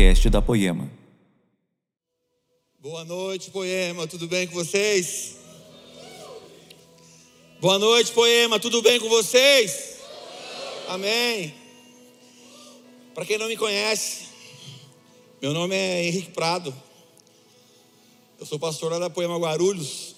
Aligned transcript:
podcast 0.00 0.30
da 0.30 0.40
Poema. 0.40 0.90
Boa 2.78 3.04
noite, 3.04 3.50
Poema, 3.50 4.06
tudo 4.06 4.26
bem 4.26 4.46
com 4.46 4.54
vocês? 4.54 5.36
Boa 7.60 7.78
noite, 7.78 8.10
Poema, 8.12 8.58
tudo 8.58 8.80
bem 8.80 8.98
com 8.98 9.10
vocês? 9.10 9.98
Amém. 10.88 11.54
Para 13.14 13.26
quem 13.26 13.36
não 13.36 13.46
me 13.46 13.58
conhece, 13.58 14.28
meu 15.42 15.52
nome 15.52 15.76
é 15.76 16.06
Henrique 16.06 16.30
Prado. 16.30 16.74
Eu 18.38 18.46
sou 18.46 18.58
pastor 18.58 18.92
lá 18.92 18.98
da 18.98 19.10
Poema 19.10 19.36
Guarulhos. 19.36 20.16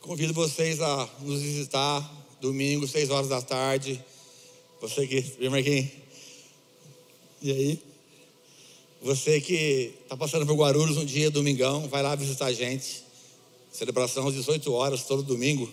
Convido 0.00 0.32
vocês 0.32 0.80
a 0.80 1.06
nos 1.20 1.42
visitar 1.42 2.10
domingo, 2.40 2.88
seis 2.88 3.10
horas 3.10 3.28
da 3.28 3.42
tarde. 3.42 4.02
Você 4.80 5.06
que, 5.06 5.50
Marquinhos? 5.50 5.90
E 7.42 7.52
aí? 7.52 7.89
Você 9.02 9.40
que 9.40 9.94
está 10.02 10.16
passando 10.16 10.44
por 10.44 10.54
Guarulhos 10.54 10.98
um 10.98 11.04
dia, 11.04 11.30
domingão, 11.30 11.88
vai 11.88 12.02
lá 12.02 12.14
visitar 12.14 12.46
a 12.46 12.52
gente. 12.52 13.02
Celebração 13.72 14.28
às 14.28 14.34
18 14.34 14.72
horas, 14.72 15.04
todo 15.04 15.22
domingo. 15.22 15.72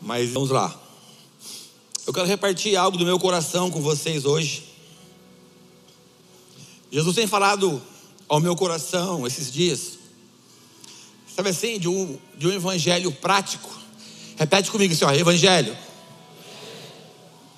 Mas 0.00 0.30
vamos 0.30 0.50
lá. 0.50 0.80
Eu 2.06 2.12
quero 2.12 2.26
repartir 2.26 2.76
algo 2.76 2.96
do 2.96 3.04
meu 3.04 3.18
coração 3.18 3.70
com 3.70 3.80
vocês 3.80 4.24
hoje. 4.24 4.64
Jesus 6.92 7.16
tem 7.16 7.26
falado 7.26 7.82
ao 8.28 8.40
meu 8.40 8.54
coração 8.54 9.26
esses 9.26 9.52
dias, 9.52 9.98
sabe 11.34 11.48
assim, 11.48 11.78
de 11.78 11.88
um, 11.88 12.18
de 12.36 12.46
um 12.46 12.52
evangelho 12.52 13.10
prático. 13.10 13.68
Repete 14.36 14.70
comigo 14.70 14.94
assim, 14.94 15.04
ó, 15.04 15.12
evangelho 15.12 15.76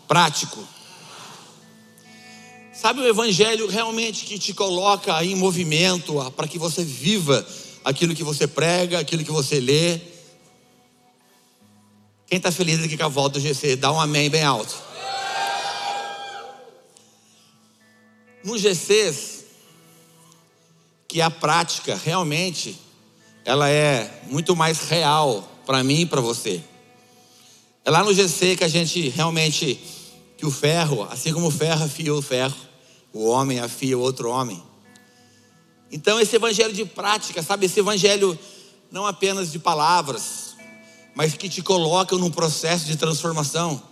prático. 0.08 0.66
Sabe 2.80 3.00
o 3.00 3.08
evangelho 3.08 3.66
realmente 3.66 4.24
que 4.24 4.38
te 4.38 4.54
coloca 4.54 5.24
em 5.24 5.34
movimento 5.34 6.14
para 6.36 6.46
que 6.46 6.60
você 6.60 6.84
viva 6.84 7.44
aquilo 7.84 8.14
que 8.14 8.22
você 8.22 8.46
prega, 8.46 9.00
aquilo 9.00 9.24
que 9.24 9.32
você 9.32 9.58
lê? 9.58 9.98
Quem 12.28 12.36
está 12.36 12.52
feliz 12.52 12.80
aqui 12.80 12.96
com 12.96 13.04
a 13.04 13.08
volta 13.08 13.40
do 13.40 13.42
GC, 13.42 13.74
dá 13.74 13.90
um 13.90 14.00
amém 14.00 14.30
bem 14.30 14.44
alto. 14.44 14.76
No 18.44 18.56
GCs, 18.56 19.44
que 21.08 21.20
a 21.20 21.32
prática 21.32 21.96
realmente 21.96 22.78
ela 23.44 23.68
é 23.68 24.22
muito 24.28 24.54
mais 24.54 24.82
real 24.82 25.50
para 25.66 25.82
mim 25.82 26.02
e 26.02 26.06
para 26.06 26.20
você. 26.20 26.62
É 27.84 27.90
lá 27.90 28.04
no 28.04 28.14
GC 28.14 28.54
que 28.54 28.62
a 28.62 28.68
gente 28.68 29.08
realmente 29.08 29.80
que 30.36 30.46
o 30.46 30.50
ferro, 30.52 31.02
assim 31.10 31.32
como 31.32 31.48
o 31.48 31.50
ferro 31.50 31.84
afia 31.84 32.14
o 32.14 32.22
ferro, 32.22 32.67
o 33.12 33.26
homem 33.26 33.60
afia 33.60 33.96
o 33.96 34.00
outro 34.00 34.30
homem. 34.30 34.62
Então, 35.90 36.20
esse 36.20 36.36
evangelho 36.36 36.72
de 36.72 36.84
prática, 36.84 37.42
sabe? 37.42 37.66
Esse 37.66 37.80
evangelho 37.80 38.38
não 38.90 39.06
apenas 39.06 39.50
de 39.50 39.58
palavras, 39.58 40.56
mas 41.14 41.34
que 41.34 41.48
te 41.48 41.62
coloca 41.62 42.16
num 42.16 42.30
processo 42.30 42.84
de 42.84 42.96
transformação. 42.96 43.82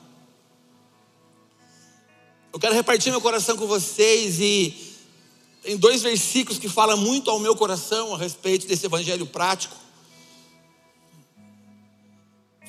Eu 2.52 2.58
quero 2.58 2.74
repartir 2.74 3.10
meu 3.10 3.20
coração 3.20 3.56
com 3.56 3.66
vocês 3.66 4.40
e 4.40 4.74
tem 5.62 5.76
dois 5.76 6.02
versículos 6.02 6.58
que 6.58 6.68
falam 6.68 6.96
muito 6.96 7.30
ao 7.30 7.38
meu 7.38 7.56
coração 7.56 8.14
a 8.14 8.18
respeito 8.18 8.66
desse 8.66 8.86
evangelho 8.86 9.26
prático. 9.26 9.74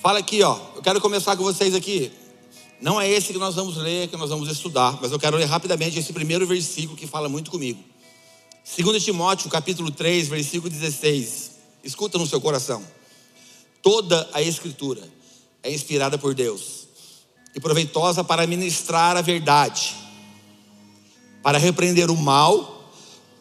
Fala 0.02 0.20
aqui, 0.20 0.42
ó. 0.44 0.60
Eu 0.76 0.82
quero 0.82 1.00
começar 1.02 1.36
com 1.38 1.44
vocês 1.44 1.76
aqui. 1.76 2.12
Não 2.80 3.02
é 3.02 3.10
esse 3.10 3.34
que 3.34 3.40
nós 3.40 3.56
vamos 3.56 3.76
ler, 3.76 4.08
que 4.08 4.16
nós 4.16 4.30
vamos 4.30 4.50
estudar, 4.50 5.00
mas 5.02 5.12
eu 5.12 5.20
quero 5.20 5.36
ler 5.36 5.46
rapidamente 5.46 5.98
esse 5.98 6.14
primeiro 6.14 6.46
versículo 6.46 6.96
que 6.96 7.08
fala 7.08 7.28
muito 7.28 7.50
comigo. 7.50 7.84
2 8.78 9.04
Timóteo, 9.04 9.50
capítulo 9.50 9.90
3, 9.90 10.28
versículo 10.28 10.70
16. 10.70 11.52
Escuta 11.84 12.18
no 12.18 12.28
seu 12.28 12.40
coração. 12.40 12.86
Toda 13.82 14.30
a 14.32 14.42
escritura 14.42 15.02
é 15.64 15.74
inspirada 15.74 16.18
por 16.18 16.36
Deus 16.36 16.88
e 17.56 17.60
proveitosa 17.60 18.24
para 18.24 18.46
ministrar 18.46 19.18
a 19.18 19.22
verdade, 19.22 19.96
para 21.42 21.58
repreender 21.58 22.12
o 22.12 22.16
mal, 22.16 22.92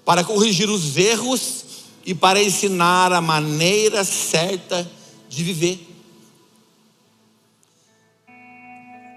para 0.05 0.25
corrigir 0.25 0.71
os 0.71 0.97
erros 0.97 1.65
e 2.07 2.15
para 2.15 2.43
ensinar 2.43 3.13
a 3.13 3.21
maneira 3.21 4.05
certa 4.05 4.91
de 5.29 5.45
viver. 5.45 5.96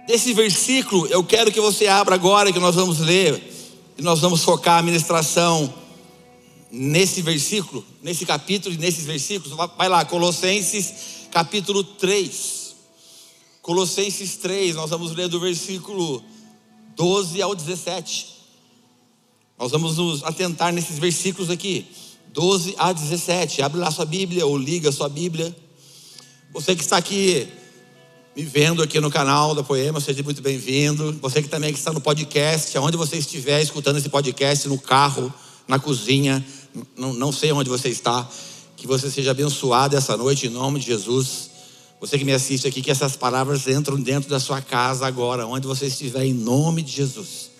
Desse 0.10 0.34
versículo, 0.34 1.06
eu 1.06 1.24
quero 1.24 1.52
que 1.52 1.62
você 1.62 1.86
abra 1.86 2.16
agora, 2.16 2.52
que 2.52 2.58
nós 2.58 2.74
vamos 2.74 2.98
ler, 2.98 3.40
e 3.96 4.02
nós 4.02 4.20
vamos 4.20 4.42
focar 4.42 4.80
a 4.80 4.82
ministração 4.82 5.72
nesse 6.72 7.22
versículo, 7.22 7.86
nesse 8.02 8.26
capítulo 8.26 8.74
e 8.74 8.78
nesses 8.80 9.06
versículos. 9.06 9.56
Vai 9.78 9.88
lá, 9.88 10.04
Colossenses 10.04 11.28
capítulo 11.30 11.84
3. 11.84 12.74
Colossenses 13.62 14.38
3, 14.38 14.78
nós 14.78 14.90
vamos 14.90 15.12
ler 15.12 15.28
do 15.28 15.40
versículo 15.40 16.24
12 16.96 17.40
ao 17.44 17.54
17. 17.54 18.30
Nós 19.60 19.72
vamos 19.72 19.98
nos 19.98 20.24
atentar 20.24 20.74
nesses 20.74 20.98
versículos 20.98 21.52
aqui, 21.52 21.86
12 22.34 22.74
a 22.80 22.92
17. 22.92 23.62
Abre 23.62 23.80
lá 23.80 23.92
sua 23.92 24.06
Bíblia 24.06 24.44
ou 24.44 24.58
liga 24.58 24.92
sua 24.92 25.08
Bíblia. 25.08 25.56
Você 26.52 26.76
que 26.76 26.82
está 26.82 26.98
aqui 26.98 27.48
me 28.40 28.46
vendo 28.46 28.82
aqui 28.82 29.02
no 29.02 29.12
canal 29.12 29.54
da 29.54 29.62
Poema, 29.62 30.00
seja 30.00 30.24
muito 30.24 30.42
bem-vindo. 30.42 31.12
Você 31.22 31.42
que 31.42 31.50
também 31.50 31.72
está 31.72 31.92
no 31.92 32.00
podcast, 32.00 32.78
aonde 32.78 32.96
você 32.96 33.18
estiver 33.18 33.62
escutando 33.62 33.98
esse 33.98 34.08
podcast, 34.08 34.66
no 34.70 34.78
carro, 34.78 35.34
na 35.68 35.78
cozinha, 35.78 36.42
não, 36.96 37.12
não 37.14 37.34
sei 37.34 37.52
onde 37.52 37.70
você 37.70 37.90
está, 37.90 38.26
que 38.78 38.88
você 38.88 39.12
seja 39.12 39.32
abençoado 39.32 39.98
essa 39.98 40.16
noite 40.16 40.48
em 40.48 40.50
nome 40.50 40.80
de 40.80 40.86
Jesus. 40.86 41.50
Você 42.00 42.18
que 42.18 42.24
me 42.24 42.32
assiste 42.32 42.66
aqui, 42.66 42.82
que 42.82 42.90
essas 42.90 43.18
palavras 43.18 43.68
entram 43.68 44.00
dentro 44.00 44.30
da 44.30 44.40
sua 44.40 44.62
casa 44.62 45.06
agora, 45.06 45.46
onde 45.46 45.68
você 45.68 45.88
estiver, 45.88 46.24
em 46.24 46.34
nome 46.34 46.82
de 46.82 46.94
Jesus. 46.94 47.52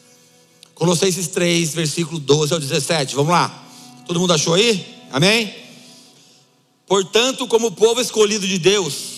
Colossenses 0.74 1.28
3, 1.28 1.74
versículo 1.74 2.22
12 2.22 2.54
ao 2.54 2.60
17. 2.60 3.16
Vamos 3.16 3.34
lá. 3.34 3.68
Todo 4.08 4.18
mundo 4.18 4.32
achou 4.32 4.54
aí? 4.54 4.96
Amém? 5.12 5.54
Portanto, 6.88 7.46
como 7.50 7.70
povo 7.74 8.00
escolhido 8.00 8.48
de 8.48 8.58
Deus, 8.58 9.09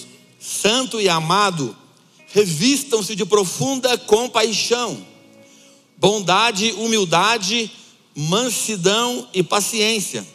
santo 0.41 0.99
e 0.99 1.07
amado, 1.07 1.77
revistam-se 2.33 3.15
de 3.15 3.23
profunda 3.25 3.95
compaixão, 3.95 5.05
bondade, 5.95 6.71
humildade, 6.71 7.71
mansidão 8.15 9.27
e 9.33 9.43
paciência. 9.43 10.25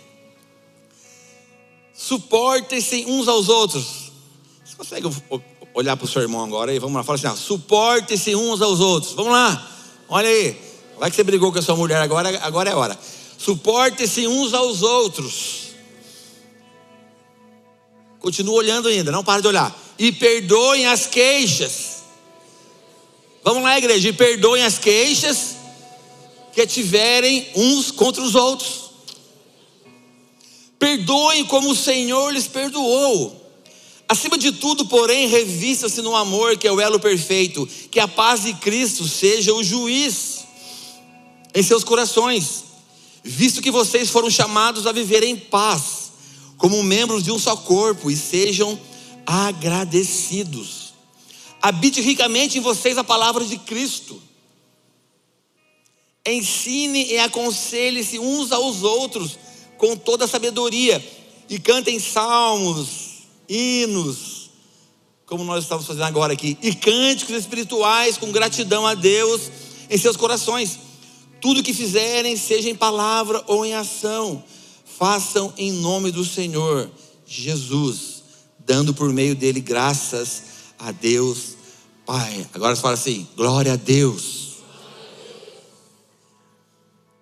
Suportem-se 1.93 3.05
uns 3.09 3.27
aos 3.27 3.49
outros. 3.49 4.13
Você 4.65 4.77
consegue 4.77 5.09
olhar 5.75 5.97
para 5.97 6.05
o 6.05 6.09
seu 6.09 6.23
irmão 6.23 6.45
agora 6.45 6.73
e 6.73 6.79
vamos 6.79 6.95
lá, 6.97 7.03
fala 7.03 7.19
assim: 7.19 7.37
suportem-se 7.37 8.37
uns 8.37 8.63
aos 8.63 8.79
outros. 8.79 9.13
Vamos 9.13 9.33
lá, 9.33 9.69
olha 10.09 10.29
aí. 10.29 10.57
Vai 10.99 11.11
que 11.11 11.17
você 11.17 11.25
brigou 11.25 11.53
com 11.53 11.59
a 11.59 11.63
sua 11.63 11.77
mulher 11.77 12.01
agora, 12.01 12.39
agora 12.43 12.71
é 12.71 12.75
hora. 12.75 12.97
Suportem-se 13.37 14.27
uns 14.29 14.55
aos 14.55 14.83
outros. 14.83 15.67
Continua 18.21 18.55
olhando 18.55 18.89
ainda, 18.89 19.11
não 19.11 19.25
para 19.25 19.43
de 19.43 19.49
olhar 19.49 19.86
e 19.99 20.13
perdoem 20.13 20.87
as 20.87 21.07
queixas. 21.07 21.97
Vamos 23.43 23.63
lá, 23.63 23.79
igreja, 23.79 24.09
e 24.09 24.13
perdoem 24.13 24.63
as 24.63 24.79
queixas 24.79 25.57
que 26.53 26.67
tiverem 26.67 27.47
uns 27.55 27.91
contra 27.91 28.23
os 28.23 28.35
outros. 28.35 28.91
Perdoem 30.79 31.45
como 31.45 31.71
o 31.71 31.77
Senhor 31.77 32.33
lhes 32.33 32.49
perdoou. 32.49 33.45
Acima 34.09 34.39
de 34.39 34.53
tudo, 34.53 34.87
porém, 34.87 35.27
revista-se 35.29 36.01
no 36.01 36.15
amor 36.15 36.57
que 36.57 36.67
é 36.67 36.73
o 36.73 36.81
elo 36.81 37.01
perfeito, 37.01 37.69
que 37.91 37.99
a 37.99 38.07
paz 38.07 38.43
de 38.43 38.55
Cristo 38.55 39.07
seja 39.07 39.53
o 39.53 39.65
juiz 39.65 40.45
em 41.55 41.63
seus 41.63 41.83
corações, 41.83 42.65
visto 43.25 43.63
que 43.63 43.71
vocês 43.71 44.11
foram 44.11 44.31
chamados 44.31 44.87
a 44.87 44.93
viver 44.93 45.25
em 45.25 45.37
paz, 45.37 46.13
como 46.57 46.83
membros 46.83 47.23
de 47.23 47.33
um 47.33 47.39
só 47.39 47.57
corpo, 47.57 48.11
e 48.11 48.17
sejam 48.17 48.79
agradecidos. 49.27 50.95
Habite 51.61 52.01
ricamente 52.01 52.59
em 52.59 52.61
vocês 52.61 52.97
a 52.97 53.03
palavra 53.03 53.45
de 53.45 53.59
Cristo. 53.59 54.23
Ensine 56.25 57.13
e 57.13 57.19
aconselhe-se 57.19 58.19
uns 58.19 58.53
aos 58.53 58.83
outros 58.83 59.39
com 59.77 59.97
toda 59.97 60.27
sabedoria 60.27 61.05
e 61.49 61.59
cantem 61.59 61.99
salmos, 61.99 63.23
hinos, 63.49 64.51
como 65.27 65.45
nós 65.45 65.65
estamos 65.65 65.87
fazendo 65.87 66.05
agora 66.05 66.33
aqui, 66.33 66.57
e 66.63 66.75
cânticos 66.75 67.37
espirituais 67.37 68.17
com 68.17 68.31
gratidão 68.31 68.87
a 68.87 68.95
Deus 68.95 69.51
em 69.91 69.99
seus 69.99 70.17
corações. 70.17 70.79
Tudo 71.41 71.63
que 71.63 71.75
fizerem, 71.75 72.37
seja 72.37 72.71
em 72.71 72.75
palavra 72.75 73.43
ou 73.47 73.65
em 73.65 73.75
ação, 73.75 74.43
façam 74.85 75.53
em 75.57 75.73
nome 75.73 76.11
do 76.11 76.25
Senhor 76.25 76.91
Jesus 77.27 78.16
dando 78.67 78.93
por 78.93 79.13
meio 79.13 79.37
dele 79.37 79.61
graças 79.61 80.43
a 80.79 80.91
Deus 80.91 81.55
Pai. 82.05 82.47
Agora 82.53 82.75
você 82.75 82.83
fala 82.83 82.95
assim: 82.95 83.27
glória 83.37 83.73
a 83.73 83.77
Deus. 83.77 84.57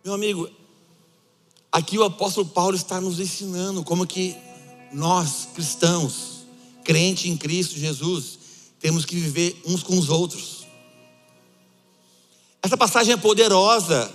Meu 0.05 0.15
amigo, 0.15 0.49
aqui 1.71 1.99
o 1.99 2.05
apóstolo 2.05 2.47
Paulo 2.47 2.77
está 2.77 3.01
nos 3.01 3.21
ensinando 3.21 3.83
como 3.83 4.07
que 4.07 4.37
nós, 4.93 5.49
cristãos, 5.55 6.45
crente 6.85 7.31
em 7.31 7.37
Cristo 7.37 7.79
Jesus, 7.79 8.39
temos 8.79 9.07
que 9.07 9.17
viver 9.17 9.63
uns 9.67 9.83
com 9.83 9.99
os 9.99 10.11
outros. 10.11 10.67
Essa 12.63 12.77
passagem 12.77 13.15
é 13.15 13.17
poderosa. 13.17 14.13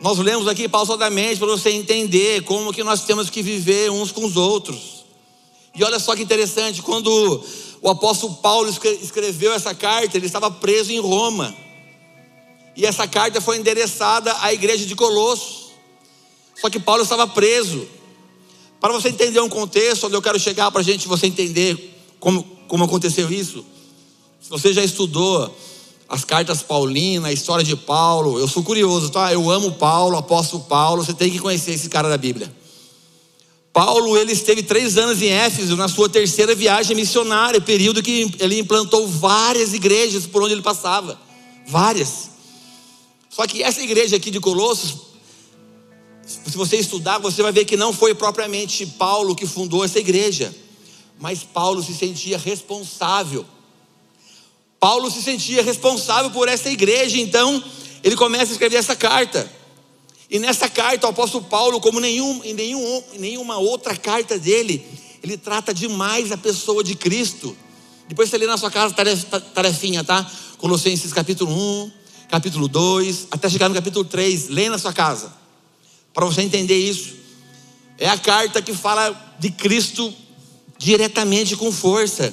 Nós 0.00 0.18
lemos 0.18 0.48
aqui 0.48 0.68
pausadamente 0.68 1.38
para 1.38 1.48
você 1.48 1.70
entender 1.70 2.42
como 2.42 2.72
que 2.72 2.82
nós 2.82 3.04
temos 3.04 3.28
que 3.30 3.42
viver 3.42 3.90
uns 3.90 4.10
com 4.10 4.24
os 4.24 4.36
outros. 4.36 4.99
E 5.80 5.84
olha 5.84 5.98
só 5.98 6.14
que 6.14 6.22
interessante, 6.22 6.82
quando 6.82 7.42
o 7.80 7.88
apóstolo 7.88 8.34
Paulo 8.34 8.68
escreveu 8.68 9.54
essa 9.54 9.74
carta, 9.74 10.14
ele 10.14 10.26
estava 10.26 10.50
preso 10.50 10.92
em 10.92 11.00
Roma. 11.00 11.56
E 12.76 12.84
essa 12.84 13.08
carta 13.08 13.40
foi 13.40 13.56
endereçada 13.56 14.36
à 14.42 14.52
igreja 14.52 14.84
de 14.84 14.94
Colossos. 14.94 15.70
Só 16.60 16.68
que 16.68 16.78
Paulo 16.78 17.02
estava 17.02 17.26
preso. 17.26 17.88
Para 18.78 18.92
você 18.92 19.08
entender 19.08 19.40
um 19.40 19.48
contexto 19.48 20.06
onde 20.06 20.16
eu 20.16 20.20
quero 20.20 20.38
chegar 20.38 20.70
para 20.70 20.82
a 20.82 20.84
gente 20.84 21.08
você 21.08 21.26
entender 21.26 21.98
como, 22.20 22.42
como 22.68 22.84
aconteceu 22.84 23.32
isso. 23.32 23.64
Se 24.38 24.50
você 24.50 24.74
já 24.74 24.84
estudou 24.84 25.50
as 26.10 26.26
cartas 26.26 26.62
paulinas, 26.62 27.24
a 27.24 27.32
história 27.32 27.64
de 27.64 27.74
Paulo, 27.74 28.38
eu 28.38 28.46
sou 28.46 28.62
curioso, 28.62 29.08
tá? 29.08 29.32
Eu 29.32 29.50
amo 29.50 29.72
Paulo, 29.72 30.18
apóstolo 30.18 30.62
Paulo, 30.64 31.02
você 31.02 31.14
tem 31.14 31.30
que 31.30 31.38
conhecer 31.38 31.72
esse 31.72 31.88
cara 31.88 32.10
da 32.10 32.18
Bíblia. 32.18 32.59
Paulo, 33.82 34.14
ele 34.14 34.32
esteve 34.32 34.62
três 34.62 34.98
anos 34.98 35.22
em 35.22 35.28
Éfeso, 35.28 35.74
na 35.74 35.88
sua 35.88 36.06
terceira 36.06 36.54
viagem 36.54 36.94
missionária, 36.94 37.58
período 37.62 38.02
que 38.02 38.30
ele 38.38 38.58
implantou 38.58 39.08
várias 39.08 39.72
igrejas 39.72 40.26
por 40.26 40.42
onde 40.42 40.52
ele 40.52 40.60
passava. 40.60 41.18
Várias. 41.66 42.28
Só 43.30 43.46
que 43.46 43.62
essa 43.62 43.80
igreja 43.80 44.16
aqui 44.16 44.30
de 44.30 44.38
Colossos, 44.38 44.96
se 46.26 46.54
você 46.58 46.76
estudar, 46.76 47.16
você 47.20 47.42
vai 47.42 47.52
ver 47.52 47.64
que 47.64 47.74
não 47.74 47.90
foi 47.90 48.14
propriamente 48.14 48.84
Paulo 48.84 49.34
que 49.34 49.46
fundou 49.46 49.82
essa 49.82 49.98
igreja, 49.98 50.54
mas 51.18 51.42
Paulo 51.42 51.82
se 51.82 51.94
sentia 51.94 52.36
responsável 52.36 53.46
Paulo 54.78 55.10
se 55.10 55.22
sentia 55.22 55.62
responsável 55.62 56.30
por 56.30 56.48
essa 56.48 56.70
igreja, 56.70 57.18
então 57.18 57.62
ele 58.02 58.16
começa 58.16 58.50
a 58.50 58.52
escrever 58.52 58.76
essa 58.76 58.96
carta. 58.96 59.59
E 60.30 60.38
nessa 60.38 60.68
carta, 60.68 61.08
o 61.08 61.10
apóstolo 61.10 61.44
Paulo, 61.44 61.80
como 61.80 61.98
nenhum, 61.98 62.40
em, 62.44 62.54
nenhum, 62.54 63.02
em 63.12 63.18
nenhuma 63.18 63.58
outra 63.58 63.96
carta 63.96 64.38
dele, 64.38 64.86
ele 65.22 65.36
trata 65.36 65.74
demais 65.74 66.30
a 66.30 66.36
pessoa 66.36 66.84
de 66.84 66.94
Cristo. 66.94 67.56
Depois 68.08 68.30
você 68.30 68.38
lê 68.38 68.46
na 68.46 68.56
sua 68.56 68.70
casa 68.70 68.94
tarefinha, 69.54 70.04
tá? 70.04 70.30
Colossenses 70.58 71.12
capítulo 71.12 71.52
1, 71.52 71.92
capítulo 72.28 72.68
2, 72.68 73.28
até 73.30 73.48
chegar 73.48 73.68
no 73.68 73.74
capítulo 73.74 74.04
3. 74.04 74.48
Lê 74.48 74.68
na 74.68 74.78
sua 74.78 74.92
casa, 74.92 75.32
para 76.14 76.24
você 76.24 76.42
entender 76.42 76.78
isso. 76.78 77.14
É 77.98 78.08
a 78.08 78.16
carta 78.16 78.62
que 78.62 78.72
fala 78.72 79.36
de 79.38 79.50
Cristo 79.50 80.14
diretamente 80.78 81.56
com 81.56 81.70
força. 81.70 82.32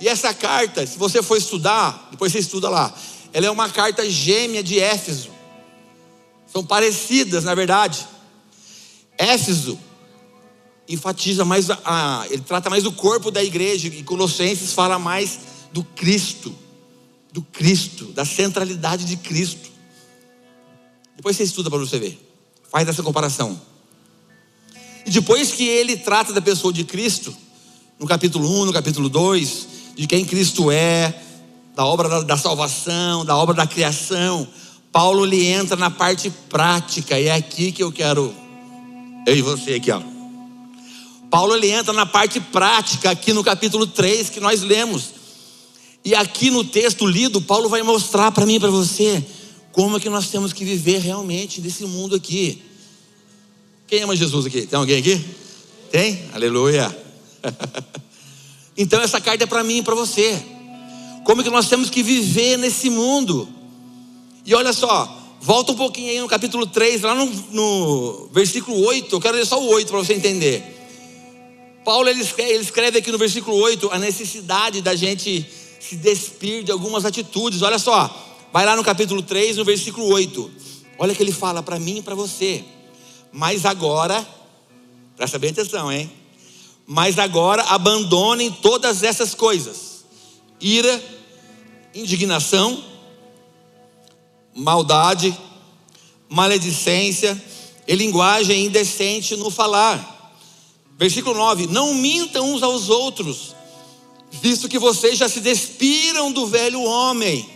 E 0.00 0.08
essa 0.08 0.34
carta, 0.34 0.84
se 0.86 0.98
você 0.98 1.22
for 1.22 1.36
estudar, 1.36 2.08
depois 2.10 2.32
você 2.32 2.40
estuda 2.40 2.68
lá, 2.68 2.92
ela 3.32 3.46
é 3.46 3.50
uma 3.50 3.68
carta 3.68 4.08
gêmea 4.10 4.62
de 4.62 4.78
Éfeso. 4.78 5.31
São 6.52 6.64
parecidas, 6.64 7.44
na 7.44 7.54
verdade. 7.54 8.06
Éfeso 9.16 9.78
enfatiza 10.88 11.44
mais 11.44 11.70
a, 11.70 12.26
ele 12.28 12.42
trata 12.42 12.68
mais 12.68 12.82
do 12.82 12.92
corpo 12.92 13.30
da 13.30 13.42
igreja 13.42 13.88
e 13.88 14.02
Colossenses 14.02 14.72
fala 14.72 14.98
mais 14.98 15.38
do 15.72 15.82
Cristo, 15.82 16.54
do 17.32 17.40
Cristo, 17.40 18.06
da 18.06 18.24
centralidade 18.24 19.04
de 19.06 19.16
Cristo. 19.16 19.70
Depois 21.16 21.36
você 21.36 21.44
estuda 21.44 21.70
para 21.70 21.78
você 21.78 21.98
ver. 21.98 22.20
Faz 22.70 22.86
essa 22.88 23.02
comparação. 23.02 23.58
E 25.06 25.10
depois 25.10 25.52
que 25.52 25.64
ele 25.66 25.96
trata 25.96 26.32
da 26.32 26.42
pessoa 26.42 26.72
de 26.72 26.84
Cristo, 26.84 27.34
no 27.98 28.06
capítulo 28.06 28.62
1, 28.62 28.66
no 28.66 28.72
capítulo 28.72 29.08
2, 29.08 29.68
de 29.96 30.06
quem 30.06 30.24
Cristo 30.24 30.70
é, 30.70 31.14
da 31.74 31.84
obra 31.84 32.08
da, 32.08 32.20
da 32.22 32.36
salvação, 32.36 33.24
da 33.24 33.36
obra 33.36 33.54
da 33.54 33.66
criação. 33.66 34.46
Paulo 34.92 35.24
ele 35.24 35.46
entra 35.46 35.74
na 35.74 35.90
parte 35.90 36.30
prática, 36.50 37.18
e 37.18 37.26
é 37.26 37.34
aqui 37.34 37.72
que 37.72 37.82
eu 37.82 37.90
quero, 37.90 38.32
eu 39.26 39.34
e 39.34 39.40
você 39.40 39.74
aqui, 39.74 39.90
ó. 39.90 40.02
Paulo 41.30 41.56
ele 41.56 41.70
entra 41.70 41.94
na 41.94 42.04
parte 42.04 42.38
prática, 42.38 43.10
aqui 43.10 43.32
no 43.32 43.42
capítulo 43.42 43.86
3 43.86 44.28
que 44.28 44.38
nós 44.38 44.60
lemos. 44.60 45.14
E 46.04 46.14
aqui 46.14 46.50
no 46.50 46.62
texto 46.62 47.06
lido, 47.06 47.40
Paulo 47.40 47.70
vai 47.70 47.82
mostrar 47.82 48.30
para 48.32 48.44
mim 48.44 48.56
e 48.56 48.60
para 48.60 48.70
você 48.70 49.24
como 49.72 49.96
é 49.96 50.00
que 50.00 50.10
nós 50.10 50.28
temos 50.28 50.52
que 50.52 50.62
viver 50.62 50.98
realmente 50.98 51.62
nesse 51.62 51.84
mundo 51.86 52.14
aqui. 52.14 52.60
Quem 53.86 54.02
ama 54.02 54.14
Jesus 54.14 54.44
aqui? 54.44 54.66
Tem 54.66 54.78
alguém 54.78 54.98
aqui? 54.98 55.24
Tem? 55.90 56.22
Aleluia. 56.34 56.94
Então 58.74 59.02
essa 59.02 59.20
carta 59.20 59.44
é 59.44 59.46
para 59.46 59.62
mim 59.62 59.80
e 59.80 59.82
para 59.82 59.94
você. 59.94 60.42
Como 61.24 61.42
que 61.42 61.50
nós 61.50 61.68
temos 61.68 61.90
que 61.90 62.02
viver 62.02 62.56
nesse 62.56 62.88
mundo? 62.88 63.46
E 64.44 64.54
olha 64.54 64.72
só, 64.72 65.36
volta 65.40 65.72
um 65.72 65.76
pouquinho 65.76 66.10
aí 66.10 66.20
no 66.20 66.28
capítulo 66.28 66.66
3, 66.66 67.02
lá 67.02 67.14
no, 67.14 67.26
no 67.50 68.28
versículo 68.32 68.84
8, 68.86 69.14
eu 69.14 69.20
quero 69.20 69.36
ler 69.36 69.46
só 69.46 69.60
o 69.60 69.68
8 69.68 69.88
para 69.88 69.98
você 69.98 70.14
entender. 70.14 70.62
Paulo 71.84 72.08
ele 72.08 72.20
escreve, 72.20 72.52
ele 72.52 72.62
escreve 72.62 72.98
aqui 72.98 73.10
no 73.10 73.18
versículo 73.18 73.56
8 73.56 73.90
a 73.92 73.98
necessidade 73.98 74.80
da 74.80 74.94
gente 74.94 75.46
se 75.80 75.96
despir 75.96 76.62
de 76.62 76.70
algumas 76.70 77.04
atitudes. 77.04 77.62
Olha 77.62 77.78
só, 77.78 78.08
vai 78.52 78.64
lá 78.64 78.76
no 78.76 78.84
capítulo 78.84 79.22
3, 79.22 79.56
no 79.56 79.64
versículo 79.64 80.06
8. 80.06 80.50
Olha 80.98 81.14
que 81.14 81.22
ele 81.22 81.32
fala 81.32 81.62
para 81.62 81.80
mim 81.80 81.98
e 81.98 82.02
para 82.02 82.14
você. 82.14 82.64
Mas 83.32 83.64
agora, 83.64 84.26
presta 85.16 85.38
bem 85.38 85.50
atenção, 85.50 85.90
hein? 85.90 86.10
Mas 86.86 87.18
agora 87.18 87.62
abandonem 87.64 88.50
todas 88.50 89.02
essas 89.02 89.34
coisas: 89.34 90.04
ira, 90.60 91.02
indignação, 91.94 92.82
maldade, 94.54 95.36
maledicência 96.28 97.40
e 97.86 97.94
linguagem 97.94 98.66
indecente 98.66 99.36
no 99.36 99.50
falar. 99.50 100.34
Versículo 100.98 101.36
9: 101.36 101.66
Não 101.66 101.94
mintam 101.94 102.54
uns 102.54 102.62
aos 102.62 102.88
outros, 102.88 103.54
visto 104.30 104.68
que 104.68 104.78
vocês 104.78 105.18
já 105.18 105.28
se 105.28 105.40
despiram 105.40 106.32
do 106.32 106.46
velho 106.46 106.82
homem 106.82 107.48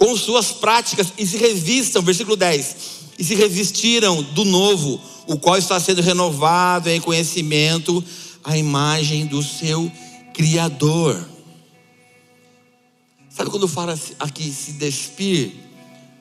com 0.00 0.16
suas 0.16 0.46
práticas 0.46 1.12
e 1.18 1.26
se 1.26 1.36
revistam, 1.36 2.00
versículo 2.00 2.34
10, 2.34 2.76
e 3.18 3.24
se 3.24 3.34
revestiram 3.34 4.22
do 4.22 4.46
novo, 4.46 4.98
o 5.26 5.38
qual 5.38 5.58
está 5.58 5.78
sendo 5.78 6.00
renovado 6.00 6.88
em 6.88 7.00
conhecimento 7.00 8.02
à 8.42 8.56
imagem 8.56 9.26
do 9.26 9.42
seu 9.42 9.92
Criador. 10.32 11.29
Sabe 13.40 13.50
quando 13.50 13.66
fala 13.66 13.98
aqui 14.18 14.52
se 14.52 14.72
despir? 14.72 15.54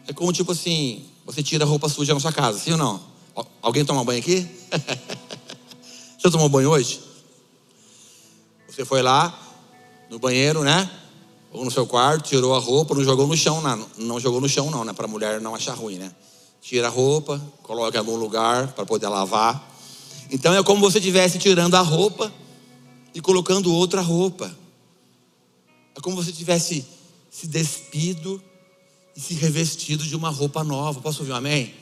É 0.08 0.14
como 0.14 0.32
tipo 0.32 0.54
assim, 0.54 1.04
você 1.26 1.44
tira 1.44 1.66
a 1.66 1.68
roupa 1.68 1.90
suja 1.90 2.14
na 2.14 2.20
sua 2.22 2.32
casa, 2.32 2.58
sim 2.58 2.72
ou 2.72 2.78
não? 2.78 3.02
Alguém 3.62 3.84
toma 3.84 4.06
banho 4.06 4.22
aqui? 4.22 4.48
você 6.18 6.32
tomou 6.32 6.48
banho 6.48 6.70
hoje? 6.70 7.02
Você 8.70 8.86
foi 8.86 9.02
lá 9.02 9.38
no 10.10 10.18
banheiro, 10.18 10.64
né? 10.64 10.90
Ou 11.52 11.66
no 11.66 11.70
seu 11.70 11.86
quarto, 11.86 12.30
tirou 12.30 12.56
a 12.56 12.58
roupa, 12.58 12.96
não 12.96 13.04
jogou 13.04 13.28
no 13.28 13.36
chão, 13.36 13.60
não, 13.60 13.86
não 13.98 14.18
jogou 14.18 14.40
no 14.40 14.48
chão 14.48 14.72
não, 14.72 14.86
né? 14.86 14.94
Para 14.94 15.04
a 15.04 15.10
mulher 15.10 15.42
não 15.42 15.54
achar 15.54 15.74
ruim, 15.74 15.98
né? 15.98 16.16
tira 16.62 16.88
a 16.88 16.90
roupa, 16.90 17.38
coloca 17.64 17.98
em 17.98 18.00
algum 18.00 18.16
lugar 18.16 18.72
para 18.72 18.86
poder 18.86 19.10
lavar. 19.10 19.70
Então 20.32 20.54
é 20.54 20.64
como 20.64 20.80
você 20.80 21.00
estivesse 21.00 21.38
tirando 21.38 21.76
a 21.76 21.82
roupa 21.82 22.32
e 23.14 23.20
colocando 23.20 23.74
outra 23.74 24.00
roupa. 24.00 24.58
É 25.98 26.00
como 26.00 26.16
você 26.16 26.32
tivesse 26.32 26.98
se 27.30 27.48
despido 27.48 28.42
e 29.16 29.20
se 29.20 29.34
revestido 29.34 30.04
de 30.04 30.16
uma 30.16 30.30
roupa 30.30 30.64
nova. 30.64 31.02
Posso 31.02 31.20
ouvir 31.20 31.32
um 31.32 31.36
amém? 31.36 31.74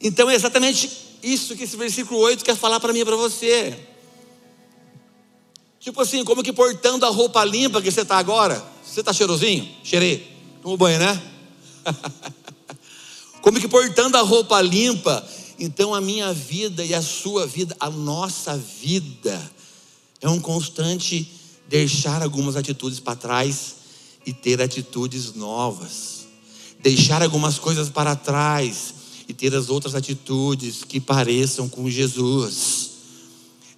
Então 0.00 0.30
é 0.30 0.34
exatamente 0.34 0.90
isso 1.22 1.56
que 1.56 1.64
esse 1.64 1.76
versículo 1.76 2.20
8 2.20 2.44
quer 2.44 2.56
falar 2.56 2.78
para 2.80 2.92
mim 2.92 3.00
e 3.00 3.04
para 3.04 3.16
você. 3.16 3.78
Tipo 5.80 6.00
assim, 6.02 6.24
como 6.24 6.42
que 6.42 6.52
portando 6.52 7.06
a 7.06 7.08
roupa 7.08 7.44
limpa 7.44 7.80
que 7.80 7.90
você 7.90 8.02
está 8.02 8.18
agora, 8.18 8.64
você 8.84 9.00
está 9.00 9.12
cheirosinho? 9.12 9.68
Cheirei. 9.82 10.36
Tomou 10.62 10.76
banho, 10.76 10.98
né? 10.98 11.22
Como 13.40 13.60
que 13.60 13.68
portando 13.68 14.16
a 14.16 14.20
roupa 14.20 14.60
limpa, 14.60 15.26
então 15.58 15.94
a 15.94 16.00
minha 16.00 16.32
vida 16.34 16.84
e 16.84 16.92
a 16.92 17.00
sua 17.00 17.46
vida, 17.46 17.74
a 17.78 17.88
nossa 17.88 18.56
vida, 18.56 19.40
é 20.20 20.28
um 20.28 20.40
constante 20.40 21.37
deixar 21.68 22.22
algumas 22.22 22.56
atitudes 22.56 22.98
para 22.98 23.14
trás 23.14 23.76
e 24.24 24.32
ter 24.32 24.60
atitudes 24.60 25.34
novas. 25.34 26.26
Deixar 26.80 27.22
algumas 27.22 27.58
coisas 27.58 27.90
para 27.90 28.16
trás 28.16 28.94
e 29.28 29.34
ter 29.34 29.54
as 29.54 29.68
outras 29.68 29.94
atitudes 29.94 30.82
que 30.82 30.98
pareçam 30.98 31.68
com 31.68 31.88
Jesus. 31.90 32.90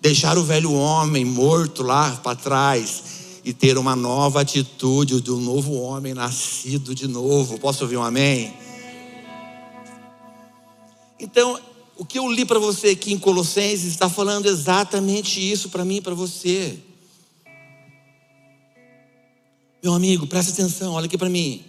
Deixar 0.01 0.39
o 0.39 0.45
velho 0.45 0.73
homem 0.73 1.25
morto 1.25 1.83
lá 1.83 2.17
para 2.17 2.37
trás 2.37 3.03
e 3.45 3.53
ter 3.53 3.77
uma 3.77 3.97
nova 3.97 4.41
atitude 4.41 5.21
do 5.21 5.39
novo 5.39 5.75
homem 5.75 6.15
nascido 6.15 6.95
de 6.95 7.09
novo. 7.09 7.59
Posso 7.59 7.83
ouvir 7.83 7.97
um 7.97 8.05
amém? 8.05 8.55
Então, 11.19 11.59
o 11.99 12.05
que 12.05 12.19
eu 12.19 12.31
li 12.31 12.45
para 12.45 12.59
você 12.59 12.91
aqui 12.91 13.13
em 13.13 13.19
Colossenses 13.19 13.85
está 13.85 14.09
falando 14.09 14.47
exatamente 14.47 15.41
isso 15.41 15.69
para 15.69 15.85
mim 15.85 15.97
e 15.97 16.01
para 16.01 16.15
você. 16.15 16.79
Meu 19.83 19.95
amigo, 19.95 20.27
presta 20.27 20.53
atenção, 20.53 20.93
olha 20.93 21.07
aqui 21.07 21.17
para 21.17 21.31
mim. 21.31 21.65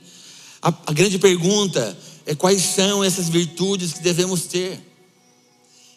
A, 0.61 0.67
a 0.87 0.91
grande 0.91 1.17
pergunta 1.17 1.97
é 2.25 2.35
quais 2.35 2.61
são 2.61 3.01
essas 3.01 3.29
virtudes 3.29 3.93
que 3.93 4.01
devemos 4.01 4.43
ter, 4.43 4.79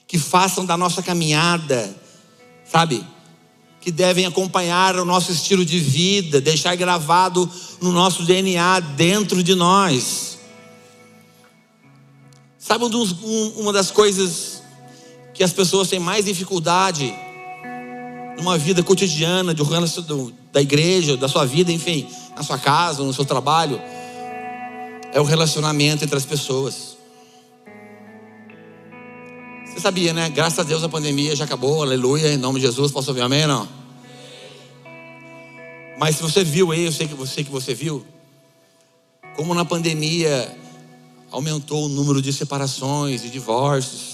que 0.06 0.16
façam 0.16 0.64
da 0.64 0.76
nossa 0.76 1.02
caminhada, 1.02 1.94
sabe, 2.71 3.04
que 3.80 3.90
devem 3.90 4.26
acompanhar 4.26 4.97
o 4.97 5.04
nosso 5.04 5.33
estilo 5.33 5.64
de 5.64 5.80
vida, 5.80 6.40
deixar 6.40 6.76
gravado 6.76 7.50
no 7.80 7.90
nosso 7.90 8.23
DNA 8.23 8.78
dentro 8.80 9.42
de 9.42 9.56
nós. 9.56 10.38
Sabe 12.59 12.85
uma 13.56 13.73
das 13.73 13.90
coisas 13.90 14.62
que 15.35 15.42
as 15.42 15.52
pessoas 15.52 15.88
têm 15.88 15.99
mais 15.99 16.25
dificuldade 16.25 17.12
numa 18.37 18.59
vida 18.59 18.83
cotidiana, 18.83 19.55
de, 19.55 19.62
da 20.53 20.61
igreja, 20.61 21.17
da 21.17 21.29
sua 21.29 21.45
vida, 21.45 21.73
enfim, 21.73 22.09
na 22.37 22.43
sua 22.43 22.59
casa, 22.59 23.03
no 23.03 23.12
seu 23.12 23.25
trabalho, 23.25 23.81
é 25.12 25.21
o 25.21 25.25
relacionamento 25.25 26.05
entre 26.05 26.17
as 26.17 26.25
pessoas. 26.25 26.97
Você 29.67 29.81
sabia, 29.81 30.12
né? 30.12 30.29
Graças 30.29 30.59
a 30.59 30.62
Deus 30.62 30.85
a 30.85 30.88
pandemia 30.88 31.35
já 31.35 31.45
acabou, 31.45 31.83
aleluia, 31.83 32.33
em 32.33 32.37
nome 32.37 32.61
de 32.61 32.67
Jesus, 32.67 32.93
posso 32.93 33.11
ouvir 33.11 33.23
amém? 33.23 33.47
Não? 33.47 33.69
Mas 35.99 36.17
se 36.17 36.23
você 36.23 36.43
viu 36.43 36.73
aí, 36.73 36.85
eu 36.85 36.93
sei 36.93 37.07
que 37.07 37.14
você 37.14 37.45
que 37.45 37.50
você 37.50 37.75
viu, 37.75 38.05
como 39.37 39.55
na 39.55 39.64
pandemia 39.64 40.57
aumentou 41.31 41.87
o 41.87 41.88
número 41.88 42.23
de 42.23 42.33
separações 42.33 43.25
e 43.25 43.29
divórcios, 43.29 44.13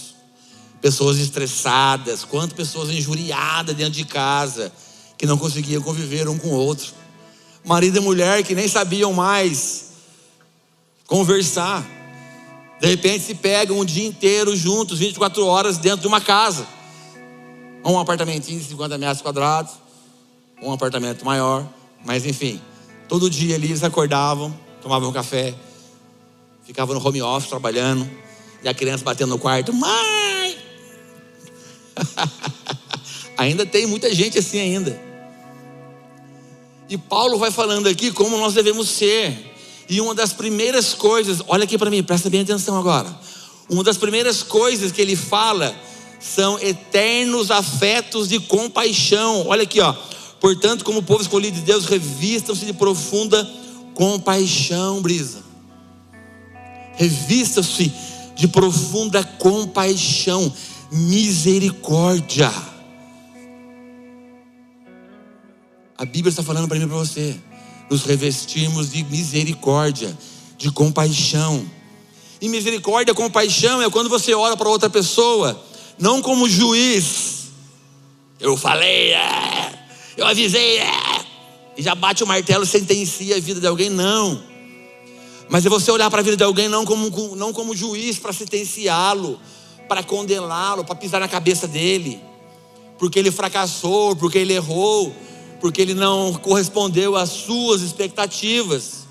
pessoas 0.81 1.19
estressadas, 1.19 2.25
quantas 2.25 2.55
pessoas 2.55 2.91
injuriadas 2.91 3.77
dentro 3.77 3.93
de 3.93 4.05
casa, 4.05 4.73
que 5.19 5.27
não 5.27 5.37
conseguiam 5.37 5.83
conviver 5.83 6.29
um 6.29 6.39
com 6.39 6.49
o 6.49 6.55
outro, 6.55 6.93
marido 7.65 7.99
e 7.99 8.01
mulher 8.01 8.43
que 8.43 8.55
nem 8.55 8.67
sabiam 8.67 9.13
mais 9.13 9.91
conversar, 11.07 11.87
de 12.81 12.87
repente 12.87 13.25
se 13.25 13.35
pegam 13.35 13.79
um 13.79 13.85
dia 13.85 14.07
inteiro 14.07 14.57
juntos, 14.57 14.99
24 14.99 15.45
horas 15.45 15.77
dentro 15.77 16.01
de 16.01 16.07
uma 16.07 16.21
casa, 16.21 16.67
um 17.85 17.99
apartamentinho 17.99 18.59
de 18.59 18.65
50 18.67 18.97
metros 18.97 19.21
quadrados, 19.21 19.75
um 20.63 20.73
apartamento 20.73 21.25
maior, 21.25 21.67
mas 22.05 22.25
enfim, 22.25 22.61
todo 23.09 23.29
dia 23.29 23.57
ali 23.57 23.67
eles 23.67 23.83
acordavam, 23.83 24.59
tomavam 24.81 25.13
café, 25.13 25.55
ficava 26.65 26.95
no 26.95 27.07
home 27.07 27.21
office 27.21 27.51
trabalhando, 27.51 28.09
e 28.63 28.69
a 28.69 28.75
criança 28.75 29.05
batendo 29.05 29.31
no 29.31 29.39
quarto, 29.39 29.73
mãe! 29.73 30.30
ainda 33.37 33.65
tem 33.65 33.87
muita 33.87 34.15
gente 34.15 34.39
assim 34.39 34.59
ainda. 34.59 35.01
E 36.89 36.99
Paulo 36.99 37.39
vai 37.39 37.51
falando 37.51 37.89
aqui 37.89 38.11
como 38.11 38.37
nós 38.37 38.55
devemos 38.55 38.89
ser. 38.89 39.55
E 39.89 40.01
uma 40.01 40.15
das 40.15 40.33
primeiras 40.33 40.95
coisas, 40.95 41.43
olha 41.47 41.65
aqui 41.65 41.79
para 41.79 41.91
mim, 41.91 42.03
presta 42.03 42.29
bem 42.29 42.43
atenção 42.43 42.77
agora. 42.77 43.09
Uma 43.69 43.85
das 43.85 43.97
primeiras 43.97 44.43
coisas 44.43 44.91
que 44.91 45.01
ele 45.01 45.15
fala 45.15 45.75
são 46.19 46.59
eternos 46.61 47.51
afetos 47.51 48.29
de 48.29 48.41
compaixão. 48.41 49.47
Olha 49.47 49.63
aqui, 49.63 49.81
ó. 49.81 49.95
Portanto, 50.41 50.85
como 50.85 51.03
povo 51.03 51.23
escolhido 51.23 51.57
de 51.57 51.63
Deus, 51.63 51.87
revistam-se 51.87 52.65
de 52.65 52.73
profunda 52.73 53.49
compaixão, 53.95 55.01
brisa. 55.01 55.45
Revista-se 56.97 57.93
de 58.41 58.49
profunda 58.49 59.23
compaixão, 59.23 60.51
misericórdia. 60.91 62.51
A 65.99 66.07
Bíblia 66.07 66.31
está 66.31 66.43
falando 66.43 66.67
para 66.67 66.79
mim 66.79 66.87
e 66.87 66.89
para 66.89 66.97
você. 66.97 67.37
Nos 67.91 68.05
revestimos 68.05 68.93
de 68.93 69.05
misericórdia, 69.05 70.17
de 70.57 70.71
compaixão. 70.71 71.71
E 72.41 72.49
misericórdia, 72.49 73.13
compaixão 73.13 73.83
é 73.83 73.91
quando 73.91 74.09
você 74.09 74.33
ora 74.33 74.57
para 74.57 74.71
outra 74.71 74.89
pessoa, 74.89 75.63
não 75.99 76.23
como 76.23 76.49
juiz. 76.49 77.51
Eu 78.41 78.57
falei, 78.57 79.13
é, 79.13 79.85
eu 80.17 80.27
avisei, 80.27 80.79
é, 80.79 81.27
e 81.77 81.83
já 81.83 81.95
bate 81.95 82.25
o 82.25 82.27
martelo, 82.27 82.65
sentencia 82.65 83.37
a 83.37 83.41
vida 83.41 83.61
de 83.61 83.67
alguém, 83.67 83.91
não. 83.91 84.43
Mas 85.51 85.67
é 85.67 85.69
você 85.69 85.91
olhar 85.91 86.09
para 86.09 86.21
a 86.21 86.23
vida 86.23 86.37
de 86.37 86.45
alguém 86.45 86.69
não 86.69 86.85
como, 86.85 87.35
não 87.35 87.53
como 87.53 87.75
juiz 87.75 88.21
para 88.21 88.33
sentenciá-lo, 88.33 89.41
para 89.89 90.01
condená-lo, 90.01 90.85
para 90.85 90.95
pisar 90.95 91.19
na 91.19 91.27
cabeça 91.27 91.67
dele, 91.67 92.23
porque 92.97 93.19
ele 93.19 93.33
fracassou, 93.33 94.15
porque 94.15 94.39
ele 94.39 94.53
errou, 94.53 95.13
porque 95.61 95.83
ele 95.83 95.93
não 95.93 96.33
correspondeu 96.35 97.17
às 97.17 97.31
suas 97.31 97.83
expectativas, 97.83 99.09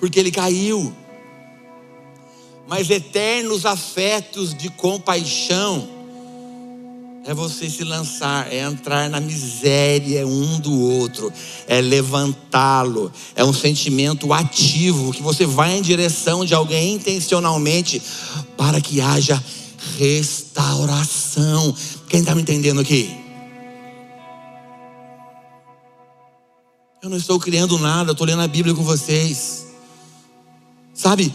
porque 0.00 0.18
ele 0.18 0.32
caiu. 0.32 0.92
Mas 2.66 2.90
eternos 2.90 3.64
afetos 3.64 4.52
de 4.52 4.68
compaixão 4.70 5.97
é 7.28 7.34
você 7.34 7.68
se 7.68 7.84
lançar, 7.84 8.50
é 8.50 8.60
entrar 8.60 9.10
na 9.10 9.20
miséria 9.20 10.26
um 10.26 10.58
do 10.58 10.80
outro, 10.80 11.30
é 11.66 11.78
levantá-lo, 11.78 13.12
é 13.36 13.44
um 13.44 13.52
sentimento 13.52 14.32
ativo 14.32 15.12
que 15.12 15.20
você 15.20 15.44
vai 15.44 15.76
em 15.76 15.82
direção 15.82 16.42
de 16.42 16.54
alguém 16.54 16.94
intencionalmente 16.94 18.00
para 18.56 18.80
que 18.80 19.02
haja 19.02 19.44
restauração. 19.98 21.74
Quem 22.08 22.20
está 22.20 22.34
me 22.34 22.40
entendendo 22.40 22.80
aqui? 22.80 23.14
Eu 27.02 27.10
não 27.10 27.18
estou 27.18 27.38
criando 27.38 27.78
nada, 27.78 28.12
estou 28.12 28.26
lendo 28.26 28.40
a 28.40 28.48
Bíblia 28.48 28.74
com 28.74 28.82
vocês. 28.82 29.66
Sabe? 30.94 31.30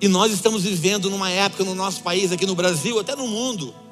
E 0.00 0.08
nós 0.08 0.32
estamos 0.32 0.62
vivendo 0.62 1.10
numa 1.10 1.28
época 1.28 1.64
no 1.64 1.74
nosso 1.74 2.02
país, 2.02 2.32
aqui 2.32 2.46
no 2.46 2.54
Brasil, 2.54 2.98
até 2.98 3.14
no 3.14 3.26
mundo, 3.28 3.83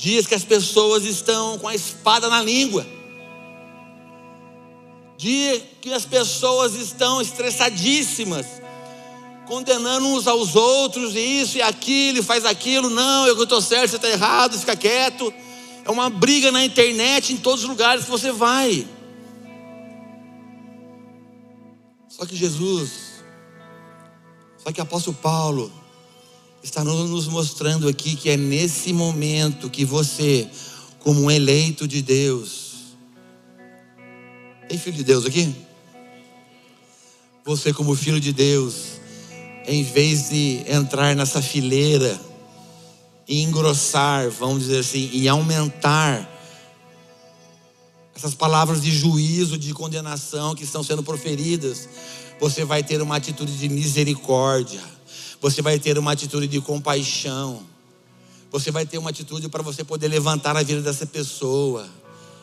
Dias 0.00 0.26
que 0.26 0.34
as 0.34 0.44
pessoas 0.44 1.04
estão 1.04 1.58
com 1.58 1.68
a 1.68 1.74
espada 1.74 2.26
na 2.26 2.42
língua. 2.42 2.86
Dia 5.18 5.60
que 5.78 5.92
as 5.92 6.06
pessoas 6.06 6.74
estão 6.74 7.20
estressadíssimas, 7.20 8.46
condenando 9.46 10.06
uns 10.06 10.26
aos 10.26 10.56
outros, 10.56 11.14
e 11.14 11.20
isso 11.20 11.58
e 11.58 11.62
aquilo, 11.62 12.20
e 12.20 12.22
faz 12.22 12.46
aquilo. 12.46 12.88
Não, 12.88 13.26
eu 13.26 13.42
estou 13.42 13.60
certo, 13.60 13.90
você 13.90 13.96
está 13.96 14.08
errado, 14.08 14.58
fica 14.58 14.74
quieto. 14.74 15.30
É 15.84 15.90
uma 15.90 16.08
briga 16.08 16.50
na 16.50 16.64
internet, 16.64 17.34
em 17.34 17.36
todos 17.36 17.64
os 17.64 17.68
lugares 17.68 18.06
que 18.06 18.10
você 18.10 18.32
vai. 18.32 18.88
Só 22.08 22.24
que 22.24 22.34
Jesus, 22.34 23.22
só 24.56 24.72
que 24.72 24.80
apóstolo 24.80 25.18
Paulo, 25.20 25.70
está 26.62 26.84
nos 26.84 27.26
mostrando 27.26 27.88
aqui 27.88 28.14
que 28.14 28.28
é 28.28 28.36
nesse 28.36 28.92
momento 28.92 29.70
que 29.70 29.84
você, 29.84 30.48
como 30.98 31.22
um 31.22 31.30
eleito 31.30 31.88
de 31.88 32.02
Deus, 32.02 32.70
tem 34.68 34.78
filho 34.78 34.96
de 34.96 35.04
Deus 35.04 35.24
aqui? 35.24 35.54
Você, 37.44 37.72
como 37.72 37.96
filho 37.96 38.20
de 38.20 38.32
Deus, 38.32 39.00
em 39.66 39.82
vez 39.82 40.28
de 40.28 40.62
entrar 40.68 41.16
nessa 41.16 41.40
fileira 41.40 42.20
e 43.26 43.42
engrossar, 43.42 44.30
vamos 44.30 44.64
dizer 44.64 44.80
assim, 44.80 45.08
e 45.12 45.28
aumentar 45.28 46.28
essas 48.14 48.34
palavras 48.34 48.82
de 48.82 48.92
juízo, 48.92 49.56
de 49.56 49.72
condenação 49.72 50.54
que 50.54 50.64
estão 50.64 50.82
sendo 50.82 51.02
proferidas, 51.02 51.88
você 52.38 52.64
vai 52.64 52.82
ter 52.82 53.00
uma 53.00 53.16
atitude 53.16 53.56
de 53.56 53.68
misericórdia 53.68 54.80
você 55.40 55.62
vai 55.62 55.78
ter 55.78 55.98
uma 55.98 56.12
atitude 56.12 56.46
de 56.46 56.60
compaixão. 56.60 57.62
Você 58.52 58.70
vai 58.70 58.84
ter 58.84 58.98
uma 58.98 59.10
atitude 59.10 59.48
para 59.48 59.62
você 59.62 59.82
poder 59.82 60.08
levantar 60.08 60.56
a 60.56 60.62
vida 60.62 60.82
dessa 60.82 61.06
pessoa. 61.06 61.88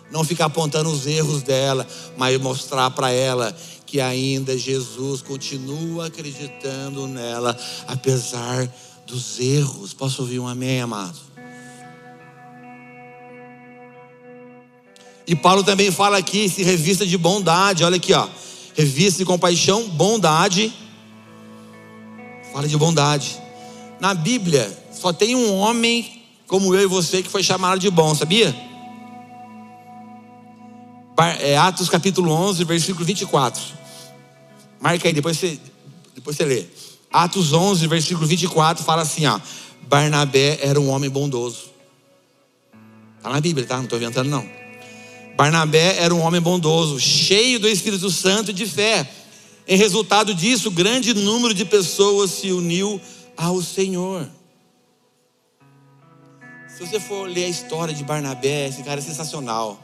Não 0.09 0.23
ficar 0.23 0.45
apontando 0.45 0.89
os 0.89 1.05
erros 1.05 1.43
dela, 1.43 1.85
mas 2.17 2.39
mostrar 2.39 2.89
para 2.91 3.11
ela 3.11 3.55
que 3.85 4.01
ainda 4.01 4.57
Jesus 4.57 5.21
continua 5.21 6.07
acreditando 6.07 7.07
nela, 7.07 7.57
apesar 7.87 8.67
dos 9.05 9.39
erros. 9.39 9.93
Posso 9.93 10.21
ouvir 10.23 10.39
um 10.39 10.47
amém, 10.47 10.81
amado? 10.81 11.19
E 15.27 15.35
Paulo 15.35 15.63
também 15.63 15.91
fala 15.91 16.17
aqui, 16.17 16.47
se 16.47 16.63
revista 16.63 17.05
de 17.05 17.17
bondade, 17.17 17.83
olha 17.83 17.97
aqui, 17.97 18.13
ó. 18.13 18.27
Revista 18.75 19.19
de 19.19 19.25
compaixão, 19.25 19.89
bondade 19.89 20.73
Fala 22.57 22.67
de 22.67 22.75
bondade. 22.75 23.39
Na 23.99 24.15
Bíblia, 24.15 24.67
só 24.91 25.13
tem 25.13 25.35
um 25.35 25.53
homem 25.59 26.23
como 26.47 26.73
eu 26.73 26.81
e 26.81 26.87
você 26.87 27.21
que 27.21 27.29
foi 27.29 27.43
chamado 27.43 27.77
de 27.77 27.87
bom, 27.91 28.15
sabia? 28.15 28.55
É 31.39 31.55
Atos 31.55 31.87
capítulo 31.87 32.31
11, 32.31 32.63
versículo 32.63 33.05
24. 33.05 33.61
Marca 34.81 35.07
aí, 35.07 35.13
depois 35.13 35.37
você, 35.37 35.59
depois 36.15 36.35
você 36.35 36.45
lê. 36.45 36.65
Atos 37.13 37.53
11, 37.53 37.85
versículo 37.85 38.25
24 38.25 38.83
fala 38.83 39.03
assim: 39.03 39.27
ó, 39.27 39.39
Barnabé 39.83 40.57
era 40.59 40.81
um 40.81 40.89
homem 40.89 41.11
bondoso. 41.11 41.65
Está 43.17 43.29
na 43.29 43.39
Bíblia, 43.39 43.67
tá? 43.67 43.77
Não 43.77 43.83
estou 43.83 43.99
inventando, 43.99 44.29
não. 44.29 44.49
Barnabé 45.35 45.97
era 45.99 46.11
um 46.11 46.21
homem 46.21 46.41
bondoso, 46.41 46.99
cheio 46.99 47.59
do 47.59 47.67
Espírito 47.67 48.09
Santo 48.09 48.49
e 48.49 48.53
de 48.55 48.65
fé. 48.65 49.07
Em 49.67 49.75
resultado 49.75 50.33
disso, 50.33 50.71
grande 50.71 51.13
número 51.13 51.53
de 51.53 51.65
pessoas 51.65 52.31
se 52.31 52.53
uniu 52.53 53.01
ao 53.35 53.61
Senhor. 53.61 54.25
Se 56.69 56.79
você 56.85 57.01
for 57.01 57.27
ler 57.27 57.45
a 57.45 57.49
história 57.49 57.93
de 57.93 58.01
Barnabé, 58.01 58.69
esse 58.69 58.81
cara 58.81 58.99
é 58.99 59.03
sensacional. 59.03 59.77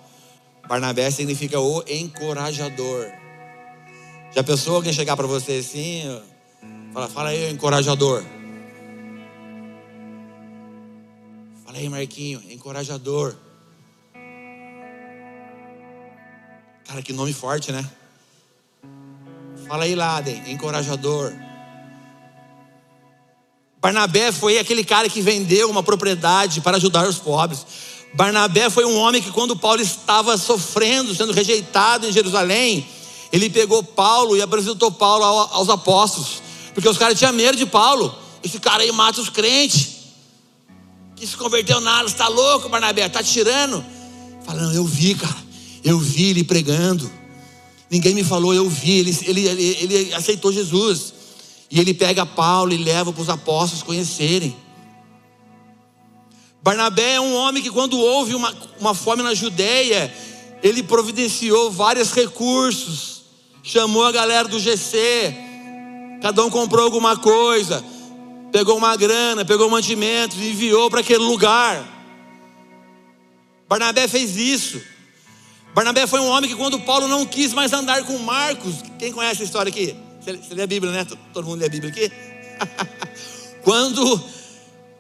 Barnabé 0.70 1.12
significa 1.12 1.60
o 1.60 1.84
encorajador. 1.86 3.12
Já 4.34 4.42
pensou 4.42 4.78
alguém 4.78 4.94
chegar 4.94 5.18
para 5.18 5.28
você 5.28 5.58
assim? 5.58 6.04
Fala, 6.94 7.10
fala 7.10 7.30
aí, 7.30 7.52
encorajador. 7.52 8.24
Fala 11.66 11.78
aí, 11.78 11.90
Marquinho, 11.90 12.42
encorajador. 12.50 13.36
Cara, 16.88 17.02
que 17.02 17.12
nome 17.12 17.34
forte, 17.34 17.72
né? 17.72 17.84
Fala 19.74 19.86
aí, 19.86 19.96
Laden, 19.96 20.44
encorajador. 20.52 21.34
Barnabé 23.82 24.32
foi 24.32 24.60
aquele 24.60 24.84
cara 24.84 25.10
que 25.10 25.20
vendeu 25.20 25.68
uma 25.68 25.82
propriedade 25.82 26.62
para 26.62 26.78
ajudar 26.78 27.08
os 27.08 27.18
pobres. 27.18 27.66
Barnabé 28.14 28.70
foi 28.70 28.86
um 28.86 28.96
homem 28.96 29.20
que, 29.20 29.32
quando 29.32 29.56
Paulo 29.56 29.82
estava 29.82 30.38
sofrendo, 30.38 31.16
sendo 31.16 31.34
rejeitado 31.34 32.08
em 32.08 32.12
Jerusalém, 32.12 32.88
ele 33.32 33.50
pegou 33.50 33.82
Paulo 33.82 34.38
e 34.38 34.44
apresentou 34.44 34.92
Paulo 34.92 35.24
aos 35.26 35.68
apóstolos, 35.70 36.44
porque 36.76 36.88
os 36.88 37.00
caras 37.00 37.18
tinham 37.18 37.34
medo 37.34 37.58
de 37.58 37.66
Paulo. 37.66 38.16
Esse 38.44 38.60
cara 38.60 38.84
aí 38.84 38.92
mata 38.92 39.22
os 39.22 39.30
crentes, 39.30 39.90
que 41.16 41.26
se 41.26 41.36
converteu 41.36 41.82
nada, 41.82 42.08
está 42.08 42.28
louco, 42.28 42.70
Barnabé, 42.70 43.08
está 43.08 43.24
tirando. 43.24 43.84
Falando, 44.46 44.76
eu 44.76 44.86
vi, 44.86 45.16
cara, 45.16 45.36
eu 45.84 45.98
vi 45.98 46.30
ele 46.30 46.44
pregando. 46.44 47.23
Ninguém 47.94 48.16
me 48.16 48.24
falou, 48.24 48.56
eu 48.56 48.68
vi, 48.68 48.98
ele, 48.98 49.16
ele, 49.22 49.48
ele, 49.48 49.64
ele 49.84 50.14
aceitou 50.16 50.52
Jesus. 50.52 51.14
E 51.70 51.80
ele 51.80 51.94
pega 51.94 52.26
Paulo 52.26 52.74
e 52.74 52.78
leva 52.78 53.14
para 53.14 53.22
os 53.22 53.30
apóstolos 53.30 53.84
conhecerem. 53.84 54.56
Barnabé 56.64 57.14
é 57.14 57.22
um 57.22 57.36
homem 57.36 57.62
que, 57.62 57.70
quando 57.70 58.00
houve 58.00 58.34
uma, 58.34 58.52
uma 58.80 58.96
fome 58.96 59.22
na 59.22 59.36
Judéia, 59.36 60.12
ele 60.64 60.82
providenciou 60.82 61.70
vários 61.70 62.12
recursos, 62.14 63.26
chamou 63.62 64.06
a 64.06 64.12
galera 64.12 64.48
do 64.48 64.60
GC, 64.60 65.36
cada 66.20 66.44
um 66.44 66.50
comprou 66.50 66.86
alguma 66.86 67.16
coisa, 67.16 67.86
pegou 68.52 68.76
uma 68.76 68.96
grana, 68.96 69.46
pegou 69.46 69.70
mantimentos 69.70 70.40
e 70.40 70.50
enviou 70.50 70.90
para 70.90 71.02
aquele 71.02 71.24
lugar. 71.24 71.88
Barnabé 73.70 74.08
fez 74.08 74.36
isso. 74.36 74.82
Barnabé 75.74 76.06
foi 76.06 76.20
um 76.20 76.28
homem 76.28 76.50
que, 76.50 76.56
quando 76.56 76.80
Paulo 76.82 77.08
não 77.08 77.26
quis 77.26 77.52
mais 77.52 77.74
andar 77.74 78.04
com 78.04 78.18
Marcos, 78.20 78.76
quem 79.00 79.12
conhece 79.12 79.42
a 79.42 79.46
história 79.46 79.70
aqui? 79.70 79.96
Você, 80.22 80.38
você 80.38 80.54
lê 80.54 80.64
a 80.64 80.68
Bíblia, 80.68 80.92
né? 80.92 81.08
Todo 81.34 81.46
mundo 81.46 81.60
lê 81.60 81.66
a 81.66 81.70
Bíblia 81.70 81.92
aqui? 81.92 82.12
quando 83.64 84.24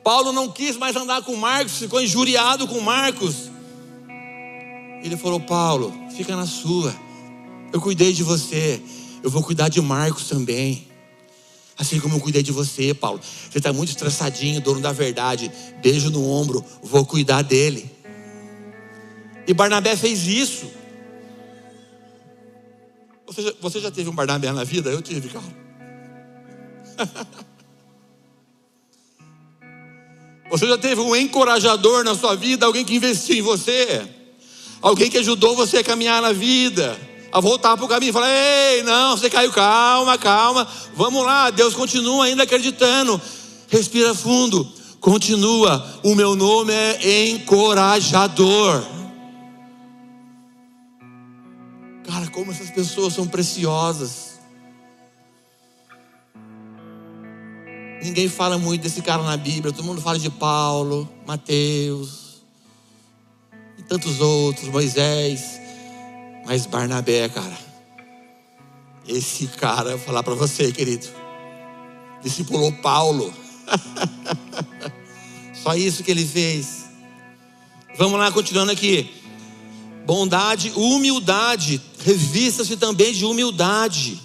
Paulo 0.03 0.33
não 0.33 0.51
quis 0.51 0.75
mais 0.75 0.95
andar 0.95 1.21
com 1.21 1.35
Marcos, 1.35 1.77
ficou 1.77 2.01
injuriado 2.01 2.67
com 2.67 2.79
Marcos. 2.79 3.51
Ele 5.03 5.15
falou: 5.15 5.39
Paulo, 5.39 5.93
fica 6.15 6.35
na 6.35 6.47
sua. 6.47 6.93
Eu 7.71 7.79
cuidei 7.79 8.11
de 8.11 8.23
você. 8.23 8.81
Eu 9.21 9.29
vou 9.29 9.43
cuidar 9.43 9.69
de 9.69 9.79
Marcos 9.79 10.27
também. 10.27 10.87
Assim 11.77 11.99
como 11.99 12.15
eu 12.15 12.19
cuidei 12.19 12.41
de 12.41 12.51
você, 12.51 12.93
Paulo. 12.93 13.19
Você 13.49 13.59
está 13.59 13.71
muito 13.71 13.89
estressadinho, 13.89 14.59
dono 14.59 14.79
da 14.79 14.91
verdade. 14.91 15.51
Beijo 15.81 16.09
no 16.09 16.27
ombro, 16.27 16.63
vou 16.81 17.05
cuidar 17.05 17.41
dele. 17.43 17.92
E 19.47 19.53
Barnabé 19.53 19.95
fez 19.95 20.27
isso. 20.27 20.71
Você 23.25 23.41
já, 23.41 23.53
você 23.59 23.79
já 23.79 23.91
teve 23.91 24.09
um 24.09 24.15
Barnabé 24.15 24.51
na 24.51 24.63
vida? 24.63 24.89
Eu 24.89 25.01
tive, 25.01 25.29
cara. 25.29 25.63
Você 30.53 30.67
já 30.67 30.77
teve 30.77 31.01
um 31.01 31.15
encorajador 31.15 32.03
na 32.03 32.13
sua 32.13 32.35
vida, 32.35 32.67
alguém 32.67 32.85
que 32.85 32.95
investiu 32.95 33.35
em 33.35 33.41
você, 33.41 34.07
alguém 34.83 35.09
que 35.09 35.17
ajudou 35.17 35.55
você 35.55 35.77
a 35.77 35.83
caminhar 35.83 36.21
na 36.21 36.31
vida, 36.31 36.95
a 37.31 37.39
voltar 37.39 37.75
para 37.75 37.83
o 37.83 37.89
caminho 37.89 38.11
e 38.11 38.13
falar: 38.13 38.29
Ei, 38.29 38.83
não, 38.83 39.17
você 39.17 39.31
caiu, 39.31 39.51
calma, 39.51 40.15
calma, 40.15 40.67
vamos 40.93 41.25
lá, 41.25 41.49
Deus 41.49 41.73
continua 41.73 42.25
ainda 42.25 42.43
acreditando. 42.43 43.19
Respira 43.67 44.13
fundo, 44.13 44.71
continua. 44.99 45.83
O 46.03 46.13
meu 46.13 46.35
nome 46.35 46.71
é 46.71 47.29
encorajador. 47.29 48.83
Como 52.33 52.51
essas 52.51 52.69
pessoas 52.71 53.13
são 53.13 53.27
preciosas. 53.27 54.33
Ninguém 58.01 58.27
fala 58.27 58.57
muito 58.57 58.81
desse 58.81 59.01
cara 59.01 59.23
na 59.23 59.37
Bíblia. 59.37 59.71
Todo 59.71 59.85
mundo 59.85 60.01
fala 60.01 60.19
de 60.19 60.29
Paulo, 60.29 61.07
Mateus 61.25 62.43
e 63.77 63.83
tantos 63.83 64.19
outros, 64.19 64.67
Moisés. 64.67 65.61
Mas 66.45 66.65
Barnabé, 66.65 67.29
cara. 67.29 67.57
Esse 69.07 69.47
cara, 69.47 69.91
eu 69.91 69.97
vou 69.97 70.05
falar 70.05 70.23
para 70.23 70.33
você, 70.33 70.71
querido. 70.71 71.07
Discipulou 72.21 72.71
Paulo. 72.73 73.33
Só 75.53 75.75
isso 75.75 76.03
que 76.03 76.11
ele 76.11 76.25
fez. 76.25 76.85
Vamos 77.95 78.19
lá, 78.19 78.31
continuando 78.31 78.71
aqui. 78.71 79.22
Bondade, 80.05 80.71
humildade. 80.75 81.81
Revista-se 81.99 82.75
também 82.75 83.13
de 83.13 83.25
humildade. 83.25 84.21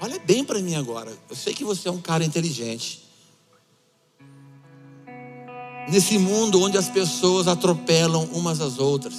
Olha 0.00 0.18
bem 0.18 0.44
para 0.44 0.58
mim 0.60 0.74
agora. 0.74 1.12
Eu 1.28 1.36
sei 1.36 1.54
que 1.54 1.64
você 1.64 1.88
é 1.88 1.92
um 1.92 2.00
cara 2.00 2.24
inteligente. 2.24 3.04
Nesse 5.88 6.18
mundo 6.18 6.62
onde 6.62 6.78
as 6.78 6.88
pessoas 6.88 7.46
atropelam 7.46 8.24
umas 8.32 8.60
às 8.60 8.78
outras. 8.78 9.14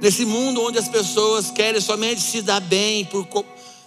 Nesse 0.00 0.24
mundo 0.24 0.62
onde 0.62 0.78
as 0.78 0.88
pessoas 0.88 1.50
querem 1.50 1.80
somente 1.80 2.20
se 2.20 2.40
dar 2.40 2.60
bem 2.60 3.04
por, 3.04 3.26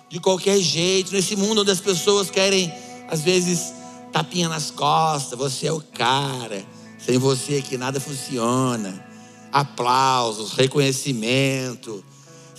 de 0.10 0.20
qualquer 0.20 0.60
jeito. 0.60 1.14
Nesse 1.14 1.36
mundo 1.36 1.62
onde 1.62 1.72
as 1.72 1.80
pessoas 1.80 2.30
querem, 2.30 2.72
às 3.10 3.22
vezes, 3.22 3.74
tapinha 4.12 4.48
nas 4.48 4.70
costas. 4.70 5.38
Você 5.38 5.68
é 5.68 5.74
o 5.74 5.82
cara. 5.82 6.64
Sem 7.06 7.18
você 7.18 7.58
aqui 7.58 7.78
nada 7.78 8.00
funciona. 8.00 9.06
Aplausos, 9.52 10.54
reconhecimento 10.54 12.04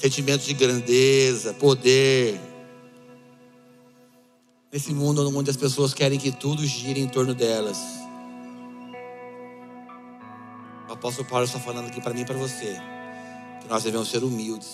sentimento 0.03 0.43
de 0.43 0.53
grandeza, 0.55 1.55
poder. 1.55 2.41
Nesse 4.73 4.93
mundo 4.93 5.25
onde 5.39 5.49
as 5.49 5.57
pessoas 5.57 5.95
querem 5.95 6.19
que 6.19 6.33
tudo 6.33 6.67
gire 6.67 7.01
em 7.01 7.07
torno 7.07 7.35
delas. 7.35 7.79
O 10.89 10.93
apóstolo 10.93 11.29
Paulo 11.29 11.45
está 11.45 11.61
falando 11.61 11.87
aqui 11.87 12.01
para 12.01 12.13
mim 12.13 12.23
e 12.23 12.25
para 12.25 12.37
você. 12.37 12.77
Que 13.61 13.69
nós 13.69 13.85
devemos 13.85 14.09
ser 14.11 14.25
humildes. 14.25 14.71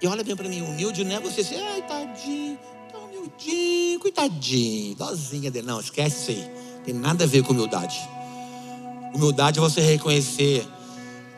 E 0.00 0.06
olha 0.06 0.24
bem 0.24 0.34
para 0.34 0.48
mim, 0.48 0.62
humilde 0.62 1.04
não 1.04 1.16
é 1.16 1.20
você 1.20 1.44
ser, 1.44 1.56
ai, 1.56 1.86
tadinho, 1.86 2.58
tão 2.90 3.04
humildinho, 3.04 4.00
coitadinho, 4.00 4.94
dozinha 4.94 5.50
dele. 5.50 5.66
Não, 5.66 5.78
esquece 5.78 6.22
isso 6.22 6.30
aí. 6.30 6.67
Tem 6.84 6.94
nada 6.94 7.24
a 7.24 7.26
ver 7.26 7.42
com 7.42 7.52
humildade. 7.52 7.98
Humildade 9.14 9.58
é 9.58 9.62
você 9.62 9.80
reconhecer 9.80 10.66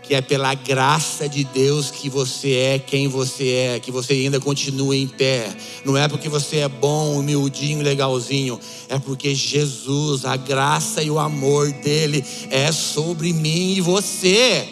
que 0.03 0.15
é 0.17 0.21
pela 0.21 0.55
graça 0.55 1.29
de 1.29 1.45
Deus 1.45 1.91
que 1.91 2.11
você 2.11 2.53
é 2.55 2.79
quem 2.81 3.07
você 3.07 3.53
é, 3.53 3.79
que 3.79 3.93
você 3.93 4.15
ainda 4.15 4.41
continua 4.41 4.97
em 4.97 5.07
pé. 5.07 5.55
Não 5.85 5.97
é 5.97 6.09
porque 6.09 6.29
você 6.29 6.59
é 6.59 6.69
bom, 6.69 7.21
humildinho, 7.21 7.81
legalzinho, 7.81 8.59
é 8.89 8.99
porque 8.99 9.35
Jesus, 9.35 10.25
a 10.25 10.37
graça 10.37 11.01
e 11.01 11.11
o 11.11 11.19
amor 11.19 11.71
dele 11.71 12.25
é 12.51 12.73
sobre 12.73 13.33
mim 13.33 13.75
e 13.75 13.81
você. 13.81 14.69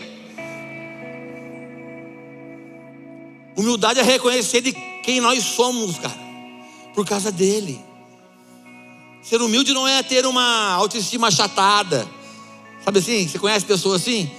Humildade 3.57 4.01
é 4.01 4.03
reconhecer 4.03 4.61
de 4.61 4.73
quem 5.05 5.21
nós 5.21 5.45
somos, 5.45 5.99
cara, 5.99 6.19
por 6.95 7.07
causa 7.07 7.31
dele. 7.31 7.88
Ser 9.29 9.43
humilde 9.43 9.73
não 9.73 9.87
é 9.87 10.03
ter 10.03 10.25
uma 10.25 10.73
autoestima 10.73 11.29
achatada. 11.29 12.09
Sabe 12.85 12.99
assim? 13.01 13.29
Você 13.29 13.39
conhece 13.39 13.67
pessoas 13.67 14.03
assim? 14.03 14.31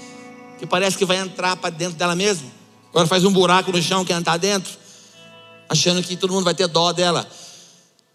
que 0.60 0.68
parece 0.68 0.98
que 0.98 1.06
vai 1.06 1.18
entrar 1.18 1.56
para 1.56 1.70
dentro 1.70 1.98
dela 1.98 2.16
mesma. 2.16 2.48
Agora 2.90 3.08
faz 3.08 3.24
um 3.24 3.32
buraco 3.32 3.72
no 3.72 3.82
chão, 3.82 4.04
quer 4.04 4.18
entrar 4.18 4.36
dentro, 4.38 4.72
achando 5.70 6.04
que 6.04 6.18
todo 6.18 6.34
mundo 6.34 6.44
vai 6.44 6.54
ter 6.54 6.68
dó 6.68 6.92
dela. 6.92 7.28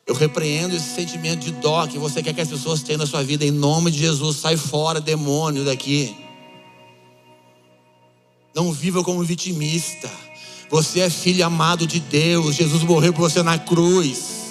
Eu 0.06 0.14
repreendo 0.14 0.76
esse 0.76 0.94
sentimento 0.94 1.40
de 1.40 1.52
dó 1.52 1.86
que 1.86 1.96
você 1.96 2.22
quer 2.22 2.34
que 2.34 2.40
as 2.42 2.48
pessoas 2.48 2.82
tenham 2.82 2.98
na 2.98 3.06
sua 3.06 3.22
vida, 3.24 3.46
em 3.46 3.50
nome 3.50 3.90
de 3.90 3.98
Jesus. 3.98 4.36
Sai 4.36 4.58
fora, 4.58 5.00
demônio, 5.00 5.64
daqui. 5.64 6.14
Não 8.54 8.70
viva 8.70 9.02
como 9.02 9.24
vitimista. 9.24 10.10
Você 10.68 11.00
é 11.00 11.08
filho 11.08 11.46
amado 11.46 11.86
de 11.86 12.00
Deus. 12.00 12.56
Jesus 12.56 12.82
morreu 12.82 13.14
por 13.14 13.22
você 13.22 13.42
na 13.42 13.58
cruz. 13.58 14.43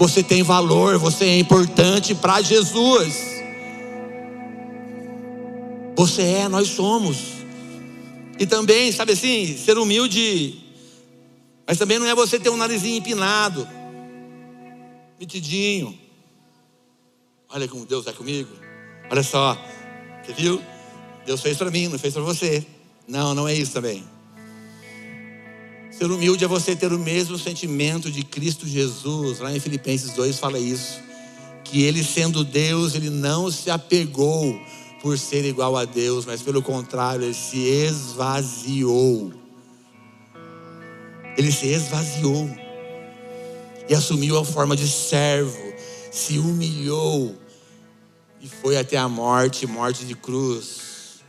Você 0.00 0.22
tem 0.22 0.42
valor, 0.42 0.96
você 0.96 1.26
é 1.26 1.38
importante 1.38 2.14
para 2.14 2.40
Jesus. 2.40 3.42
Você 5.94 6.22
é, 6.22 6.48
nós 6.48 6.68
somos. 6.68 7.18
E 8.38 8.46
também, 8.46 8.90
sabe 8.92 9.12
assim, 9.12 9.54
ser 9.58 9.76
humilde, 9.76 10.58
mas 11.66 11.76
também 11.76 11.98
não 11.98 12.06
é 12.06 12.14
você 12.14 12.40
ter 12.40 12.48
um 12.48 12.56
narizinho 12.56 12.96
empinado, 12.96 13.68
metidinho. 15.18 15.94
Olha 17.50 17.68
como 17.68 17.84
Deus 17.84 18.06
é 18.06 18.12
comigo. 18.14 18.48
Olha 19.10 19.22
só, 19.22 19.54
você 20.24 20.32
viu? 20.32 20.62
Deus 21.26 21.42
fez 21.42 21.58
para 21.58 21.70
mim, 21.70 21.88
não 21.88 21.98
fez 21.98 22.14
para 22.14 22.22
você. 22.22 22.66
Não, 23.06 23.34
não 23.34 23.46
é 23.46 23.52
isso 23.54 23.72
também. 23.72 24.02
Ser 26.00 26.10
humilde 26.10 26.42
é 26.42 26.48
você 26.48 26.74
ter 26.74 26.90
o 26.94 26.98
mesmo 26.98 27.38
sentimento 27.38 28.10
de 28.10 28.22
Cristo 28.22 28.66
Jesus. 28.66 29.38
Lá 29.38 29.54
em 29.54 29.60
Filipenses 29.60 30.14
2 30.14 30.38
fala 30.38 30.58
isso. 30.58 30.98
Que 31.62 31.82
ele 31.82 32.02
sendo 32.02 32.42
Deus, 32.42 32.94
ele 32.94 33.10
não 33.10 33.50
se 33.50 33.70
apegou 33.70 34.58
por 35.02 35.18
ser 35.18 35.44
igual 35.44 35.76
a 35.76 35.84
Deus, 35.84 36.24
mas 36.24 36.40
pelo 36.40 36.62
contrário, 36.62 37.26
ele 37.26 37.34
se 37.34 37.58
esvaziou. 37.58 39.30
Ele 41.36 41.52
se 41.52 41.66
esvaziou 41.66 42.48
e 43.86 43.94
assumiu 43.94 44.38
a 44.38 44.44
forma 44.44 44.74
de 44.74 44.88
servo, 44.88 45.60
se 46.10 46.38
humilhou 46.38 47.36
e 48.40 48.48
foi 48.48 48.78
até 48.78 48.96
a 48.96 49.06
morte 49.06 49.66
morte 49.66 50.06
de 50.06 50.14
cruz. 50.14 51.20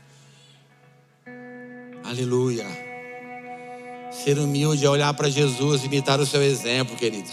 Aleluia. 2.06 2.91
Ser 4.12 4.38
humilde 4.38 4.86
é 4.86 4.90
olhar 4.90 5.14
para 5.14 5.30
Jesus, 5.30 5.86
imitar 5.86 6.20
o 6.20 6.26
seu 6.26 6.44
exemplo, 6.44 6.96
querido. 6.98 7.30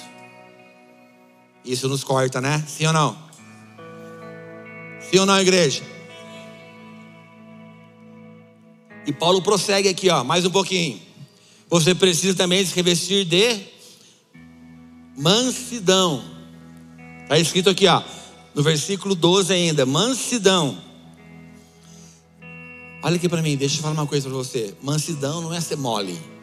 Isso 1.65 1.89
nos 1.89 2.05
corta, 2.05 2.41
né? 2.41 2.65
Sim 2.69 2.87
ou 2.87 2.93
não? 2.93 3.19
Sim 5.11 5.19
ou 5.19 5.27
não, 5.27 5.39
igreja? 5.41 5.83
E 9.05 9.13
Paulo 9.13 9.43
prossegue 9.43 9.89
aqui, 9.89 10.09
ó, 10.09 10.23
mais 10.23 10.45
um 10.45 10.51
pouquinho. 10.51 11.01
Você 11.69 11.95
precisa 11.95 12.37
também 12.37 12.65
se 12.65 12.75
revestir 12.75 13.25
de 13.25 13.59
mansidão. 15.17 16.23
Está 17.23 17.39
escrito 17.39 17.71
aqui, 17.71 17.87
ó, 17.87 18.03
no 18.55 18.63
versículo 18.63 19.15
12 19.15 19.53
ainda, 19.53 19.85
mansidão. 19.85 20.79
Olha 23.03 23.17
aqui 23.17 23.29
para 23.29 23.43
mim, 23.43 23.57
deixa 23.57 23.79
eu 23.79 23.83
falar 23.83 23.95
uma 23.95 24.07
coisa 24.07 24.29
para 24.29 24.39
você. 24.39 24.75
Mansidão 24.83 25.41
não 25.41 25.53
é 25.53 25.61
ser 25.61 25.77
mole. 25.77 26.38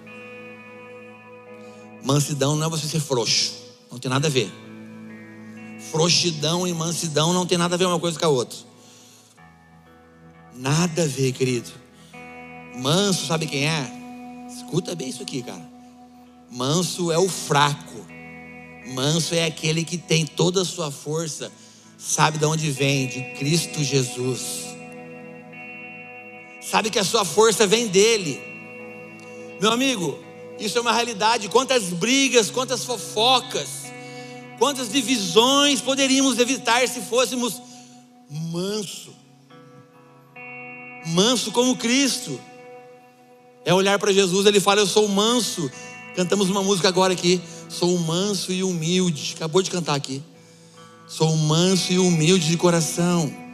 Mansidão 2.06 2.56
não 2.56 2.68
é 2.68 2.70
você 2.70 2.88
ser 2.88 3.00
frouxo. 3.00 3.54
Não 3.92 3.98
tem 3.98 4.12
nada 4.12 4.28
a 4.28 4.30
ver. 4.30 4.52
Frouxidão 5.92 6.68
e 6.68 6.74
mansidão 6.74 7.34
não 7.34 7.48
tem 7.48 7.58
nada 7.58 7.74
a 7.74 7.78
ver 7.78 7.86
uma 7.86 8.00
coisa 8.00 8.20
com 8.20 8.26
a 8.26 8.30
outra. 8.30 8.58
Nada 10.54 11.04
a 11.04 11.08
ver, 11.08 11.32
querido. 11.32 11.72
Manso, 12.78 13.26
sabe 13.26 13.48
quem 13.48 13.68
é? 13.68 13.92
Escuta 14.56 14.94
bem 14.94 15.10
isso 15.10 15.24
aqui, 15.24 15.42
cara. 15.42 15.68
Manso 16.52 17.12
é 17.12 17.18
o 17.18 17.28
fraco. 17.28 18.06
Manso 18.94 19.34
é 19.34 19.46
aquele 19.46 19.84
que 19.84 19.98
tem 19.98 20.28
toda 20.28 20.62
a 20.62 20.66
sua 20.66 20.92
força, 20.92 21.52
sabe 21.98 22.38
de 22.38 22.46
onde 22.46 22.70
vem? 22.70 23.08
De 23.08 23.22
Cristo 23.36 23.84
Jesus. 23.84 24.66
Sabe 26.62 26.92
que 26.92 27.00
a 27.00 27.04
sua 27.04 27.26
força 27.26 27.66
vem 27.66 27.88
dele. 27.88 28.40
Meu 29.60 29.72
amigo, 29.72 30.20
isso 30.60 30.78
é 30.78 30.82
uma 30.82 30.94
realidade. 30.94 31.50
Quantas 31.50 31.86
brigas, 31.86 32.50
quantas 32.50 32.84
fofocas, 32.84 33.86
quantas 34.58 34.90
divisões 34.90 35.82
poderíamos 35.82 36.40
evitar 36.40 36.88
se 36.88 37.02
fôssemos 37.02 37.62
manso. 38.30 39.14
Manso 41.08 41.52
como 41.52 41.76
Cristo. 41.76 42.40
É 43.64 43.74
olhar 43.74 43.98
para 44.00 44.14
Jesus, 44.14 44.46
ele 44.46 44.60
fala: 44.60 44.82
Eu 44.82 44.88
sou 44.88 45.08
manso. 45.08 45.70
Cantamos 46.16 46.50
uma 46.50 46.64
música 46.64 46.88
agora 46.88 47.14
aqui. 47.14 47.42
Sou 47.68 47.98
manso 48.00 48.52
e 48.52 48.64
humilde. 48.64 49.34
Acabou 49.36 49.62
de 49.62 49.70
cantar 49.70 49.96
aqui. 49.96 50.24
Sou 51.08 51.36
manso 51.36 51.92
e 51.92 52.00
humilde 52.00 52.48
de 52.48 52.58
coração. 52.58 53.45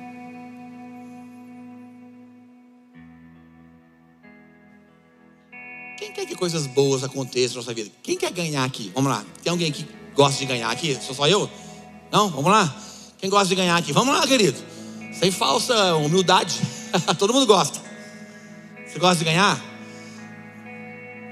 Quem 6.11 6.25
quer 6.25 6.25
que 6.25 6.35
coisas 6.35 6.67
boas 6.67 7.05
aconteçam 7.05 7.55
na 7.55 7.61
nossa 7.61 7.73
vida? 7.73 7.89
Quem 8.03 8.17
quer 8.17 8.31
ganhar 8.31 8.65
aqui? 8.65 8.91
Vamos 8.93 9.09
lá. 9.09 9.25
Tem 9.41 9.49
alguém 9.49 9.71
que 9.71 9.87
gosta 10.13 10.39
de 10.39 10.45
ganhar 10.45 10.69
aqui? 10.69 10.97
Sou 11.01 11.15
só 11.15 11.25
eu? 11.25 11.49
Não? 12.11 12.29
Vamos 12.29 12.51
lá. 12.51 12.75
Quem 13.17 13.29
gosta 13.29 13.47
de 13.47 13.55
ganhar 13.55 13.77
aqui? 13.77 13.93
Vamos 13.93 14.13
lá, 14.13 14.27
querido. 14.27 14.61
Sem 15.13 15.31
falsa 15.31 15.95
humildade. 15.95 16.59
Todo 17.17 17.33
mundo 17.33 17.45
gosta. 17.45 17.79
Você 18.85 18.99
gosta 18.99 19.19
de 19.19 19.23
ganhar? 19.23 19.57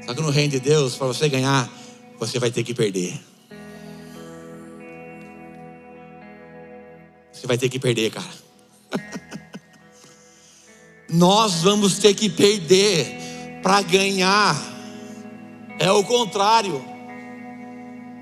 Só 0.05 0.13
que 0.13 0.21
no 0.21 0.29
reino 0.29 0.51
de 0.51 0.61
Deus, 0.61 0.95
para 0.95 1.07
você 1.07 1.27
ganhar, 1.27 1.69
você 2.17 2.39
vai 2.39 2.49
ter 2.49 2.63
que 2.63 2.73
perder. 2.73 3.19
Você 7.33 7.45
vai 7.45 7.57
ter 7.57 7.67
que 7.67 7.79
perder, 7.79 8.11
cara. 8.11 8.33
Nós 11.09 11.63
vamos 11.63 11.99
ter 11.99 12.13
que 12.13 12.29
perder 12.29 13.18
para 13.69 13.83
ganhar. 13.83 14.59
É 15.77 15.91
o 15.91 16.03
contrário. 16.03 16.83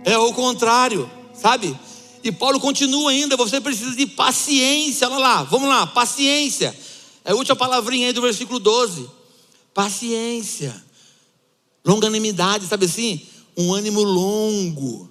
É 0.03 0.17
o 0.17 0.33
contrário, 0.33 1.09
sabe? 1.33 1.73
E 2.21 2.33
Paulo 2.33 2.59
continua 2.59 3.11
ainda, 3.11 3.37
você 3.37 3.61
precisa 3.61 3.95
de 3.95 4.05
paciência. 4.07 5.07
Olha 5.07 5.17
lá, 5.19 5.43
vamos 5.43 5.69
lá, 5.69 5.87
paciência. 5.87 6.77
É 7.23 7.31
a 7.31 7.35
última 7.35 7.55
palavrinha 7.55 8.07
aí 8.07 8.13
do 8.13 8.21
versículo 8.21 8.59
12. 8.59 9.09
Paciência 9.73 10.83
longanimidade, 11.85 12.67
sabe 12.67 12.85
assim? 12.85 13.25
Um 13.55 13.73
ânimo 13.73 14.03
longo. 14.03 15.09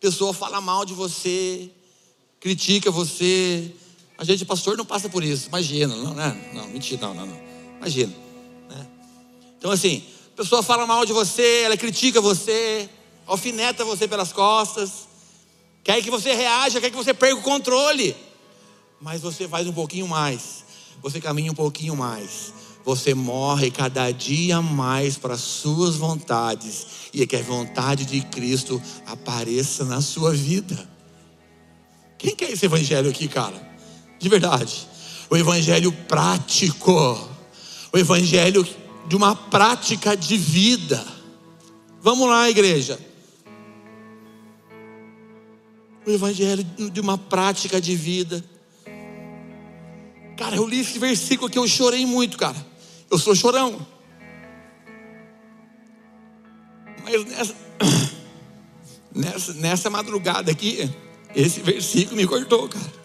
Pessoa 0.00 0.34
fala 0.34 0.60
mal 0.60 0.84
de 0.84 0.92
você, 0.92 1.70
critica 2.38 2.90
você. 2.90 3.72
A 4.18 4.24
gente, 4.24 4.44
pastor, 4.44 4.76
não 4.76 4.84
passa 4.84 5.08
por 5.08 5.24
isso. 5.24 5.48
Imagina, 5.48 5.96
não, 5.96 6.12
né? 6.12 6.50
Não, 6.52 6.68
mentira, 6.68 7.06
não, 7.06 7.14
não, 7.14 7.26
não. 7.26 7.40
Imagina. 7.78 8.23
Então, 9.64 9.72
assim, 9.72 10.02
a 10.34 10.36
pessoa 10.36 10.62
fala 10.62 10.86
mal 10.86 11.06
de 11.06 11.14
você, 11.14 11.62
ela 11.64 11.74
critica 11.74 12.20
você, 12.20 12.86
alfineta 13.26 13.82
você 13.82 14.06
pelas 14.06 14.30
costas, 14.30 15.08
quer 15.82 16.02
que 16.02 16.10
você 16.10 16.34
reaja, 16.34 16.82
quer 16.82 16.90
que 16.90 16.96
você 16.96 17.14
perca 17.14 17.36
o 17.36 17.42
controle. 17.42 18.14
Mas 19.00 19.22
você 19.22 19.48
faz 19.48 19.66
um 19.66 19.72
pouquinho 19.72 20.06
mais, 20.06 20.66
você 21.02 21.18
caminha 21.18 21.50
um 21.50 21.54
pouquinho 21.54 21.96
mais 21.96 22.52
você 22.84 23.14
morre 23.14 23.70
cada 23.70 24.10
dia 24.10 24.60
mais 24.60 25.16
para 25.16 25.32
as 25.32 25.40
suas 25.40 25.96
vontades 25.96 26.86
e 27.14 27.26
que 27.26 27.34
a 27.34 27.42
vontade 27.42 28.04
de 28.04 28.20
Cristo 28.20 28.82
apareça 29.06 29.86
na 29.86 30.02
sua 30.02 30.34
vida. 30.34 30.86
Quem 32.18 32.36
quer 32.36 32.50
esse 32.50 32.66
evangelho 32.66 33.08
aqui, 33.08 33.26
cara? 33.26 33.56
De 34.18 34.28
verdade. 34.28 34.86
O 35.30 35.36
evangelho 35.38 35.90
prático. 35.90 37.18
O 37.90 37.96
evangelho 37.96 38.66
de 39.06 39.16
uma 39.16 39.34
prática 39.34 40.16
de 40.16 40.36
vida. 40.36 41.04
Vamos 42.00 42.28
lá, 42.28 42.48
igreja. 42.48 42.98
O 46.06 46.10
evangelho 46.10 46.64
de 46.64 47.00
uma 47.00 47.16
prática 47.16 47.80
de 47.80 47.94
vida. 47.96 48.44
Cara, 50.36 50.56
eu 50.56 50.66
li 50.66 50.80
esse 50.80 50.98
versículo 50.98 51.48
que 51.48 51.58
eu 51.58 51.66
chorei 51.66 52.04
muito, 52.04 52.36
cara. 52.36 52.56
Eu 53.10 53.18
sou 53.18 53.34
chorão. 53.34 53.86
Mas 57.04 57.24
nessa, 57.24 57.54
nessa, 59.14 59.54
nessa 59.54 59.90
madrugada 59.90 60.50
aqui, 60.50 60.90
esse 61.34 61.60
versículo 61.60 62.16
me 62.16 62.26
cortou, 62.26 62.68
cara. 62.68 63.04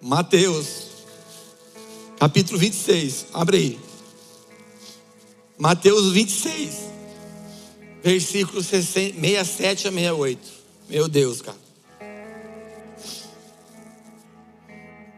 Mateus, 0.00 0.88
capítulo 2.18 2.58
26, 2.58 3.26
abre 3.34 3.56
aí. 3.56 3.89
Mateus 5.60 6.10
26, 6.12 6.90
versículos 8.02 8.64
67 8.66 9.88
a 9.88 9.92
68. 9.92 10.40
Meu 10.88 11.06
Deus, 11.06 11.42
cara. 11.42 11.58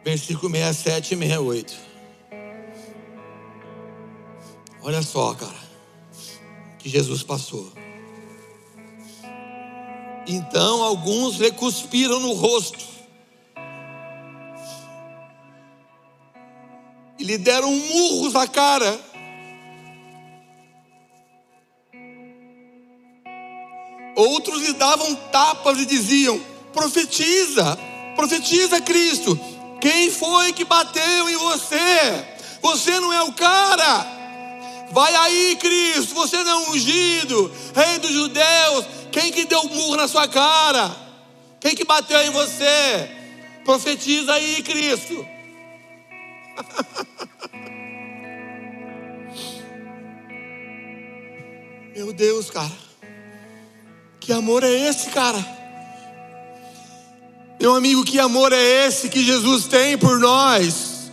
Versículo 0.04 0.50
67 0.50 1.14
e 1.14 1.16
68. 1.16 1.76
Olha 4.82 5.00
só, 5.00 5.32
cara, 5.32 5.54
que 6.80 6.88
Jesus 6.88 7.22
passou. 7.22 7.72
Então 10.26 10.82
alguns 10.82 11.36
lhe 11.36 11.52
cuspiram 11.52 12.18
no 12.18 12.32
rosto. 12.32 12.84
E 17.16 17.22
lhe 17.22 17.38
deram 17.38 17.70
murros 17.70 18.32
na 18.32 18.48
cara. 18.48 19.11
Outros 24.22 24.62
lhe 24.62 24.72
davam 24.74 25.16
tapas 25.32 25.80
e 25.80 25.84
diziam: 25.84 26.40
profetiza, 26.72 27.76
profetiza 28.14 28.80
Cristo. 28.80 29.36
Quem 29.80 30.12
foi 30.12 30.52
que 30.52 30.64
bateu 30.64 31.28
em 31.28 31.36
você? 31.36 32.24
Você 32.60 33.00
não 33.00 33.12
é 33.12 33.22
o 33.22 33.32
cara. 33.32 34.06
Vai 34.92 35.12
aí, 35.12 35.56
Cristo, 35.56 36.14
você 36.14 36.40
não 36.44 36.52
é 36.52 36.70
ungido, 36.70 37.50
rei 37.74 37.98
dos 37.98 38.12
judeus. 38.12 38.86
Quem 39.10 39.32
que 39.32 39.44
deu 39.44 39.64
murro 39.64 39.96
na 39.96 40.06
sua 40.06 40.28
cara? 40.28 40.94
Quem 41.58 41.74
que 41.74 41.84
bateu 41.84 42.22
em 42.22 42.30
você? 42.30 43.10
Profetiza 43.64 44.34
aí, 44.34 44.62
Cristo. 44.62 45.26
Meu 51.96 52.12
Deus, 52.12 52.50
cara. 52.50 52.91
Que 54.24 54.32
amor 54.32 54.62
é 54.62 54.70
esse, 54.70 55.10
cara? 55.10 55.44
Meu 57.60 57.74
amigo, 57.74 58.04
que 58.04 58.20
amor 58.20 58.52
é 58.52 58.86
esse 58.86 59.08
que 59.08 59.24
Jesus 59.24 59.66
tem 59.66 59.98
por 59.98 60.20
nós? 60.20 61.10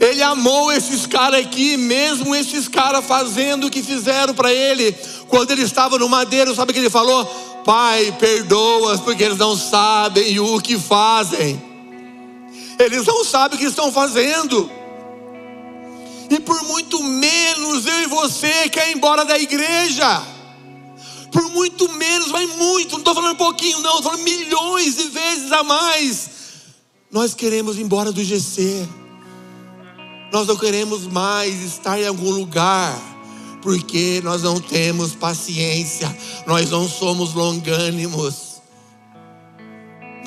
Ele 0.00 0.22
amou 0.22 0.70
esses 0.70 1.04
caras 1.04 1.40
aqui, 1.40 1.76
mesmo 1.76 2.36
esses 2.36 2.68
caras 2.68 3.04
fazendo 3.04 3.66
o 3.66 3.70
que 3.70 3.82
fizeram 3.82 4.34
para 4.34 4.52
ele. 4.52 4.92
Quando 5.26 5.50
ele 5.50 5.62
estava 5.62 5.98
no 5.98 6.08
madeiro, 6.08 6.54
sabe 6.54 6.70
o 6.70 6.74
que 6.74 6.78
ele 6.78 6.88
falou? 6.88 7.24
Pai, 7.64 8.14
perdoa-os, 8.20 9.00
porque 9.00 9.24
eles 9.24 9.38
não 9.38 9.56
sabem 9.56 10.38
o 10.38 10.60
que 10.60 10.78
fazem. 10.78 11.60
Eles 12.78 13.04
não 13.04 13.24
sabem 13.24 13.56
o 13.56 13.60
que 13.60 13.66
estão 13.66 13.90
fazendo. 13.90 14.70
E 16.30 16.38
por 16.38 16.62
muito 16.68 17.02
menos 17.02 17.84
eu 17.84 18.02
e 18.02 18.06
você 18.06 18.68
quer 18.68 18.90
ir 18.90 18.96
embora 18.96 19.24
da 19.24 19.36
igreja. 19.36 20.37
Por 21.32 21.50
muito 21.50 21.88
menos, 21.92 22.30
vai 22.30 22.46
muito, 22.46 22.92
não 22.92 22.98
estou 22.98 23.14
falando 23.14 23.36
pouquinho, 23.36 23.78
não, 23.80 23.98
estou 23.98 24.10
falando 24.10 24.22
milhões 24.22 24.96
de 24.96 25.08
vezes 25.08 25.52
a 25.52 25.62
mais. 25.62 26.30
Nós 27.10 27.34
queremos 27.34 27.78
ir 27.78 27.82
embora 27.82 28.12
do 28.12 28.22
GC. 28.22 28.86
Nós 30.32 30.46
não 30.46 30.56
queremos 30.56 31.06
mais 31.06 31.62
estar 31.62 31.98
em 31.98 32.06
algum 32.06 32.30
lugar, 32.30 33.00
porque 33.62 34.20
nós 34.22 34.42
não 34.42 34.60
temos 34.60 35.14
paciência, 35.14 36.14
nós 36.46 36.70
não 36.70 36.88
somos 36.88 37.32
longânimos 37.32 38.48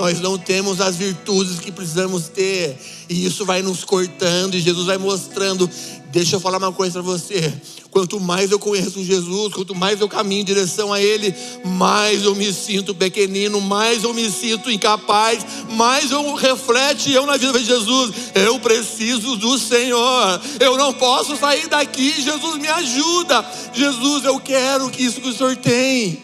nós 0.02 0.20
não 0.20 0.36
temos 0.36 0.82
as 0.82 0.96
virtudes 0.96 1.60
que 1.60 1.72
precisamos 1.72 2.28
ter, 2.28 2.76
e 3.08 3.24
isso 3.24 3.46
vai 3.46 3.62
nos 3.62 3.84
cortando, 3.84 4.56
e 4.56 4.60
Jesus 4.60 4.88
vai 4.88 4.98
mostrando. 4.98 5.70
Deixa 6.12 6.36
eu 6.36 6.40
falar 6.42 6.58
uma 6.58 6.74
coisa 6.74 6.94
para 6.94 7.02
você: 7.02 7.54
quanto 7.90 8.20
mais 8.20 8.52
eu 8.52 8.60
conheço 8.60 9.04
Jesus, 9.04 9.54
quanto 9.54 9.74
mais 9.74 10.02
eu 10.02 10.10
caminho 10.10 10.42
em 10.42 10.46
direção 10.46 10.92
a 10.92 11.02
Ele, 11.02 11.34
mais 11.64 12.24
eu 12.24 12.36
me 12.36 12.52
sinto 12.52 12.94
pequenino, 12.94 13.62
mais 13.62 14.04
eu 14.04 14.14
me 14.14 14.30
sinto 14.30 14.70
incapaz, 14.70 15.46
mais 15.72 16.12
eu 16.12 16.34
reflete 16.36 17.12
eu 17.14 17.26
na 17.26 17.38
vida 17.38 17.58
de 17.58 17.66
Jesus. 17.66 18.12
Eu 18.36 18.60
preciso 18.60 19.38
do 19.38 19.58
Senhor, 19.58 20.42
eu 20.60 20.78
não 20.78 20.94
posso 20.94 21.38
sair 21.38 21.68
daqui. 21.68 22.22
Jesus 22.22 22.58
me 22.58 22.68
ajuda, 22.68 23.46
Jesus, 23.74 24.26
eu 24.26 24.38
quero 24.40 24.90
que 24.90 25.04
isso 25.04 25.22
que 25.22 25.30
o 25.30 25.34
Senhor 25.34 25.56
tem. 25.56 26.22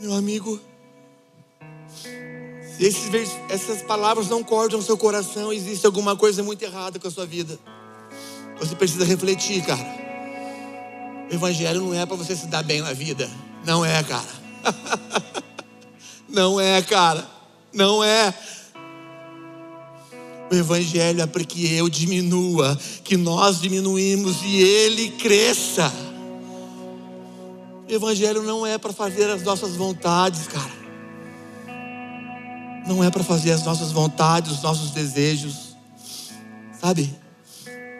Meu 0.00 0.14
amigo, 0.14 0.60
esses, 2.86 3.10
essas 3.50 3.82
palavras 3.82 4.28
não 4.28 4.42
cortam 4.42 4.78
o 4.78 4.82
seu 4.82 4.96
coração, 4.96 5.52
existe 5.52 5.84
alguma 5.84 6.16
coisa 6.16 6.42
muito 6.42 6.62
errada 6.62 6.98
com 6.98 7.06
a 7.06 7.10
sua 7.10 7.26
vida. 7.26 7.58
Você 8.58 8.74
precisa 8.74 9.04
refletir, 9.04 9.62
cara. 9.62 10.00
O 11.30 11.34
Evangelho 11.34 11.82
não 11.82 11.94
é 11.94 12.06
para 12.06 12.16
você 12.16 12.34
se 12.34 12.46
dar 12.46 12.62
bem 12.62 12.80
na 12.80 12.94
vida. 12.94 13.30
Não 13.66 13.84
é, 13.84 14.02
cara. 14.02 14.28
não 16.26 16.58
é, 16.58 16.80
cara. 16.80 17.28
Não 17.70 18.02
é. 18.02 18.34
O 20.50 20.54
Evangelho 20.54 21.20
é 21.20 21.26
para 21.26 21.44
que 21.44 21.74
eu 21.74 21.88
diminua, 21.88 22.78
que 23.04 23.16
nós 23.16 23.60
diminuímos 23.60 24.38
e 24.42 24.62
Ele 24.62 25.10
cresça. 25.10 25.92
Evangelho 27.86 28.42
não 28.42 28.66
é 28.66 28.78
para 28.78 28.92
fazer 28.92 29.28
as 29.28 29.42
nossas 29.42 29.76
vontades, 29.76 30.46
cara. 30.46 30.79
Não 32.86 33.04
é 33.04 33.10
para 33.10 33.22
fazer 33.22 33.52
as 33.52 33.64
nossas 33.64 33.92
vontades, 33.92 34.52
os 34.52 34.62
nossos 34.62 34.90
desejos. 34.90 35.76
Sabe? 36.80 37.14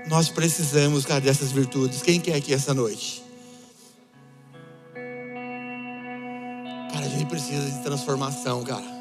Nós 0.08 0.28
precisamos, 0.28 1.04
cara, 1.04 1.20
dessas 1.20 1.52
virtudes. 1.52 2.02
Quem 2.02 2.20
quer 2.20 2.34
aqui 2.34 2.52
essa 2.52 2.74
noite? 2.74 3.22
Cara, 6.92 7.06
a 7.06 7.08
gente 7.08 7.26
precisa 7.26 7.70
de 7.70 7.82
transformação, 7.82 8.64
cara. 8.64 9.00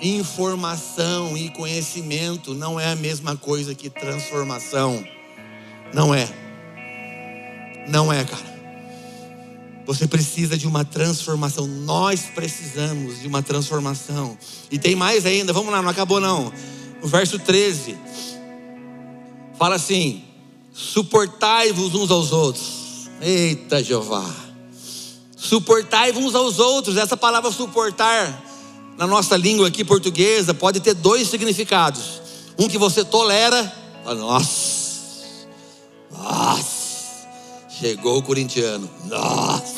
Informação 0.00 1.36
e 1.36 1.50
conhecimento 1.50 2.54
não 2.54 2.78
é 2.78 2.92
a 2.92 2.96
mesma 2.96 3.36
coisa 3.36 3.74
que 3.74 3.90
transformação. 3.90 5.04
Não 5.92 6.14
é. 6.14 6.28
Não 7.88 8.12
é, 8.12 8.24
cara. 8.24 8.55
Você 9.86 10.08
precisa 10.08 10.58
de 10.58 10.66
uma 10.66 10.84
transformação. 10.84 11.66
Nós 11.66 12.22
precisamos 12.34 13.20
de 13.20 13.28
uma 13.28 13.40
transformação. 13.42 14.36
E 14.70 14.78
tem 14.78 14.96
mais 14.96 15.24
ainda, 15.24 15.52
vamos 15.52 15.72
lá, 15.72 15.80
não 15.80 15.88
acabou 15.88 16.20
não. 16.20 16.52
O 17.00 17.06
verso 17.06 17.38
13 17.38 17.96
fala 19.56 19.76
assim: 19.76 20.24
suportai-vos 20.72 21.94
uns 21.94 22.10
aos 22.10 22.32
outros. 22.32 23.08
Eita 23.20 23.82
Jeová. 23.82 24.28
Suportai-vos 25.36 26.24
uns 26.24 26.34
aos 26.34 26.58
outros. 26.58 26.96
Essa 26.96 27.16
palavra 27.16 27.52
suportar, 27.52 28.42
na 28.98 29.06
nossa 29.06 29.36
língua 29.36 29.68
aqui 29.68 29.84
portuguesa, 29.84 30.52
pode 30.52 30.80
ter 30.80 30.94
dois 30.94 31.28
significados. 31.28 32.20
Um 32.58 32.68
que 32.68 32.78
você 32.78 33.04
tolera, 33.04 33.72
nossa, 34.04 34.86
nossa, 36.10 37.26
chegou 37.78 38.18
o 38.18 38.22
corintiano, 38.22 38.90
nossa. 39.04 39.75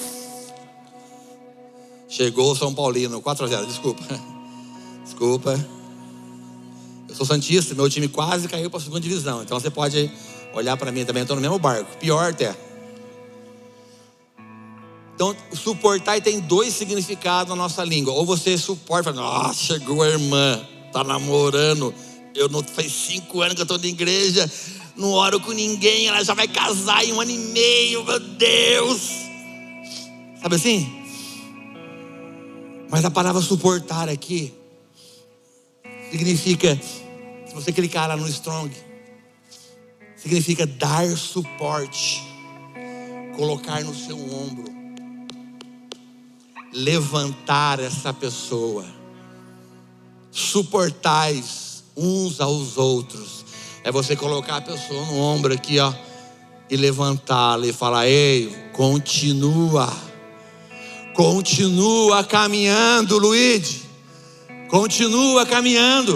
Chegou 2.09 2.53
o 2.53 2.57
São 2.57 2.75
Paulino, 2.75 3.21
4 3.21 3.45
a 3.45 3.49
0, 3.49 3.67
desculpa. 3.67 4.03
Desculpa. 5.05 5.59
Eu 7.09 7.15
sou 7.15 7.25
Santista, 7.25 7.75
meu 7.75 7.89
time 7.89 8.09
quase 8.09 8.47
caiu 8.47 8.69
para 8.69 8.79
a 8.79 8.83
segunda 8.83 9.01
divisão. 9.01 9.43
Então 9.43 9.59
você 9.59 9.71
pode 9.71 10.11
olhar 10.53 10.77
para 10.77 10.93
mim 10.93 11.05
também, 11.05 11.23
estou 11.23 11.35
no 11.35 11.41
mesmo 11.41 11.59
barco. 11.59 11.97
Pior 11.99 12.31
até. 12.31 12.55
Então, 15.15 15.35
suportar 15.53 16.21
tem 16.21 16.39
dois 16.39 16.75
significados 16.75 17.51
na 17.51 17.57
nossa 17.57 17.83
língua. 17.83 18.13
Ou 18.13 18.25
você 18.25 18.57
suporta, 18.57 19.13
nossa, 19.13 19.75
chegou 19.75 20.03
a 20.03 20.09
irmã, 20.09 20.61
tá 20.93 21.03
namorando. 21.03 21.93
Eu 22.35 22.49
não 22.49 22.63
faz 22.63 22.93
cinco 22.93 23.41
anos 23.41 23.55
que 23.55 23.61
eu 23.61 23.65
estou 23.65 23.79
na 23.79 23.87
igreja, 23.87 24.49
não 24.97 25.11
oro 25.11 25.41
com 25.41 25.51
ninguém, 25.51 26.07
ela 26.07 26.23
já 26.23 26.35
vai 26.35 26.47
casar 26.47 27.05
em 27.05 27.13
um 27.13 27.21
ano 27.21 27.33
e 27.33 27.39
meio, 27.39 28.05
meu 28.05 28.21
Deus. 28.21 29.11
Sabe 30.41 30.55
assim? 30.55 30.98
Mas 32.91 33.05
a 33.05 33.11
palavra 33.11 33.43
suportar 33.43 34.09
aqui 34.09 34.53
significa, 36.11 36.75
se 37.47 37.55
você 37.55 37.71
clicar 37.71 38.09
lá 38.09 38.17
no 38.17 38.27
Strong, 38.29 38.75
significa 40.17 40.67
dar 40.67 41.07
suporte, 41.17 42.23
colocar 43.37 43.85
no 43.85 43.95
seu 43.95 44.17
ombro, 44.17 44.65
levantar 46.73 47.79
essa 47.79 48.13
pessoa, 48.13 48.87
suportais 50.31 51.85
uns 51.95 52.41
aos 52.41 52.79
outros. 52.79 53.45
É 53.85 53.93
você 53.93 54.17
colocar 54.17 54.57
a 54.57 54.63
pessoa 54.63 55.05
no 55.07 55.19
ombro 55.19 55.53
aqui, 55.53 55.79
ó, 55.79 55.93
e 56.71 56.77
levantá-la 56.77 57.67
e 57.67 57.73
falar: 57.73 58.09
ei, 58.09 58.55
continua 58.73 60.08
Continua 61.19 62.23
caminhando, 62.23 63.19
Luíde. 63.19 63.83
Continua 64.69 65.45
caminhando. 65.45 66.15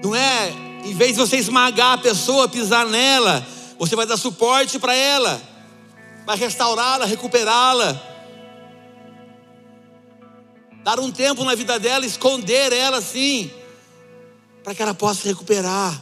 Não 0.00 0.14
é, 0.14 0.52
em 0.84 0.94
vez 0.94 1.14
de 1.14 1.18
você 1.18 1.36
esmagar 1.36 1.94
a 1.94 1.98
pessoa, 1.98 2.48
pisar 2.48 2.86
nela, 2.86 3.44
você 3.80 3.96
vai 3.96 4.06
dar 4.06 4.16
suporte 4.16 4.78
para 4.78 4.94
ela, 4.94 5.42
vai 6.24 6.36
restaurá-la, 6.36 7.04
recuperá-la, 7.04 8.00
dar 10.84 11.00
um 11.00 11.10
tempo 11.10 11.42
na 11.42 11.56
vida 11.56 11.80
dela, 11.80 12.06
esconder 12.06 12.72
ela 12.72 12.98
assim, 12.98 13.50
para 14.62 14.72
que 14.72 14.82
ela 14.82 14.94
possa 14.94 15.26
recuperar. 15.26 16.00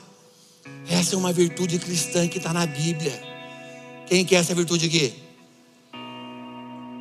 Essa 0.90 1.14
é 1.14 1.18
uma 1.18 1.32
virtude 1.32 1.78
cristã 1.78 2.28
que 2.28 2.36
está 2.36 2.52
na 2.52 2.66
Bíblia. 2.66 3.18
Quem 4.06 4.26
quer 4.26 4.36
essa 4.36 4.54
virtude 4.54 4.84
aqui? 4.84 5.23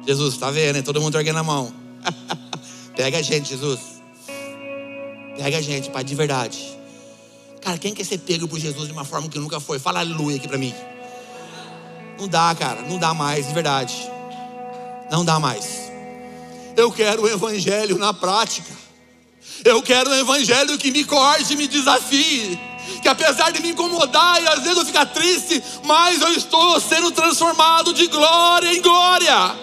Jesus, 0.06 0.34
está 0.34 0.52
vendo, 0.52 0.76
hein? 0.76 0.84
Todo 0.84 1.00
mundo 1.02 1.18
erguendo 1.18 1.40
a 1.40 1.44
mão. 1.44 1.74
Pega 2.96 3.20
a 3.20 3.22
gente, 3.22 3.50
Jesus. 3.50 3.80
Pega 5.38 5.58
a 5.58 5.62
gente, 5.62 5.90
Pai, 5.90 6.04
de 6.04 6.14
verdade. 6.14 6.78
Cara, 7.62 7.78
quem 7.78 7.94
quer 7.94 8.04
ser 8.04 8.18
pego 8.18 8.48
por 8.48 8.60
Jesus 8.60 8.88
de 8.88 8.92
uma 8.92 9.06
forma 9.06 9.30
que 9.30 9.40
nunca 9.40 9.60
foi? 9.60 9.80
Fala 9.80 10.00
aleluia 10.00 10.36
aqui 10.36 10.48
para 10.48 10.58
mim. 10.58 10.74
Não 12.20 12.28
dá, 12.28 12.54
cara, 12.54 12.82
não 12.82 13.00
dá 13.00 13.14
mais, 13.14 13.48
de 13.48 13.54
verdade. 13.54 13.96
Não 15.10 15.24
dá 15.24 15.40
mais. 15.40 15.92
Eu 16.76 16.92
quero 16.92 17.24
o 17.24 17.28
evangelho 17.28 17.98
na 17.98 18.14
prática. 18.14 18.72
Eu 19.64 19.82
quero 19.82 20.10
um 20.10 20.16
evangelho 20.16 20.78
que 20.78 20.92
me 20.92 21.06
corte, 21.06 21.56
me 21.56 21.68
desafie. 21.68 22.60
Que 23.02 23.08
apesar 23.08 23.52
de 23.52 23.62
me 23.62 23.70
incomodar 23.70 24.42
e 24.42 24.48
às 24.48 24.62
vezes 24.64 24.78
eu 24.78 24.86
ficar 24.86 25.06
triste, 25.06 25.64
mas 25.86 26.22
eu 26.22 26.34
estou 26.34 26.80
sendo 26.82 27.12
transformado 27.12 27.94
de 27.94 28.08
glória 28.08 28.74
em 28.74 28.82
glória. 28.82 29.56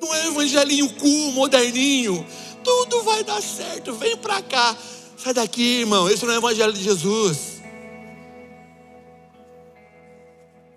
Não 0.00 0.14
é 0.14 0.26
evangelinho 0.28 0.88
cool, 0.94 1.32
moderninho. 1.32 2.26
Tudo 2.62 3.02
vai 3.02 3.24
dar 3.24 3.42
certo, 3.42 3.92
vem 3.94 4.16
pra 4.16 4.42
cá. 4.42 4.76
Sai 5.16 5.34
daqui, 5.34 5.80
irmão. 5.80 6.08
Esse 6.08 6.24
não 6.24 6.32
é 6.32 6.36
o 6.36 6.40
evangelho 6.40 6.72
de 6.72 6.82
Jesus. 6.82 7.58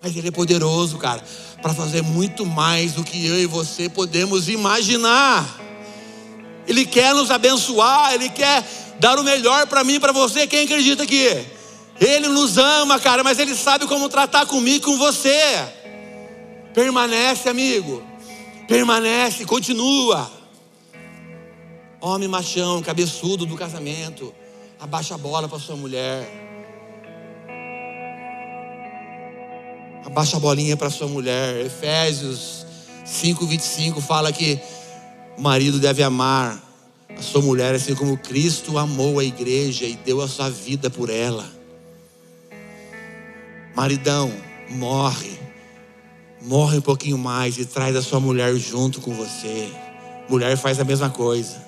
Mas 0.02 0.16
ele 0.16 0.30
é 0.30 0.32
poderoso, 0.32 0.98
cara, 0.98 1.24
para 1.62 1.74
fazer 1.74 2.02
muito 2.02 2.44
mais 2.46 2.94
do 2.94 3.04
que 3.04 3.24
eu 3.26 3.40
e 3.40 3.46
você 3.46 3.88
podemos 3.88 4.50
imaginar. 4.50 5.60
Ele 6.68 6.86
quer 6.86 7.14
nos 7.14 7.30
abençoar, 7.30 8.14
ele 8.14 8.30
quer 8.30 8.64
dar 9.00 9.20
o 9.20 9.24
melhor 9.24 9.68
para 9.68 9.84
mim 9.84 9.96
e 9.96 10.00
para 10.00 10.12
você. 10.12 10.48
Quem 10.48 10.64
acredita 10.64 11.04
aqui? 11.04 11.46
Ele 12.00 12.28
nos 12.30 12.58
ama, 12.58 13.00
cara, 13.00 13.24
mas 13.24 13.38
ele 13.38 13.56
sabe 13.56 13.86
como 13.86 14.10
tratar 14.10 14.48
comigo 14.48 14.78
e 14.78 14.80
com 14.80 14.98
você. 14.98 15.40
Permanece, 16.74 17.48
amigo. 17.48 18.11
Permanece, 18.72 19.44
continua. 19.44 20.32
Homem 22.00 22.30
machão, 22.30 22.82
cabeçudo 22.82 23.46
do 23.46 23.58
casamento. 23.58 24.34
Abaixa 24.80 25.14
a 25.14 25.18
bola 25.18 25.50
para 25.50 25.60
sua 25.60 25.76
mulher. 25.76 26.26
Abaixa 30.06 30.38
a 30.38 30.40
bolinha 30.40 30.78
para 30.78 30.90
sua 30.90 31.10
mulher. 31.10 31.66
Efésios 31.66 32.66
5:25 33.06 34.00
fala 34.00 34.32
que 34.32 34.58
o 35.38 35.42
marido 35.42 35.78
deve 35.78 36.02
amar 36.02 36.58
a 37.10 37.22
sua 37.22 37.42
mulher 37.42 37.76
assim 37.76 37.94
como 37.94 38.18
Cristo 38.18 38.78
amou 38.78 39.20
a 39.20 39.24
igreja 39.26 39.84
e 39.84 39.98
deu 39.98 40.22
a 40.22 40.30
sua 40.30 40.50
vida 40.50 40.90
por 40.90 41.10
ela. 41.10 41.46
Maridão, 43.76 44.32
morre. 44.70 45.41
Morre 46.42 46.80
um 46.80 46.82
pouquinho 46.82 47.18
mais 47.18 47.58
e 47.58 47.66
traz 47.66 47.96
a 47.96 48.02
sua 48.02 48.20
mulher 48.20 48.56
junto 48.56 49.00
com 49.00 49.14
você. 49.14 49.72
Mulher 50.28 50.58
faz 50.58 50.80
a 50.80 50.84
mesma 50.84 51.10
coisa. 51.10 51.62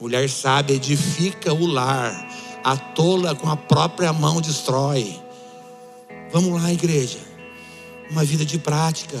Mulher 0.00 0.28
sábia 0.30 0.74
edifica 0.74 1.52
o 1.52 1.66
lar. 1.66 2.30
A 2.64 2.76
tola 2.76 3.34
com 3.34 3.50
a 3.50 3.56
própria 3.56 4.12
mão 4.12 4.40
destrói. 4.40 5.20
Vamos 6.32 6.60
lá, 6.60 6.72
igreja. 6.72 7.18
Uma 8.10 8.24
vida 8.24 8.44
de 8.44 8.58
prática. 8.58 9.20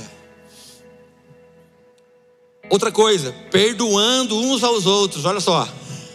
Outra 2.70 2.90
coisa, 2.90 3.34
perdoando 3.50 4.38
uns 4.38 4.64
aos 4.64 4.86
outros. 4.86 5.26
Olha 5.26 5.40
só, 5.40 5.68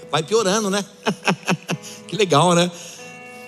vai 0.10 0.24
piorando, 0.24 0.72
né? 0.72 0.84
que 2.08 2.16
legal, 2.16 2.56
né? 2.56 2.72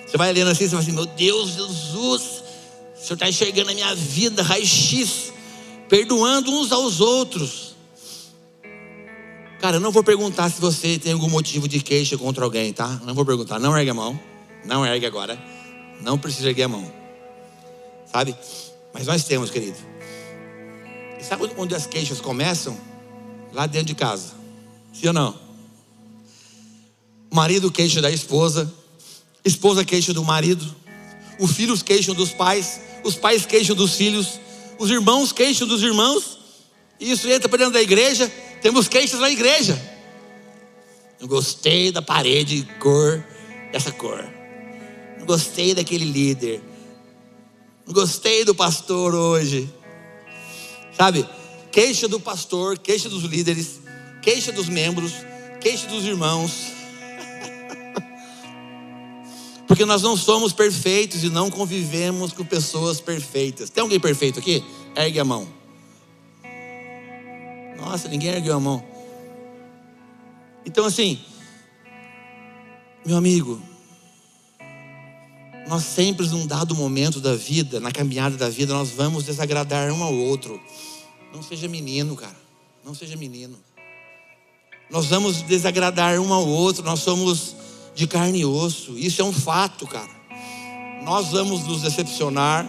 Você 0.06 0.16
vai 0.16 0.32
lendo 0.32 0.50
assim, 0.50 0.68
você 0.68 0.76
vai 0.76 0.84
assim: 0.84 0.92
Meu 0.92 1.06
Deus, 1.06 1.50
Jesus, 1.50 2.39
o 3.00 3.02
Senhor 3.02 3.14
está 3.14 3.28
enxergando 3.28 3.70
a 3.70 3.74
minha 3.74 3.94
vida, 3.94 4.42
raio-x, 4.42 5.32
perdoando 5.88 6.52
uns 6.52 6.70
aos 6.70 7.00
outros. 7.00 7.74
Cara, 9.60 9.76
eu 9.76 9.80
não 9.80 9.90
vou 9.90 10.04
perguntar 10.04 10.50
se 10.50 10.60
você 10.60 10.98
tem 10.98 11.12
algum 11.12 11.28
motivo 11.28 11.66
de 11.66 11.80
queixa 11.80 12.16
contra 12.16 12.44
alguém, 12.44 12.72
tá? 12.72 13.00
Não 13.04 13.14
vou 13.14 13.24
perguntar. 13.24 13.58
Não 13.58 13.76
ergue 13.76 13.90
a 13.90 13.94
mão. 13.94 14.18
Não 14.64 14.86
ergue 14.86 15.04
agora. 15.06 15.38
Não 16.00 16.18
precisa 16.18 16.48
erguer 16.48 16.64
a 16.64 16.68
mão. 16.68 16.92
Sabe? 18.10 18.34
Mas 18.92 19.06
nós 19.06 19.24
temos, 19.24 19.50
querido. 19.50 19.76
E 21.18 21.24
sabe 21.24 21.50
onde 21.56 21.74
as 21.74 21.86
queixas 21.86 22.20
começam? 22.20 22.78
Lá 23.52 23.66
dentro 23.66 23.88
de 23.88 23.94
casa. 23.94 24.32
Sim 24.92 25.08
ou 25.08 25.12
não? 25.12 25.38
Marido 27.32 27.70
queixa 27.70 28.00
da 28.00 28.10
esposa. 28.10 28.72
Esposa 29.44 29.84
queixa 29.84 30.12
do 30.12 30.24
marido. 30.24 30.74
Os 31.38 31.52
filhos 31.52 31.82
queixam 31.82 32.14
dos 32.14 32.30
pais. 32.30 32.80
Os 33.02 33.14
pais 33.14 33.46
queixam 33.46 33.74
dos 33.74 33.94
filhos. 33.94 34.40
Os 34.78 34.90
irmãos 34.90 35.32
queixam 35.32 35.66
dos 35.66 35.82
irmãos. 35.82 36.38
E 36.98 37.10
isso 37.10 37.28
entra 37.28 37.48
para 37.48 37.58
dentro 37.58 37.74
da 37.74 37.82
igreja 37.82 38.30
temos 38.60 38.88
queixas 38.88 39.20
na 39.20 39.30
igreja. 39.30 39.80
Não 41.18 41.26
gostei 41.26 41.90
da 41.90 42.02
parede 42.02 42.66
cor 42.78 43.24
dessa 43.72 43.90
cor. 43.90 44.22
Não 45.18 45.26
gostei 45.26 45.74
daquele 45.74 46.04
líder. 46.04 46.60
Não 47.86 47.94
gostei 47.94 48.44
do 48.44 48.54
pastor 48.54 49.14
hoje. 49.14 49.72
Sabe? 50.96 51.26
Queixa 51.72 52.06
do 52.08 52.20
pastor, 52.20 52.78
queixa 52.78 53.08
dos 53.08 53.22
líderes, 53.22 53.80
queixa 54.22 54.52
dos 54.52 54.68
membros, 54.68 55.12
queixa 55.60 55.86
dos 55.86 56.04
irmãos. 56.04 56.72
Porque 59.70 59.84
nós 59.84 60.02
não 60.02 60.16
somos 60.16 60.52
perfeitos 60.52 61.22
e 61.22 61.30
não 61.30 61.48
convivemos 61.48 62.32
com 62.32 62.44
pessoas 62.44 63.00
perfeitas. 63.00 63.70
Tem 63.70 63.80
alguém 63.80 64.00
perfeito 64.00 64.40
aqui? 64.40 64.64
Ergue 64.96 65.20
a 65.20 65.24
mão. 65.24 65.46
Nossa, 67.76 68.08
ninguém 68.08 68.30
ergueu 68.30 68.56
a 68.56 68.58
mão. 68.58 68.84
Então, 70.66 70.84
assim, 70.84 71.20
meu 73.06 73.16
amigo, 73.16 73.62
nós 75.68 75.84
sempre, 75.84 76.26
num 76.26 76.48
dado 76.48 76.74
momento 76.74 77.20
da 77.20 77.36
vida, 77.36 77.78
na 77.78 77.92
caminhada 77.92 78.36
da 78.36 78.50
vida, 78.50 78.74
nós 78.74 78.90
vamos 78.90 79.22
desagradar 79.22 79.92
um 79.92 80.02
ao 80.02 80.12
outro. 80.12 80.60
Não 81.32 81.44
seja 81.44 81.68
menino, 81.68 82.16
cara. 82.16 82.36
Não 82.84 82.92
seja 82.92 83.14
menino. 83.14 83.56
Nós 84.90 85.06
vamos 85.06 85.42
desagradar 85.42 86.18
um 86.18 86.34
ao 86.34 86.44
outro, 86.44 86.82
nós 86.82 86.98
somos 86.98 87.54
de 88.00 88.06
carne 88.06 88.40
e 88.40 88.46
osso. 88.46 88.96
Isso 88.96 89.20
é 89.20 89.24
um 89.24 89.32
fato, 89.32 89.86
cara. 89.86 90.08
Nós 91.02 91.32
vamos 91.32 91.66
nos 91.66 91.82
decepcionar. 91.82 92.66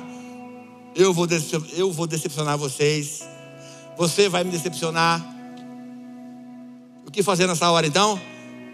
Eu 0.93 1.13
vou, 1.13 1.25
eu 1.71 1.89
vou 1.89 2.05
decepcionar 2.05 2.57
vocês. 2.57 3.25
Você 3.97 4.27
vai 4.27 4.43
me 4.43 4.51
decepcionar. 4.51 5.25
O 7.07 7.11
que 7.11 7.23
fazer 7.23 7.47
nessa 7.47 7.71
hora 7.71 7.87
então? 7.87 8.19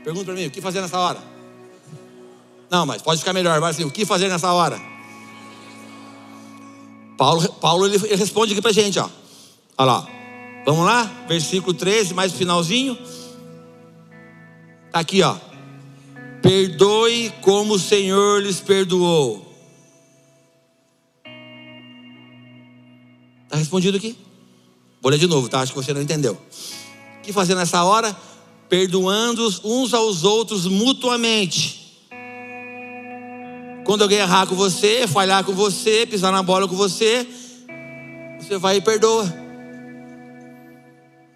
Pergunta 0.03 0.25
para 0.25 0.33
mim, 0.33 0.47
o 0.47 0.51
que 0.51 0.59
fazer 0.59 0.81
nessa 0.81 0.99
hora? 0.99 1.19
Não, 2.71 2.87
mas 2.87 3.03
pode 3.03 3.19
ficar 3.19 3.33
melhor. 3.33 3.59
Vai 3.59 3.69
assim, 3.69 3.83
o 3.83 3.91
que 3.91 4.03
fazer 4.03 4.27
nessa 4.27 4.51
hora? 4.51 4.81
Paulo, 7.17 7.53
Paulo 7.53 7.85
ele, 7.85 7.97
ele 7.97 8.15
responde 8.15 8.53
aqui 8.53 8.61
para 8.63 8.71
gente, 8.71 8.97
ó. 8.97 9.07
Olha 9.77 9.91
lá. 9.91 10.07
Vamos 10.65 10.85
lá? 10.85 11.03
Versículo 11.27 11.73
13, 11.73 12.15
mais 12.15 12.33
finalzinho. 12.33 12.97
Tá 14.91 14.99
aqui, 14.99 15.21
ó. 15.21 15.46
Perdoe 16.41 17.31
como 17.41 17.73
o 17.73 17.79
Senhor 17.79 18.41
lhes 18.41 18.59
perdoou. 18.59 19.45
Está 23.45 23.57
respondido 23.57 23.97
aqui? 23.97 24.15
Vou 25.01 25.09
ler 25.09 25.17
de 25.17 25.27
novo, 25.27 25.47
tá? 25.47 25.61
Acho 25.61 25.73
que 25.73 25.77
você 25.77 25.93
não 25.93 26.01
entendeu. 26.01 26.33
O 26.33 27.21
que 27.21 27.31
fazer 27.31 27.55
nessa 27.55 27.83
hora? 27.83 28.15
Perdoando 28.67 29.47
uns 29.63 29.93
aos 29.93 30.23
outros 30.23 30.65
mutuamente. 30.65 32.05
Quando 33.85 34.01
alguém 34.01 34.17
errar 34.17 34.45
com 34.47 34.55
você, 34.55 35.07
falhar 35.07 35.45
com 35.45 35.53
você, 35.53 36.05
pisar 36.05 36.31
na 36.31 36.43
bola 36.43 36.67
com 36.67 36.75
você, 36.75 37.25
você 38.37 38.57
vai 38.57 38.77
e 38.77 38.81
perdoa. 38.81 39.33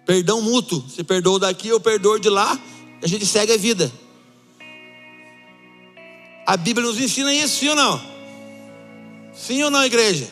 Perdão 0.04 0.42
mútuo. 0.42 0.84
Você 0.86 1.02
perdoa 1.02 1.38
daqui, 1.38 1.68
eu 1.68 1.80
perdoo 1.80 2.18
de 2.18 2.28
lá, 2.28 2.60
a 3.02 3.06
gente 3.06 3.24
segue 3.24 3.52
a 3.52 3.56
vida. 3.56 3.90
A 6.46 6.56
Bíblia 6.56 6.86
nos 6.86 6.98
ensina 6.98 7.32
isso, 7.32 7.60
sim 7.60 7.68
ou 7.68 7.76
não? 7.76 8.02
Sim 9.34 9.62
ou 9.62 9.70
não, 9.70 9.84
igreja? 9.84 10.28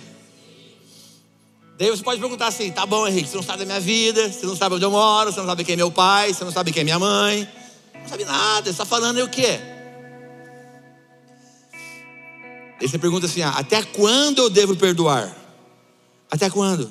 Daí 1.79 1.89
você 1.89 2.03
pode 2.03 2.21
perguntar 2.21 2.49
assim: 2.49 2.71
tá 2.71 2.85
bom, 2.85 3.07
Henrique, 3.07 3.29
você 3.29 3.37
não 3.37 3.43
sabe 3.43 3.61
da 3.61 3.65
minha 3.65 3.81
vida, 3.81 4.31
você 4.31 4.45
não 4.45 4.57
sabe 4.57 4.75
onde 4.75 4.85
eu 4.85 4.91
moro, 4.91 5.33
você 5.33 5.41
não 5.41 5.47
sabe 5.47 5.65
quem 5.65 5.73
é 5.73 5.77
meu 5.77 5.91
pai, 5.91 6.35
você 6.35 6.45
não 6.45 6.53
sabe 6.53 6.73
quem 6.73 6.83
é 6.83 6.85
minha 6.85 6.99
mãe, 6.99 7.49
não 7.95 8.09
sabe 8.09 8.25
nada, 8.25 8.65
você 8.65 8.71
está 8.71 8.85
falando 8.85 9.17
aí 9.17 9.23
o 9.23 9.29
quê? 9.29 9.59
Daí 12.79 12.89
você 12.89 12.99
pergunta 12.99 13.27
assim: 13.27 13.43
ah, 13.43 13.55
até 13.57 13.83
quando 13.83 14.43
eu 14.43 14.51
devo 14.51 14.77
perdoar? 14.77 15.35
Até 16.31 16.51
quando? 16.51 16.91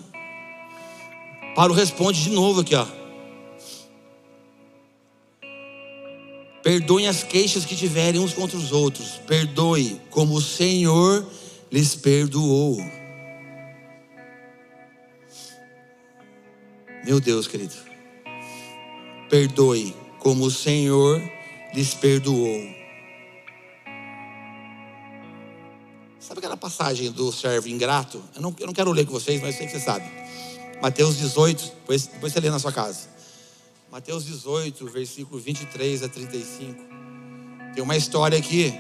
Paulo 1.56 1.74
responde 1.74 2.24
de 2.24 2.30
novo 2.30 2.62
aqui, 2.62 2.76
ó. 2.76 2.99
Perdoem 6.70 7.08
as 7.08 7.24
queixas 7.24 7.66
que 7.66 7.76
tiverem 7.76 8.22
uns 8.22 8.32
contra 8.32 8.56
os 8.56 8.72
outros. 8.72 9.20
Perdoe 9.26 10.00
como 10.12 10.36
o 10.36 10.42
Senhor 10.42 11.28
lhes 11.72 11.96
perdoou. 11.96 12.78
Meu 17.04 17.20
Deus, 17.20 17.48
querido. 17.48 17.74
Perdoe 19.32 19.96
como 20.20 20.46
o 20.46 20.52
Senhor 20.52 21.20
lhes 21.74 21.96
perdoou. 21.96 22.62
Sabe 26.20 26.38
aquela, 26.38 26.56
passagem 26.56 27.12
do 27.12 27.32
servo 27.32 27.68
ingrato, 27.68 28.24
eu 28.36 28.44
não, 28.44 28.56
eu 28.60 28.68
não 28.68 28.74
quero 28.74 28.92
ler 28.92 29.08
com 29.08 29.14
vocês, 29.14 29.42
mas 29.42 29.56
eu 29.56 29.58
sei 29.58 29.66
que 29.66 29.72
você 29.72 29.80
sabe. 29.80 30.06
Mateus 30.84 31.18
18, 31.18 31.64
depois, 31.64 32.06
depois 32.06 32.32
você 32.32 32.40
lê 32.40 32.52
na 32.52 32.60
sua 32.60 32.72
casa. 32.72 33.18
Mateus 33.92 34.24
18, 34.24 34.86
versículo 34.86 35.42
23 35.42 36.04
a 36.04 36.10
35. 36.10 36.76
Tem 37.74 37.84
uma 37.84 37.98
história 37.98 38.38
aqui 38.38 38.72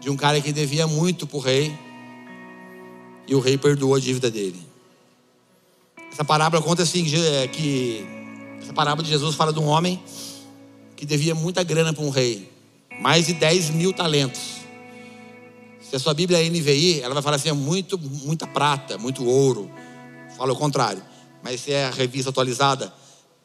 de 0.00 0.08
um 0.08 0.16
cara 0.16 0.40
que 0.40 0.52
devia 0.52 0.86
muito 0.86 1.26
para 1.26 1.36
o 1.36 1.40
rei 1.40 1.76
e 3.26 3.34
o 3.34 3.40
rei 3.40 3.58
perdoou 3.58 3.96
a 3.96 3.98
dívida 3.98 4.30
dele. 4.30 4.64
Essa 6.12 6.24
parábola 6.24 6.62
conta 6.62 6.84
assim 6.84 7.04
é, 7.12 7.48
que 7.48 8.06
essa 8.62 8.72
parábola 8.72 9.02
de 9.02 9.10
Jesus 9.10 9.34
fala 9.34 9.52
de 9.52 9.58
um 9.58 9.66
homem 9.66 10.00
que 10.94 11.04
devia 11.04 11.34
muita 11.34 11.64
grana 11.64 11.92
para 11.92 12.04
um 12.04 12.10
rei, 12.10 12.52
mais 13.00 13.26
de 13.26 13.34
10 13.34 13.70
mil 13.70 13.92
talentos. 13.92 14.60
Se 15.80 15.96
a 15.96 15.98
sua 15.98 16.14
Bíblia 16.14 16.40
é 16.40 16.48
NVI, 16.48 17.00
ela 17.00 17.14
vai 17.14 17.22
falar 17.22 17.34
assim: 17.34 17.48
é 17.48 17.52
muito, 17.52 17.98
muita 17.98 18.46
prata, 18.46 18.96
muito 18.96 19.24
ouro. 19.26 19.68
Fala 20.36 20.52
o 20.52 20.56
contrário. 20.56 21.02
Mas 21.42 21.62
se 21.62 21.72
é 21.72 21.86
a 21.86 21.90
revista 21.90 22.30
atualizada, 22.30 22.94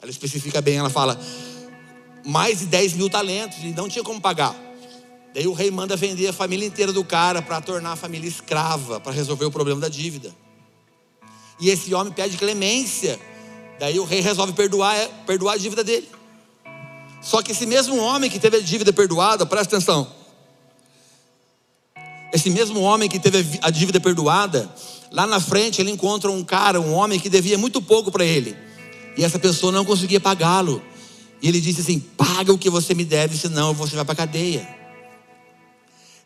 ela 0.06 0.12
especifica 0.12 0.62
bem, 0.62 0.78
ela 0.78 0.90
fala 0.90 1.20
mais 2.24 2.60
de 2.60 2.68
10 2.68 2.94
mil 2.94 3.10
talentos 3.10 3.58
e 3.64 3.68
não 3.68 3.90
tinha 3.90 4.04
como 4.04 4.22
pagar. 4.22 4.56
Daí 5.34 5.48
o 5.48 5.54
rei 5.54 5.70
manda 5.72 5.96
vender 5.98 6.28
a 6.28 6.34
família 6.34 6.66
inteira 6.66 6.94
do 6.94 7.04
cara 7.04 7.42
para 7.42 7.60
tornar 7.60 7.94
a 7.94 7.96
família 7.96 8.28
escrava, 8.28 9.00
para 9.00 9.12
resolver 9.12 9.46
o 9.46 9.52
problema 9.52 9.82
da 9.82 9.90
dívida. 9.90 10.34
E 11.60 11.70
esse 11.70 11.94
homem 11.94 12.14
pede 12.14 12.38
clemência. 12.38 13.20
Daí 13.80 14.00
o 14.00 14.06
rei 14.06 14.22
resolve 14.22 14.54
perdoar, 14.54 14.96
é, 14.96 15.08
perdoar 15.26 15.54
a 15.54 15.58
dívida 15.58 15.84
dele. 15.84 16.08
Só 17.22 17.42
que 17.42 17.52
esse 17.52 17.66
mesmo 17.66 17.98
homem 17.98 18.30
que 18.30 18.40
teve 18.40 18.58
a 18.58 18.62
dívida 18.62 18.94
perdoada, 18.94 19.46
presta 19.46 19.76
atenção. 19.76 20.08
Esse 22.32 22.50
mesmo 22.50 22.80
homem 22.82 23.10
que 23.10 23.20
teve 23.20 23.60
a 23.62 23.72
dívida 23.72 24.00
perdoada, 24.00 24.70
lá 25.12 25.26
na 25.26 25.40
frente 25.40 25.82
ele 25.82 25.90
encontra 25.90 26.32
um 26.32 26.44
cara, 26.44 26.80
um 26.80 26.94
homem 26.94 27.20
que 27.20 27.30
devia 27.30 27.58
muito 27.58 27.82
pouco 27.82 28.12
para 28.12 28.24
ele. 28.24 28.65
E 29.18 29.24
essa 29.24 29.40
pessoa 29.40 29.72
não 29.72 29.86
conseguia 29.86 30.20
pagá-lo. 30.20 30.82
E 31.42 31.48
ele 31.48 31.62
disse 31.62 31.82
assim: 31.82 32.00
Paga 32.00 32.54
o 32.54 32.58
que 32.58 32.70
você 32.70 32.94
me 32.94 33.06
deve, 33.06 33.38
senão 33.38 33.74
você 33.74 33.96
vai 33.96 34.06
para 34.06 34.14
a 34.14 34.18
cadeia. 34.18 34.68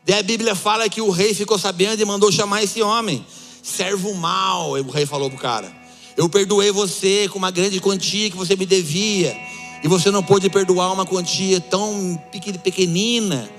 Daí 0.06 0.20
a 0.20 0.24
Bíblia 0.24 0.56
fala 0.56 0.90
que 0.90 1.02
o 1.02 1.10
rei 1.10 1.34
ficou 1.34 1.58
sabendo 1.60 2.02
e 2.02 2.06
mandou 2.06 2.32
chamar 2.32 2.64
esse 2.64 2.82
homem. 2.82 3.26
Servo 3.62 4.14
mal, 4.16 4.72
o 4.72 4.90
rei 4.90 5.06
falou 5.06 5.30
para 5.30 5.38
o 5.38 5.42
cara. 5.42 5.80
Eu 6.18 6.28
perdoei 6.28 6.72
você 6.72 7.30
com 7.30 7.38
uma 7.38 7.52
grande 7.52 7.80
quantia 7.80 8.30
que 8.30 8.36
você 8.36 8.56
me 8.56 8.66
devia. 8.66 9.38
E 9.84 9.88
você 9.88 10.12
não 10.12 10.24
pôde 10.24 10.50
perdoar 10.50 10.92
uma 10.92 11.06
quantia 11.06 11.62
tão 11.62 12.20
pequenina. 12.64 13.50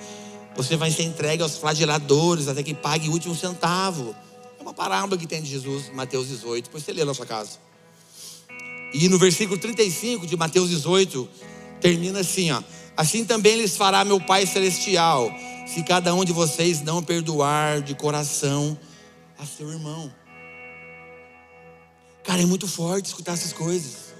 Você 0.57 0.77
vai 0.77 0.91
ser 0.91 1.05
entregue 1.05 1.43
aos 1.43 1.57
flageladores 1.57 2.49
até 2.49 2.63
que 2.63 2.75
pague 2.75 3.09
o 3.09 3.13
último 3.13 3.35
centavo. 3.35 4.15
É 4.59 4.63
uma 4.63 4.75
parábola 4.75 5.17
que 5.17 5.27
tem 5.27 5.41
de 5.41 5.49
Jesus, 5.49 5.91
Mateus 5.95 6.29
18. 6.29 6.65
Depois 6.65 6.85
você 6.85 6.93
lê 6.93 7.05
na 7.05 7.15
sua 7.15 7.25
casa. 7.25 7.70
E 8.93 9.09
no 9.09 9.19
versículo 9.19 9.59
35 9.59 10.27
de 10.27 10.37
Mateus 10.37 10.71
18, 10.71 11.29
termina 11.81 12.21
assim: 12.21 12.51
ó. 12.51 12.63
Assim 12.97 13.25
também 13.25 13.57
lhes 13.57 13.77
fará 13.77 14.05
meu 14.05 14.21
Pai 14.21 14.47
Celestial, 14.47 15.33
se 15.67 15.83
cada 15.83 16.15
um 16.15 16.25
de 16.25 16.33
vocês 16.33 16.83
não 16.83 17.03
perdoar 17.03 17.81
de 17.81 17.95
coração 17.95 18.79
a 19.39 19.47
seu 19.47 19.71
irmão. 19.71 20.13
Cara, 22.23 22.43
é 22.43 22.47
muito 22.47 22.69
forte 22.69 23.07
escutar 23.07 23.33
essas 23.33 23.53
coisas. 23.53 24.11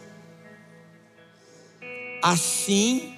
Assim 2.23 3.15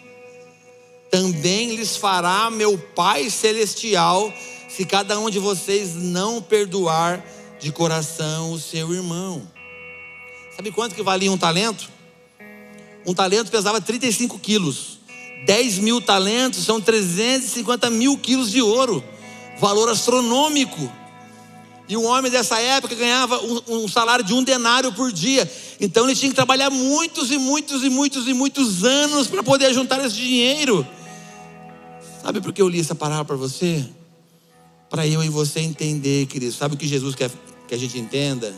também 1.10 1.76
lhes 1.76 1.96
fará 1.96 2.50
meu 2.50 2.78
Pai 2.78 3.28
Celestial, 3.28 4.32
se 4.68 4.86
cada 4.86 5.18
um 5.20 5.28
de 5.28 5.38
vocês 5.38 5.94
não 5.94 6.40
perdoar 6.40 7.22
de 7.60 7.70
coração 7.70 8.52
o 8.52 8.58
seu 8.58 8.92
irmão. 8.94 9.51
Sabe 10.56 10.70
quanto 10.70 10.94
que 10.94 11.02
valia 11.02 11.30
um 11.30 11.38
talento? 11.38 11.90
Um 13.06 13.14
talento 13.14 13.50
pesava 13.50 13.80
35 13.80 14.38
quilos. 14.38 14.98
10 15.46 15.78
mil 15.78 16.00
talentos 16.00 16.64
são 16.64 16.80
350 16.80 17.90
mil 17.90 18.16
quilos 18.16 18.50
de 18.50 18.62
ouro. 18.62 19.02
Valor 19.58 19.88
astronômico. 19.88 20.90
E 21.88 21.96
o 21.96 22.04
homem 22.04 22.30
dessa 22.30 22.58
época 22.60 22.94
ganhava 22.94 23.38
um, 23.42 23.60
um, 23.68 23.88
salário 23.88 24.24
de 24.24 24.32
um 24.32 24.42
denário 24.42 24.92
por 24.92 25.12
dia. 25.12 25.50
Então 25.80 26.04
ele 26.04 26.14
tinha 26.14 26.30
que 26.30 26.36
trabalhar 26.36 26.70
muitos 26.70 27.30
e 27.30 27.38
muitos 27.38 27.82
e 27.82 27.90
muitos 27.90 28.28
e 28.28 28.32
muitos 28.32 28.84
anos 28.84 29.26
para 29.26 29.42
poder 29.42 29.74
juntar 29.74 30.04
esse 30.04 30.16
dinheiro. 30.16 30.86
Sabe 32.22 32.40
por 32.40 32.52
que 32.52 32.62
eu 32.62 32.68
li 32.68 32.78
essa 32.78 32.94
palavra 32.94 33.24
para 33.24 33.36
você? 33.36 33.84
Para 34.88 35.06
eu 35.06 35.24
e 35.24 35.28
você 35.28 35.60
entender, 35.60 36.26
querido. 36.26 36.52
Sabe 36.52 36.76
o 36.76 36.78
que 36.78 36.86
Jesus 36.86 37.14
quer 37.14 37.30
que 37.66 37.74
a 37.74 37.78
gente 37.78 37.98
entenda? 37.98 38.54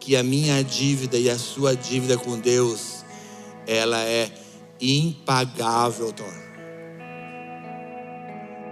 Que 0.00 0.16
a 0.16 0.22
minha 0.22 0.64
dívida 0.64 1.16
e 1.18 1.30
a 1.30 1.38
sua 1.38 1.76
dívida 1.76 2.18
com 2.18 2.38
Deus, 2.38 3.04
ela 3.66 4.00
é 4.00 4.32
impagável, 4.80 6.12
Thor. 6.12 6.32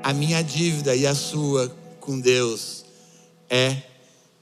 A 0.02 0.12
minha 0.12 0.42
dívida 0.42 0.96
e 0.96 1.06
a 1.06 1.14
sua 1.14 1.70
com 2.00 2.18
Deus 2.18 2.84
é 3.50 3.76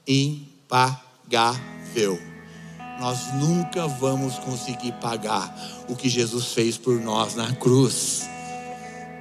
impagável. 0.07 1.57
Nós 2.99 3.33
nunca 3.35 3.87
vamos 3.87 4.39
conseguir 4.39 4.93
pagar 4.93 5.53
o 5.87 5.95
que 5.95 6.09
Jesus 6.09 6.53
fez 6.53 6.77
por 6.77 6.99
nós 6.99 7.35
na 7.35 7.53
cruz. 7.53 8.27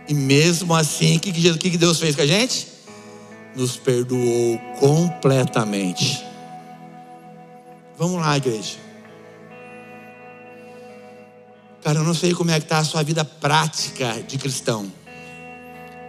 E 0.09 0.15
mesmo 0.15 0.75
assim, 0.75 1.17
o 1.17 1.21
que, 1.21 1.33
que 1.33 1.77
Deus 1.77 1.99
fez 1.99 2.15
com 2.15 2.23
a 2.23 2.27
gente? 2.27 2.69
Nos 3.55 3.77
perdoou 3.77 4.59
completamente. 4.79 6.26
Vamos 7.99 8.21
lá, 8.21 8.37
igreja. 8.37 8.77
Cara, 11.83 12.01
eu 12.01 12.05
não 12.05 12.15
sei 12.15 12.35
como 12.35 12.51
é 12.51 12.59
que 12.59 12.67
está 12.67 12.79
a 12.79 12.85
sua 12.85 13.03
vida 13.03 13.25
prática 13.25 14.23
de 14.27 14.37
cristão. 14.37 14.93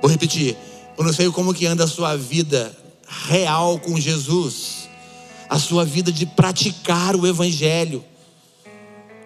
Vou 0.01 0.11
repetir. 0.11 0.57
Eu 0.97 1.03
não 1.03 1.13
sei 1.13 1.29
como 1.31 1.53
que 1.53 1.65
anda 1.65 1.83
a 1.85 1.88
sua 1.88 2.17
vida 2.17 2.75
real 3.27 3.79
com 3.79 3.99
Jesus. 3.99 4.89
A 5.49 5.57
sua 5.57 5.85
vida 5.85 6.11
de 6.11 6.25
praticar 6.25 7.15
o 7.15 7.25
Evangelho 7.25 8.03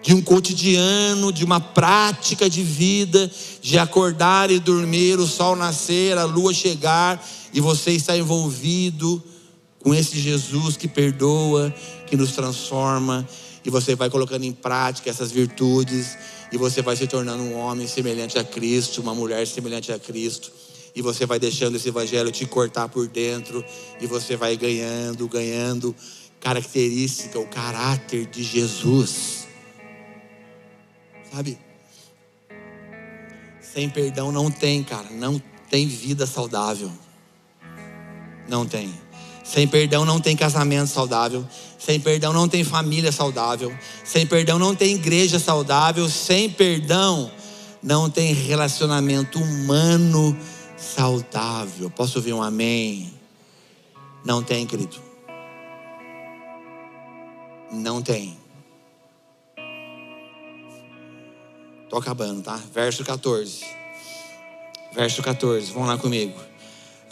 de 0.02 0.12
um 0.12 0.20
cotidiano, 0.20 1.32
de 1.32 1.44
uma 1.44 1.60
prática 1.60 2.50
de 2.50 2.62
vida, 2.62 3.30
de 3.62 3.78
acordar 3.78 4.50
e 4.50 4.58
dormir, 4.58 5.18
o 5.20 5.26
sol 5.26 5.54
nascer, 5.54 6.18
a 6.18 6.24
lua 6.24 6.52
chegar, 6.52 7.24
e 7.54 7.60
você 7.60 7.92
está 7.92 8.16
envolvido 8.16 9.22
com 9.78 9.94
esse 9.94 10.18
Jesus 10.18 10.76
que 10.76 10.88
perdoa, 10.88 11.72
que 12.12 12.16
nos 12.18 12.32
transforma, 12.32 13.26
e 13.64 13.70
você 13.70 13.94
vai 13.94 14.10
colocando 14.10 14.44
em 14.44 14.52
prática 14.52 15.08
essas 15.08 15.32
virtudes, 15.32 16.18
e 16.52 16.58
você 16.58 16.82
vai 16.82 16.94
se 16.94 17.06
tornando 17.06 17.42
um 17.42 17.56
homem 17.56 17.86
semelhante 17.86 18.38
a 18.38 18.44
Cristo, 18.44 19.00
uma 19.00 19.14
mulher 19.14 19.46
semelhante 19.46 19.90
a 19.90 19.98
Cristo, 19.98 20.52
e 20.94 21.00
você 21.00 21.24
vai 21.24 21.38
deixando 21.38 21.76
esse 21.76 21.88
evangelho 21.88 22.30
te 22.30 22.44
cortar 22.44 22.86
por 22.90 23.08
dentro, 23.08 23.64
e 23.98 24.06
você 24.06 24.36
vai 24.36 24.58
ganhando, 24.58 25.26
ganhando 25.26 25.96
característica, 26.38 27.38
o 27.38 27.46
caráter 27.46 28.26
de 28.26 28.42
Jesus. 28.42 29.48
Sabe? 31.32 31.58
Sem 33.62 33.88
perdão 33.88 34.30
não 34.30 34.50
tem, 34.50 34.84
cara. 34.84 35.08
Não 35.08 35.40
tem 35.70 35.88
vida 35.88 36.26
saudável. 36.26 36.92
Não 38.46 38.66
tem. 38.66 38.92
Sem 39.42 39.66
perdão 39.66 40.04
não 40.04 40.20
tem 40.20 40.36
casamento 40.36 40.88
saudável. 40.88 41.46
Sem 41.78 41.98
perdão 41.98 42.32
não 42.32 42.48
tem 42.48 42.62
família 42.62 43.10
saudável. 43.10 43.76
Sem 44.04 44.26
perdão 44.26 44.58
não 44.58 44.74
tem 44.74 44.94
igreja 44.94 45.38
saudável. 45.38 46.08
Sem 46.08 46.48
perdão 46.48 47.30
não 47.82 48.08
tem 48.08 48.32
relacionamento 48.32 49.40
humano 49.40 50.36
saudável. 50.76 51.90
Posso 51.90 52.18
ouvir 52.18 52.32
um 52.32 52.42
amém? 52.42 53.12
Não 54.24 54.42
tem, 54.42 54.64
querido. 54.66 54.96
Não 57.72 58.00
tem. 58.00 58.38
Estou 61.84 61.98
acabando, 61.98 62.42
tá? 62.42 62.58
Verso 62.72 63.04
14. 63.04 63.64
Verso 64.94 65.22
14, 65.22 65.72
vamos 65.72 65.88
lá 65.88 65.98
comigo. 65.98 66.38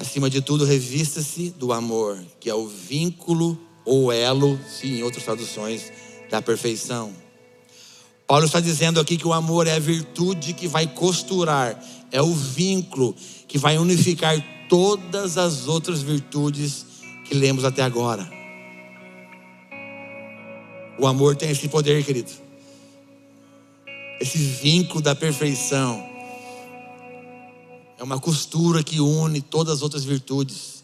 Acima 0.00 0.28
de 0.28 0.40
tudo, 0.40 0.64
revista-se 0.64 1.50
do 1.50 1.72
amor, 1.72 2.18
que 2.40 2.50
é 2.50 2.54
o 2.54 2.66
vínculo 2.66 3.56
ou 3.84 4.10
elo, 4.10 4.58
sim, 4.66 4.98
em 4.98 5.02
outras 5.02 5.24
traduções, 5.24 5.92
da 6.28 6.42
perfeição. 6.42 7.12
Paulo 8.26 8.46
está 8.46 8.58
dizendo 8.58 8.98
aqui 8.98 9.16
que 9.16 9.26
o 9.26 9.32
amor 9.32 9.66
é 9.66 9.72
a 9.72 9.78
virtude 9.78 10.54
que 10.54 10.66
vai 10.66 10.86
costurar, 10.86 11.78
é 12.10 12.20
o 12.20 12.32
vínculo 12.32 13.14
que 13.46 13.58
vai 13.58 13.78
unificar 13.78 14.42
todas 14.68 15.36
as 15.36 15.68
outras 15.68 16.00
virtudes 16.00 16.86
que 17.26 17.34
lemos 17.34 17.64
até 17.64 17.82
agora. 17.82 18.28
O 20.98 21.06
amor 21.06 21.36
tem 21.36 21.50
esse 21.50 21.68
poder, 21.68 22.02
querido 22.04 22.50
esse 24.20 24.36
vínculo 24.36 25.00
da 25.00 25.14
perfeição. 25.14 26.09
É 28.00 28.02
uma 28.02 28.18
costura 28.18 28.82
que 28.82 28.98
une 28.98 29.42
todas 29.42 29.74
as 29.74 29.82
outras 29.82 30.04
virtudes. 30.04 30.82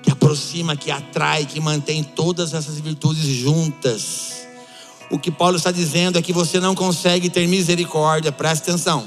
Que 0.00 0.12
aproxima, 0.12 0.76
que 0.76 0.88
atrai, 0.88 1.44
que 1.46 1.58
mantém 1.58 2.04
todas 2.04 2.54
essas 2.54 2.78
virtudes 2.78 3.24
juntas. 3.24 4.46
O 5.10 5.18
que 5.18 5.32
Paulo 5.32 5.56
está 5.56 5.72
dizendo 5.72 6.16
é 6.16 6.22
que 6.22 6.32
você 6.32 6.60
não 6.60 6.72
consegue 6.72 7.28
ter 7.28 7.48
misericórdia, 7.48 8.30
presta 8.30 8.70
atenção. 8.70 9.04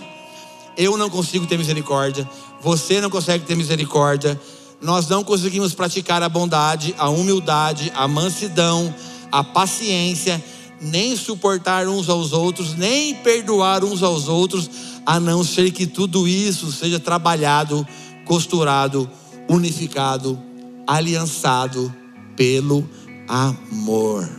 Eu 0.76 0.98
não 0.98 1.10
consigo 1.10 1.48
ter 1.48 1.58
misericórdia, 1.58 2.30
você 2.62 3.00
não 3.00 3.10
consegue 3.10 3.46
ter 3.46 3.56
misericórdia, 3.56 4.38
nós 4.82 5.08
não 5.08 5.24
conseguimos 5.24 5.74
praticar 5.74 6.22
a 6.22 6.28
bondade, 6.28 6.94
a 6.98 7.08
humildade, 7.08 7.94
a 7.96 8.10
mansidão, 8.10 8.94
a 9.32 9.42
paciência, 9.42 10.44
nem 10.82 11.16
suportar 11.16 11.88
uns 11.88 12.10
aos 12.10 12.34
outros, 12.34 12.76
nem 12.76 13.16
perdoar 13.16 13.86
uns 13.86 14.04
aos 14.04 14.28
outros, 14.28 14.70
a 15.08 15.22
não 15.22 15.42
ser 15.42 15.72
que 15.72 15.88
tudo 15.88 16.28
isso 16.28 16.70
seja 16.70 17.00
trabalhado, 17.00 17.88
costurado, 18.26 19.10
unificado, 19.50 20.38
aliançado 20.86 21.96
pelo 22.36 22.86
amor. 23.26 24.30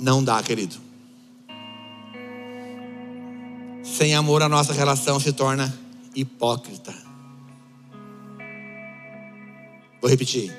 Não 0.00 0.24
dá, 0.24 0.42
querido. 0.42 0.76
Sem 3.82 4.14
amor, 4.14 4.42
a 4.42 4.48
nossa 4.48 4.72
relação 4.72 5.20
se 5.20 5.34
torna 5.34 5.70
hipócrita. 6.14 6.94
Vou 10.00 10.10
repetir. 10.10 10.50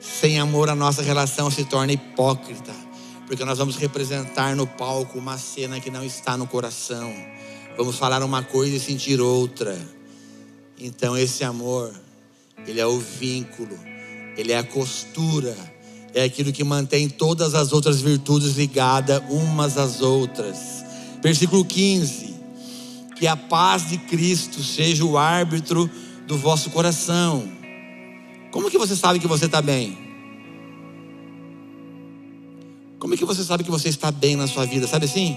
Sem 0.00 0.38
amor, 0.38 0.70
a 0.70 0.76
nossa 0.76 1.02
relação 1.02 1.50
se 1.50 1.64
torna 1.64 1.92
hipócrita. 1.92 2.85
Porque 3.26 3.44
nós 3.44 3.58
vamos 3.58 3.76
representar 3.76 4.54
no 4.54 4.66
palco 4.66 5.18
uma 5.18 5.36
cena 5.36 5.80
que 5.80 5.90
não 5.90 6.04
está 6.04 6.36
no 6.36 6.46
coração. 6.46 7.12
Vamos 7.76 7.96
falar 7.96 8.22
uma 8.22 8.42
coisa 8.42 8.76
e 8.76 8.80
sentir 8.80 9.20
outra. 9.20 9.76
Então, 10.78 11.16
esse 11.16 11.42
amor, 11.42 11.92
ele 12.66 12.80
é 12.80 12.86
o 12.86 12.98
vínculo, 12.98 13.76
ele 14.36 14.52
é 14.52 14.58
a 14.58 14.62
costura, 14.62 15.56
é 16.14 16.22
aquilo 16.22 16.52
que 16.52 16.62
mantém 16.62 17.08
todas 17.08 17.54
as 17.54 17.72
outras 17.72 18.00
virtudes 18.00 18.56
ligadas 18.56 19.20
umas 19.28 19.76
às 19.76 20.00
outras. 20.00 20.84
Versículo 21.20 21.64
15: 21.64 22.34
Que 23.16 23.26
a 23.26 23.36
paz 23.36 23.88
de 23.88 23.98
Cristo 23.98 24.62
seja 24.62 25.04
o 25.04 25.18
árbitro 25.18 25.90
do 26.26 26.38
vosso 26.38 26.70
coração. 26.70 27.50
Como 28.52 28.70
que 28.70 28.78
você 28.78 28.94
sabe 28.94 29.18
que 29.18 29.26
você 29.26 29.46
está 29.46 29.60
bem? 29.60 30.05
Como 32.98 33.14
é 33.14 33.16
que 33.16 33.24
você 33.24 33.44
sabe 33.44 33.62
que 33.62 33.70
você 33.70 33.88
está 33.88 34.10
bem 34.10 34.36
na 34.36 34.46
sua 34.46 34.64
vida? 34.64 34.86
Sabe 34.86 35.04
assim? 35.04 35.36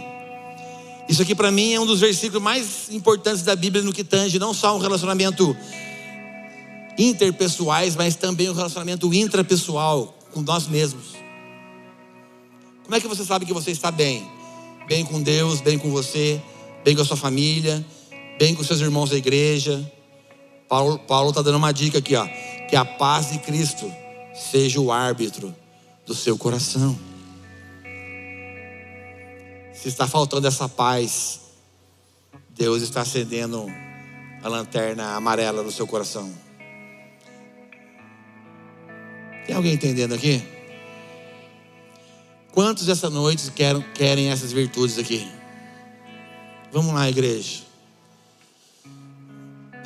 Isso 1.07 1.21
aqui 1.21 1.33
para 1.33 1.51
mim 1.51 1.73
é 1.73 1.79
um 1.79 1.85
dos 1.85 1.99
versículos 1.99 2.41
mais 2.41 2.89
importantes 2.91 3.41
da 3.41 3.55
Bíblia 3.55 3.83
no 3.83 3.91
que 3.91 4.03
tange 4.03 4.39
não 4.39 4.53
só 4.53 4.75
um 4.75 4.79
relacionamento 4.79 5.55
interpessoais, 6.97 7.95
mas 7.95 8.15
também 8.15 8.49
um 8.49 8.53
relacionamento 8.53 9.13
intrapessoal 9.13 10.17
com 10.31 10.41
nós 10.41 10.67
mesmos. 10.67 11.15
Como 12.83 12.95
é 12.95 12.99
que 12.99 13.07
você 13.07 13.25
sabe 13.25 13.45
que 13.45 13.53
você 13.53 13.71
está 13.71 13.91
bem? 13.91 14.27
Bem 14.87 15.05
com 15.05 15.21
Deus, 15.21 15.61
bem 15.61 15.77
com 15.77 15.89
você, 15.89 16.41
bem 16.83 16.95
com 16.95 17.01
a 17.01 17.05
sua 17.05 17.17
família, 17.17 17.85
bem 18.37 18.55
com 18.55 18.63
seus 18.63 18.79
irmãos 18.79 19.09
da 19.09 19.17
igreja. 19.17 19.91
Paulo 20.67 21.29
está 21.29 21.41
dando 21.41 21.57
uma 21.57 21.71
dica 21.71 21.97
aqui, 21.97 22.15
ó, 22.15 22.27
que 22.69 22.75
a 22.75 22.85
paz 22.85 23.31
de 23.31 23.39
Cristo 23.39 23.91
seja 24.33 24.79
o 24.79 24.91
árbitro 24.91 25.53
do 26.05 26.13
seu 26.13 26.37
coração. 26.37 27.08
Se 29.81 29.87
está 29.87 30.05
faltando 30.05 30.45
essa 30.45 30.67
paz, 30.67 31.39
Deus 32.49 32.81
está 32.81 33.01
acendendo 33.01 33.65
a 34.43 34.49
lanterna 34.49 35.15
amarela 35.15 35.63
no 35.63 35.71
seu 35.71 35.87
coração. 35.87 36.29
Tem 39.45 39.55
alguém 39.55 39.73
entendendo 39.73 40.13
aqui? 40.13 40.43
Quantos 42.51 42.89
essa 42.89 43.09
noite 43.09 43.49
querem, 43.51 43.81
querem 43.93 44.29
essas 44.29 44.51
virtudes 44.51 44.99
aqui? 44.99 45.25
Vamos 46.73 46.93
lá, 46.93 47.09
igreja. 47.09 47.63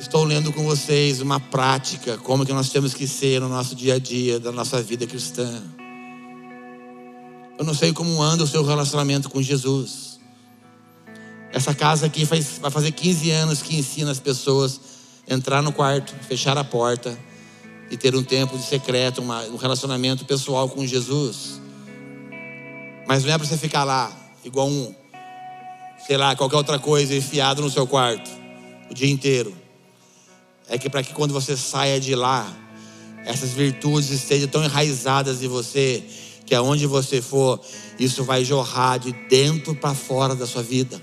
Estou 0.00 0.24
lendo 0.24 0.52
com 0.52 0.64
vocês 0.64 1.20
uma 1.20 1.38
prática, 1.38 2.18
como 2.18 2.44
que 2.44 2.52
nós 2.52 2.68
temos 2.68 2.94
que 2.94 3.06
ser 3.06 3.40
no 3.40 3.48
nosso 3.48 3.76
dia 3.76 3.94
a 3.94 3.98
dia, 4.00 4.40
da 4.40 4.50
nossa 4.50 4.82
vida 4.82 5.06
cristã. 5.06 5.62
Eu 7.56 7.64
não 7.64 7.74
sei 7.74 7.92
como 7.92 8.20
anda 8.20 8.42
o 8.42 8.46
seu 8.46 8.64
relacionamento 8.64 9.30
com 9.30 9.40
Jesus. 9.40 10.18
Essa 11.52 11.72
casa 11.72 12.06
aqui 12.06 12.26
faz, 12.26 12.58
vai 12.58 12.70
fazer 12.70 12.90
15 12.90 13.30
anos 13.30 13.62
que 13.62 13.76
ensina 13.76 14.10
as 14.10 14.18
pessoas 14.18 14.80
a 15.28 15.34
entrar 15.34 15.62
no 15.62 15.72
quarto, 15.72 16.12
fechar 16.26 16.58
a 16.58 16.64
porta 16.64 17.16
e 17.90 17.96
ter 17.96 18.14
um 18.16 18.24
tempo 18.24 18.58
de 18.58 18.64
secreto, 18.64 19.22
uma, 19.22 19.42
um 19.44 19.56
relacionamento 19.56 20.24
pessoal 20.24 20.68
com 20.68 20.84
Jesus. 20.84 21.60
Mas 23.06 23.24
não 23.24 23.32
é 23.32 23.38
para 23.38 23.46
você 23.46 23.56
ficar 23.56 23.84
lá, 23.84 24.12
igual 24.44 24.68
um, 24.68 24.92
sei 26.06 26.16
lá, 26.16 26.34
qualquer 26.34 26.56
outra 26.56 26.78
coisa, 26.78 27.14
enfiado 27.14 27.62
no 27.62 27.70
seu 27.70 27.86
quarto 27.86 28.28
o 28.90 28.94
dia 28.94 29.08
inteiro. 29.08 29.54
É 30.68 30.76
que 30.76 30.90
para 30.90 31.04
que 31.04 31.12
quando 31.12 31.32
você 31.32 31.56
saia 31.56 32.00
de 32.00 32.16
lá, 32.16 32.52
essas 33.24 33.50
virtudes 33.50 34.10
estejam 34.10 34.48
tão 34.48 34.64
enraizadas 34.64 35.40
em 35.40 35.48
você 35.48 36.02
que 36.46 36.54
aonde 36.54 36.86
você 36.86 37.22
for, 37.22 37.60
isso 37.98 38.24
vai 38.24 38.44
jorrar 38.44 38.98
de 38.98 39.12
dentro 39.28 39.74
para 39.74 39.94
fora 39.94 40.34
da 40.34 40.46
sua 40.46 40.62
vida. 40.62 41.00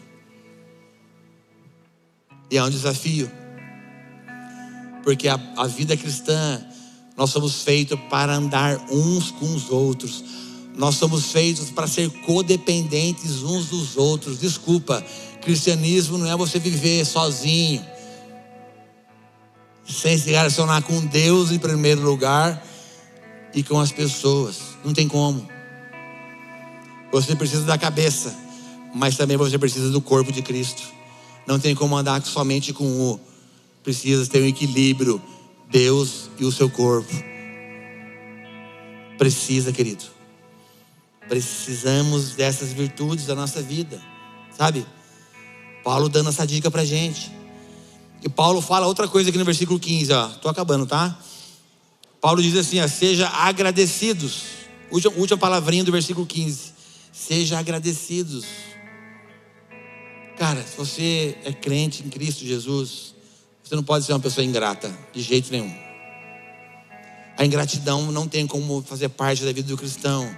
E 2.50 2.58
é 2.58 2.64
um 2.64 2.70
desafio, 2.70 3.32
porque 5.04 5.28
a, 5.28 5.40
a 5.58 5.68
vida 5.68 5.96
cristã, 5.96 6.64
nós 7.18 7.30
somos 7.30 7.64
feitos 7.64 8.00
para 8.10 8.34
andar 8.34 8.78
uns 8.90 9.32
com 9.32 9.54
os 9.56 9.70
outros, 9.70 10.24
nós 10.76 10.96
somos 10.96 11.32
feitos 11.32 11.70
para 11.70 11.88
ser 11.88 12.10
codependentes 12.22 13.42
uns 13.44 13.68
dos 13.68 13.98
outros. 13.98 14.40
Desculpa, 14.40 15.04
cristianismo 15.42 16.18
não 16.18 16.30
é 16.30 16.36
você 16.36 16.60
viver 16.60 17.06
sozinho, 17.06 17.86
sem 19.88 20.18
se 20.18 20.32
relacionar 20.32 20.82
com 20.84 21.06
Deus 21.06 21.52
em 21.52 21.60
primeiro 21.60 22.02
lugar 22.02 22.66
e 23.54 23.64
com 23.64 23.80
as 23.80 23.92
pessoas. 23.92 24.71
Não 24.84 24.94
tem 24.94 25.08
como. 25.08 25.48
Você 27.12 27.36
precisa 27.36 27.64
da 27.66 27.78
cabeça, 27.78 28.36
mas 28.94 29.18
também 29.18 29.38
você 29.38 29.58
precisa 29.58 29.90
do 29.90 30.02
corpo 30.02 30.32
de 30.32 30.42
Cristo. 30.42 30.84
Não 31.46 31.60
tem 31.60 31.76
como 31.76 31.96
andar 31.96 32.22
somente 32.24 32.74
com 32.74 32.86
o. 32.86 33.20
Precisa 33.84 34.30
ter 34.30 34.42
um 34.42 34.48
equilíbrio, 34.48 35.22
Deus 35.70 36.30
e 36.40 36.46
o 36.46 36.52
seu 36.52 36.70
corpo. 36.70 37.12
Precisa, 39.18 39.72
querido. 39.72 40.06
Precisamos 41.28 42.36
dessas 42.36 42.74
virtudes 42.74 43.26
da 43.26 43.36
nossa 43.36 43.62
vida, 43.62 44.02
sabe? 44.56 44.86
Paulo 45.84 46.10
dando 46.10 46.30
essa 46.30 46.46
dica 46.46 46.70
pra 46.70 46.86
gente. 46.86 47.32
E 48.24 48.30
Paulo 48.30 48.62
fala 48.62 48.86
outra 48.86 49.08
coisa 49.08 49.30
aqui 49.30 49.38
no 49.38 49.46
versículo 49.46 49.80
15, 49.80 50.14
ó. 50.14 50.28
Tô 50.28 50.48
acabando, 50.48 50.86
tá? 50.86 51.18
Paulo 52.20 52.42
diz 52.42 52.56
assim: 52.56 52.80
ó, 52.80 52.88
seja 52.88 53.28
agradecidos. 53.28 54.61
Última, 54.92 55.38
palavrinha 55.38 55.86
do 55.86 55.92
versículo 55.92 56.26
15. 56.26 56.74
Seja 57.14 57.58
agradecidos. 57.58 58.46
Cara, 60.38 60.62
se 60.64 60.76
você 60.76 61.38
é 61.46 61.54
crente 61.54 62.04
em 62.04 62.10
Cristo 62.10 62.46
Jesus, 62.46 63.16
você 63.64 63.76
não 63.76 63.84
pode 63.84 64.06
ser 64.06 64.12
uma 64.12 64.20
pessoa 64.20 64.44
ingrata, 64.44 64.92
de 65.14 65.22
jeito 65.22 65.50
nenhum. 65.52 65.74
A 67.38 67.46
ingratidão 67.46 68.12
não 68.12 68.28
tem 68.28 68.46
como 68.46 68.82
fazer 68.82 69.08
parte 69.10 69.46
da 69.46 69.54
vida 69.54 69.68
do 69.68 69.78
cristão. 69.78 70.30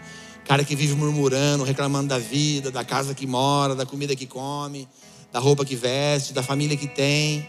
Cara 0.46 0.64
que 0.64 0.76
vive 0.76 0.94
murmurando, 0.94 1.64
reclamando 1.64 2.10
da 2.10 2.20
vida, 2.20 2.70
da 2.70 2.84
casa 2.84 3.16
que 3.16 3.26
mora, 3.26 3.74
da 3.74 3.86
comida 3.86 4.16
que 4.16 4.28
come, 4.28 4.88
da 5.32 5.40
roupa 5.40 5.66
que 5.66 5.76
veste, 5.76 6.32
da 6.32 6.44
família 6.44 6.78
que 6.78 6.88
tem, 6.88 7.48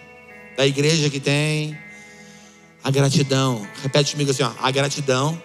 da 0.56 0.66
igreja 0.66 1.10
que 1.10 1.20
tem. 1.20 1.76
A 2.82 2.90
gratidão, 2.90 3.66
repete 3.82 4.12
comigo 4.12 4.30
assim: 4.30 4.42
ó, 4.42 4.52
a 4.58 4.70
gratidão 4.70 5.40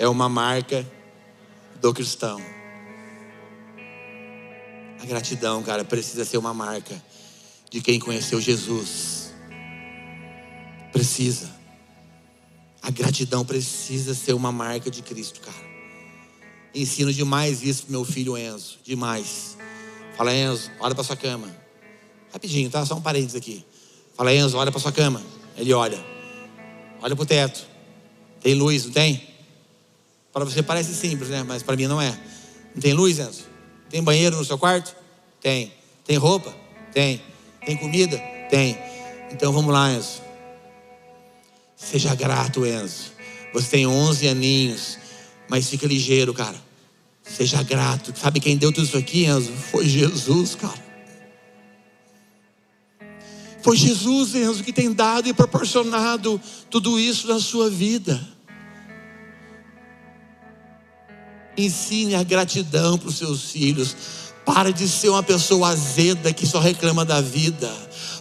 é 0.00 0.08
uma 0.08 0.30
marca 0.30 0.90
do 1.78 1.92
cristão. 1.92 2.40
A 4.98 5.04
gratidão, 5.04 5.62
cara, 5.62 5.84
precisa 5.84 6.24
ser 6.24 6.38
uma 6.38 6.54
marca 6.54 7.00
de 7.70 7.82
quem 7.82 8.00
conheceu 8.00 8.40
Jesus. 8.40 9.30
Precisa. 10.90 11.54
A 12.80 12.90
gratidão 12.90 13.44
precisa 13.44 14.14
ser 14.14 14.32
uma 14.32 14.50
marca 14.50 14.90
de 14.90 15.02
Cristo, 15.02 15.38
cara. 15.42 15.68
Ensino 16.74 17.12
demais 17.12 17.62
isso 17.62 17.82
pro 17.82 17.92
meu 17.92 18.04
filho 18.04 18.38
Enzo, 18.38 18.78
demais. 18.82 19.58
Fala, 20.16 20.34
Enzo, 20.34 20.70
olha 20.80 20.94
para 20.94 21.04
sua 21.04 21.16
cama. 21.16 21.54
Rapidinho, 22.32 22.70
tá? 22.70 22.86
Só 22.86 22.94
um 22.94 23.02
parênteses 23.02 23.36
aqui. 23.36 23.66
Fala, 24.16 24.32
Enzo, 24.34 24.56
olha 24.56 24.72
para 24.72 24.80
sua 24.80 24.92
cama. 24.92 25.22
Ele 25.58 25.74
olha. 25.74 26.02
Olha 27.02 27.14
para 27.14 27.22
o 27.22 27.26
teto. 27.26 27.66
Tem 28.40 28.54
luz, 28.54 28.86
não 28.86 28.92
tem? 28.92 29.29
Para 30.32 30.44
você 30.44 30.62
parece 30.62 30.94
simples, 30.94 31.28
né? 31.28 31.42
Mas 31.42 31.62
para 31.62 31.76
mim 31.76 31.86
não 31.86 32.00
é. 32.00 32.18
Não 32.74 32.80
tem 32.80 32.92
luz, 32.92 33.18
Enzo? 33.18 33.44
Tem 33.88 34.02
banheiro 34.02 34.36
no 34.36 34.44
seu 34.44 34.56
quarto? 34.56 34.94
Tem. 35.40 35.72
Tem 36.04 36.16
roupa? 36.16 36.54
Tem. 36.92 37.20
Tem 37.64 37.76
comida? 37.76 38.16
Tem. 38.48 38.78
Então 39.32 39.52
vamos 39.52 39.72
lá, 39.72 39.92
Enzo. 39.92 40.22
Seja 41.76 42.14
grato, 42.14 42.64
Enzo. 42.64 43.12
Você 43.52 43.68
tem 43.70 43.86
11 43.86 44.28
aninhos, 44.28 44.98
mas 45.48 45.68
fica 45.68 45.86
ligeiro, 45.86 46.32
cara. 46.32 46.56
Seja 47.24 47.62
grato. 47.62 48.12
Sabe 48.16 48.38
quem 48.38 48.56
deu 48.56 48.72
tudo 48.72 48.84
isso 48.84 48.96
aqui, 48.96 49.24
Enzo? 49.24 49.52
Foi 49.52 49.86
Jesus, 49.88 50.54
cara. 50.54 50.90
Foi 53.62 53.76
Jesus, 53.76 54.34
Enzo, 54.34 54.62
que 54.62 54.72
tem 54.72 54.92
dado 54.92 55.28
e 55.28 55.34
proporcionado 55.34 56.40
tudo 56.70 56.98
isso 56.98 57.26
na 57.26 57.40
sua 57.40 57.68
vida. 57.68 58.20
Ensine 61.64 62.14
a 62.14 62.22
gratidão 62.22 62.96
para 62.98 63.08
os 63.08 63.16
seus 63.16 63.50
filhos. 63.50 63.96
Para 64.44 64.72
de 64.72 64.88
ser 64.88 65.10
uma 65.10 65.22
pessoa 65.22 65.68
azeda 65.68 66.32
que 66.32 66.46
só 66.46 66.58
reclama 66.58 67.04
da 67.04 67.20
vida. 67.20 67.70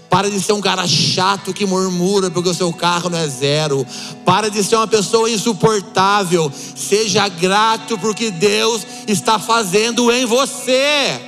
Para 0.09 0.29
de 0.29 0.41
ser 0.41 0.53
um 0.53 0.61
cara 0.61 0.87
chato 0.87 1.53
que 1.53 1.65
murmura 1.65 2.31
porque 2.31 2.49
o 2.49 2.53
seu 2.53 2.73
carro 2.73 3.09
não 3.09 3.17
é 3.17 3.27
zero. 3.27 3.85
Para 4.25 4.49
de 4.49 4.63
ser 4.63 4.75
uma 4.75 4.87
pessoa 4.87 5.29
insuportável. 5.29 6.51
Seja 6.75 7.27
grato 7.27 7.97
porque 7.97 8.31
Deus 8.31 8.85
está 9.07 9.37
fazendo 9.37 10.11
em 10.11 10.25
você. 10.25 11.21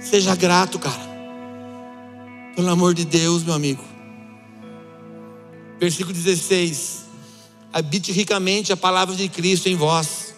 Seja 0.00 0.34
grato, 0.36 0.78
cara. 0.78 1.14
Pelo 2.54 2.70
amor 2.70 2.94
de 2.94 3.04
Deus, 3.04 3.42
meu 3.42 3.54
amigo. 3.54 3.82
Versículo 5.80 6.14
16: 6.14 7.03
Habite 7.74 8.12
ricamente 8.12 8.72
a 8.72 8.76
palavra 8.76 9.16
de 9.16 9.28
Cristo 9.28 9.68
em 9.68 9.74
vós. 9.74 10.32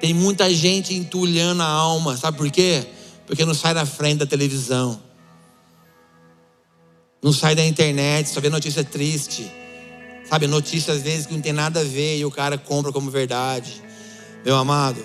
Tem 0.00 0.14
muita 0.14 0.48
gente 0.48 0.94
entulhando 0.94 1.62
a 1.62 1.66
alma, 1.66 2.16
sabe 2.16 2.38
por 2.38 2.50
quê? 2.50 2.86
Porque 3.26 3.44
não 3.44 3.52
sai 3.52 3.74
da 3.74 3.84
frente 3.84 4.20
da 4.20 4.26
televisão, 4.26 4.98
não 7.22 7.34
sai 7.34 7.54
da 7.54 7.62
internet, 7.62 8.30
só 8.30 8.40
vê 8.40 8.48
notícia 8.48 8.82
triste, 8.82 9.46
sabe? 10.26 10.46
Notícias 10.46 10.96
às 10.96 11.02
vezes 11.02 11.26
que 11.26 11.34
não 11.34 11.42
tem 11.42 11.52
nada 11.52 11.80
a 11.80 11.84
ver 11.84 12.16
e 12.16 12.24
o 12.24 12.30
cara 12.30 12.56
compra 12.56 12.90
como 12.90 13.10
verdade. 13.10 13.82
Meu 14.42 14.56
amado, 14.56 15.04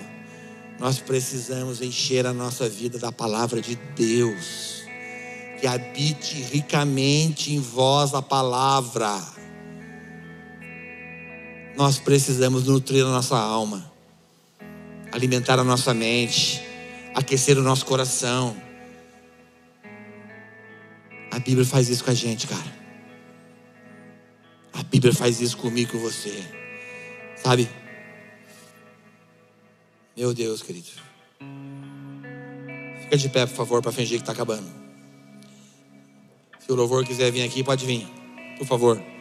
nós 0.80 0.98
precisamos 0.98 1.82
encher 1.82 2.26
a 2.26 2.32
nossa 2.32 2.66
vida 2.70 2.98
da 2.98 3.12
palavra 3.12 3.60
de 3.60 3.76
Deus 3.94 4.82
que 5.60 5.66
habite 5.66 6.40
ricamente 6.40 7.52
em 7.52 7.60
vós 7.60 8.14
a 8.14 8.22
palavra. 8.22 9.41
Nós 11.76 11.98
precisamos 11.98 12.64
nutrir 12.66 13.04
a 13.04 13.08
nossa 13.08 13.36
alma, 13.36 13.90
alimentar 15.10 15.58
a 15.58 15.64
nossa 15.64 15.94
mente, 15.94 16.62
aquecer 17.14 17.58
o 17.58 17.62
nosso 17.62 17.86
coração. 17.86 18.56
A 21.30 21.38
Bíblia 21.38 21.64
faz 21.64 21.88
isso 21.88 22.04
com 22.04 22.10
a 22.10 22.14
gente, 22.14 22.46
cara. 22.46 22.82
A 24.72 24.82
Bíblia 24.82 25.12
faz 25.12 25.40
isso 25.40 25.56
comigo 25.56 25.92
com 25.92 25.98
você. 25.98 26.44
Sabe? 27.36 27.68
Meu 30.16 30.34
Deus, 30.34 30.62
querido. 30.62 30.88
Fica 33.02 33.16
de 33.16 33.28
pé, 33.28 33.46
por 33.46 33.56
favor, 33.56 33.82
para 33.82 33.92
fingir 33.92 34.18
que 34.18 34.22
está 34.22 34.32
acabando. 34.32 34.70
Se 36.60 36.70
o 36.70 36.74
louvor 36.74 37.04
quiser 37.04 37.30
vir 37.32 37.42
aqui, 37.42 37.64
pode 37.64 37.84
vir, 37.84 38.06
por 38.58 38.66
favor. 38.66 39.11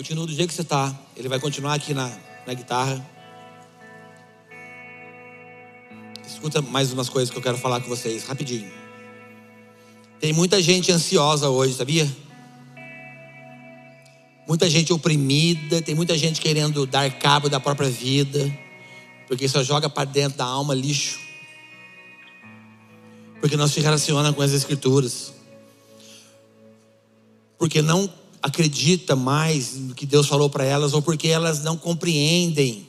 Continua 0.00 0.26
do 0.26 0.32
jeito 0.32 0.48
que 0.48 0.54
você 0.54 0.62
está. 0.62 0.98
Ele 1.14 1.28
vai 1.28 1.38
continuar 1.38 1.74
aqui 1.74 1.92
na, 1.92 2.10
na 2.46 2.54
guitarra. 2.54 3.06
Escuta 6.26 6.62
mais 6.62 6.90
umas 6.90 7.10
coisas 7.10 7.30
que 7.30 7.36
eu 7.36 7.42
quero 7.42 7.58
falar 7.58 7.82
com 7.82 7.88
vocês, 7.90 8.24
rapidinho. 8.24 8.72
Tem 10.18 10.32
muita 10.32 10.62
gente 10.62 10.90
ansiosa 10.90 11.50
hoje, 11.50 11.74
sabia? 11.74 12.10
Muita 14.48 14.70
gente 14.70 14.90
oprimida, 14.90 15.82
tem 15.82 15.94
muita 15.94 16.16
gente 16.16 16.40
querendo 16.40 16.86
dar 16.86 17.18
cabo 17.18 17.50
da 17.50 17.60
própria 17.60 17.90
vida, 17.90 18.50
porque 19.28 19.46
só 19.46 19.62
joga 19.62 19.90
para 19.90 20.06
dentro 20.06 20.38
da 20.38 20.46
alma 20.46 20.74
lixo. 20.74 21.20
Porque 23.38 23.54
não 23.54 23.68
se 23.68 23.80
relaciona 23.80 24.32
com 24.32 24.40
as 24.40 24.52
Escrituras. 24.52 25.34
Porque 27.58 27.82
não 27.82 28.19
acredita 28.42 29.14
mais 29.14 29.74
no 29.74 29.94
que 29.94 30.06
Deus 30.06 30.26
falou 30.26 30.48
para 30.48 30.64
elas, 30.64 30.92
ou 30.94 31.02
porque 31.02 31.28
elas 31.28 31.62
não 31.62 31.76
compreendem 31.76 32.88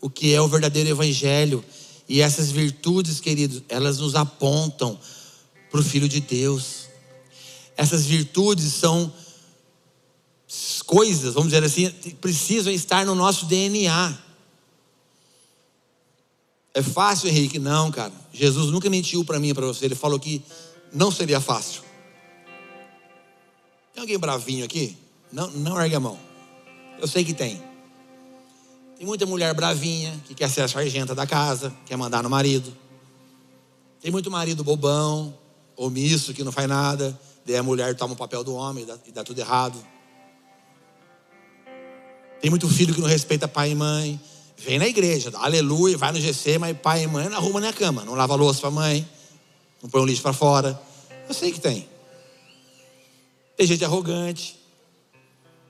o 0.00 0.08
que 0.08 0.34
é 0.34 0.40
o 0.40 0.48
verdadeiro 0.48 0.88
Evangelho. 0.88 1.64
E 2.08 2.20
essas 2.20 2.50
virtudes, 2.50 3.20
queridos, 3.20 3.62
elas 3.68 3.98
nos 3.98 4.14
apontam 4.14 4.98
para 5.70 5.80
o 5.80 5.84
Filho 5.84 6.08
de 6.08 6.20
Deus. 6.20 6.88
Essas 7.76 8.04
virtudes 8.04 8.72
são 8.72 9.12
coisas, 10.86 11.34
vamos 11.34 11.50
dizer 11.50 11.64
assim, 11.64 11.90
precisam 12.20 12.72
estar 12.72 13.06
no 13.06 13.14
nosso 13.14 13.46
DNA. 13.46 14.18
É 16.74 16.82
fácil, 16.82 17.28
Henrique? 17.28 17.58
Não, 17.58 17.90
cara. 17.90 18.12
Jesus 18.32 18.70
nunca 18.70 18.88
mentiu 18.88 19.24
para 19.24 19.38
mim 19.38 19.50
e 19.50 19.54
para 19.54 19.66
você. 19.66 19.84
Ele 19.84 19.94
falou 19.94 20.18
que 20.18 20.42
não 20.92 21.10
seria 21.10 21.40
fácil. 21.40 21.82
Tem 23.92 24.00
alguém 24.00 24.18
bravinho 24.18 24.64
aqui? 24.64 24.96
Não, 25.30 25.50
não 25.50 25.80
ergue 25.80 25.94
a 25.94 26.00
mão. 26.00 26.18
Eu 26.98 27.06
sei 27.06 27.24
que 27.24 27.34
tem. 27.34 27.62
Tem 28.96 29.06
muita 29.06 29.26
mulher 29.26 29.52
bravinha 29.54 30.18
que 30.26 30.34
quer 30.34 30.48
ser 30.48 30.62
a 30.62 30.68
sargenta 30.68 31.14
da 31.14 31.26
casa, 31.26 31.72
quer 31.86 31.96
mandar 31.96 32.22
no 32.22 32.30
marido. 32.30 32.72
Tem 34.00 34.10
muito 34.10 34.30
marido 34.30 34.62
bobão, 34.62 35.36
omisso, 35.76 36.32
que 36.32 36.44
não 36.44 36.52
faz 36.52 36.68
nada. 36.68 37.18
Daí 37.44 37.56
a 37.56 37.62
mulher 37.62 37.94
toma 37.96 38.14
o 38.14 38.16
papel 38.16 38.44
do 38.44 38.54
homem 38.54 38.84
e 38.84 38.86
dá, 38.86 38.98
e 39.06 39.12
dá 39.12 39.24
tudo 39.24 39.40
errado. 39.40 39.76
Tem 42.40 42.50
muito 42.50 42.68
filho 42.68 42.94
que 42.94 43.00
não 43.00 43.08
respeita 43.08 43.46
pai 43.46 43.70
e 43.70 43.74
mãe. 43.74 44.20
Vem 44.56 44.78
na 44.78 44.86
igreja, 44.86 45.32
aleluia, 45.34 45.98
vai 45.98 46.12
no 46.12 46.20
GC, 46.20 46.58
mas 46.58 46.76
pai 46.78 47.02
e 47.02 47.06
mãe 47.06 47.28
não 47.28 47.36
arruma 47.36 47.60
nem 47.60 47.72
cama, 47.72 48.04
não 48.04 48.14
lava 48.14 48.36
louça 48.36 48.60
para 48.60 48.68
a 48.68 48.72
mãe, 48.72 49.08
não 49.82 49.90
põe 49.90 50.00
o 50.00 50.06
lixo 50.06 50.22
para 50.22 50.32
fora. 50.32 50.80
Eu 51.28 51.34
sei 51.34 51.50
que 51.50 51.60
tem. 51.60 51.88
Tem 53.56 53.66
gente 53.66 53.84
arrogante, 53.84 54.58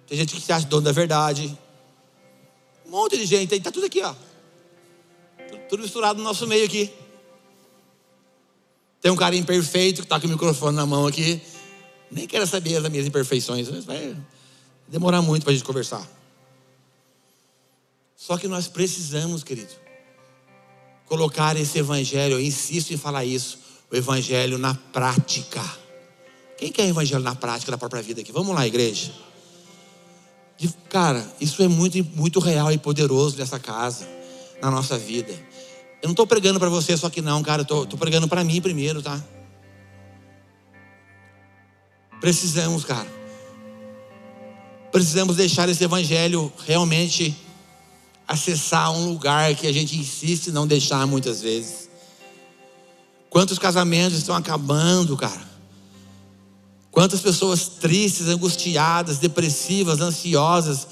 tem 0.06 0.18
gente 0.18 0.34
que 0.34 0.40
se 0.40 0.52
acha 0.52 0.66
dono 0.66 0.82
da 0.82 0.92
verdade. 0.92 1.56
Um 2.86 2.90
monte 2.90 3.16
de 3.16 3.26
gente, 3.26 3.54
está 3.54 3.70
tudo 3.70 3.86
aqui, 3.86 4.02
ó. 4.02 4.14
Tudo 5.68 5.82
misturado 5.82 6.18
no 6.18 6.24
nosso 6.24 6.46
meio 6.46 6.64
aqui. 6.64 6.92
Tem 9.00 9.10
um 9.10 9.16
cara 9.16 9.34
imperfeito 9.34 10.02
que 10.02 10.06
está 10.06 10.20
com 10.20 10.26
o 10.26 10.30
microfone 10.30 10.76
na 10.76 10.86
mão 10.86 11.06
aqui. 11.06 11.40
Nem 12.10 12.26
quero 12.26 12.46
saber 12.46 12.80
das 12.80 12.90
minhas 12.90 13.06
imperfeições. 13.06 13.68
Vai 13.84 14.16
demorar 14.86 15.22
muito 15.22 15.42
para 15.42 15.52
a 15.52 15.54
gente 15.54 15.64
conversar. 15.64 16.06
Só 18.14 18.38
que 18.38 18.46
nós 18.46 18.68
precisamos, 18.68 19.42
querido, 19.42 19.72
colocar 21.06 21.56
esse 21.56 21.78
evangelho, 21.78 22.34
eu 22.34 22.40
insisto 22.40 22.92
em 22.92 22.96
falar 22.96 23.24
isso, 23.24 23.58
o 23.90 23.96
evangelho 23.96 24.58
na 24.58 24.74
prática. 24.74 25.62
Quem 26.62 26.70
quer 26.70 26.86
evangelho 26.86 27.24
na 27.24 27.34
prática 27.34 27.72
da 27.72 27.76
própria 27.76 28.00
vida 28.00 28.20
aqui? 28.20 28.30
Vamos 28.30 28.54
lá, 28.54 28.64
igreja. 28.64 29.10
Cara, 30.88 31.26
isso 31.40 31.60
é 31.60 31.66
muito, 31.66 32.06
muito 32.14 32.38
real 32.38 32.70
e 32.70 32.78
poderoso 32.78 33.36
nessa 33.36 33.58
casa, 33.58 34.08
na 34.60 34.70
nossa 34.70 34.96
vida. 34.96 35.32
Eu 36.00 36.06
não 36.06 36.12
estou 36.12 36.24
pregando 36.24 36.60
para 36.60 36.68
você 36.68 36.96
só 36.96 37.10
que 37.10 37.20
não, 37.20 37.42
cara, 37.42 37.62
estou 37.62 37.98
pregando 37.98 38.28
para 38.28 38.44
mim 38.44 38.62
primeiro, 38.62 39.02
tá? 39.02 39.20
Precisamos, 42.20 42.84
cara. 42.84 43.12
Precisamos 44.92 45.34
deixar 45.34 45.68
esse 45.68 45.82
evangelho 45.82 46.52
realmente 46.64 47.36
acessar 48.28 48.92
um 48.92 49.08
lugar 49.08 49.52
que 49.56 49.66
a 49.66 49.72
gente 49.72 49.98
insiste 49.98 50.46
em 50.46 50.52
não 50.52 50.68
deixar 50.68 51.08
muitas 51.08 51.40
vezes. 51.40 51.90
Quantos 53.28 53.58
casamentos 53.58 54.16
estão 54.16 54.36
acabando, 54.36 55.16
cara? 55.16 55.50
Quantas 56.92 57.20
pessoas 57.20 57.66
tristes, 57.66 58.28
angustiadas, 58.28 59.18
depressivas, 59.18 60.00
ansiosas, 60.00 60.86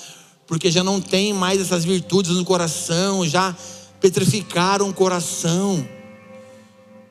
porque 0.46 0.68
já 0.68 0.82
não 0.82 1.00
tem 1.00 1.32
mais 1.32 1.60
essas 1.60 1.84
virtudes 1.84 2.32
no 2.32 2.44
coração, 2.44 3.24
já 3.24 3.54
petrificaram 4.00 4.88
o 4.88 4.92
coração, 4.92 5.86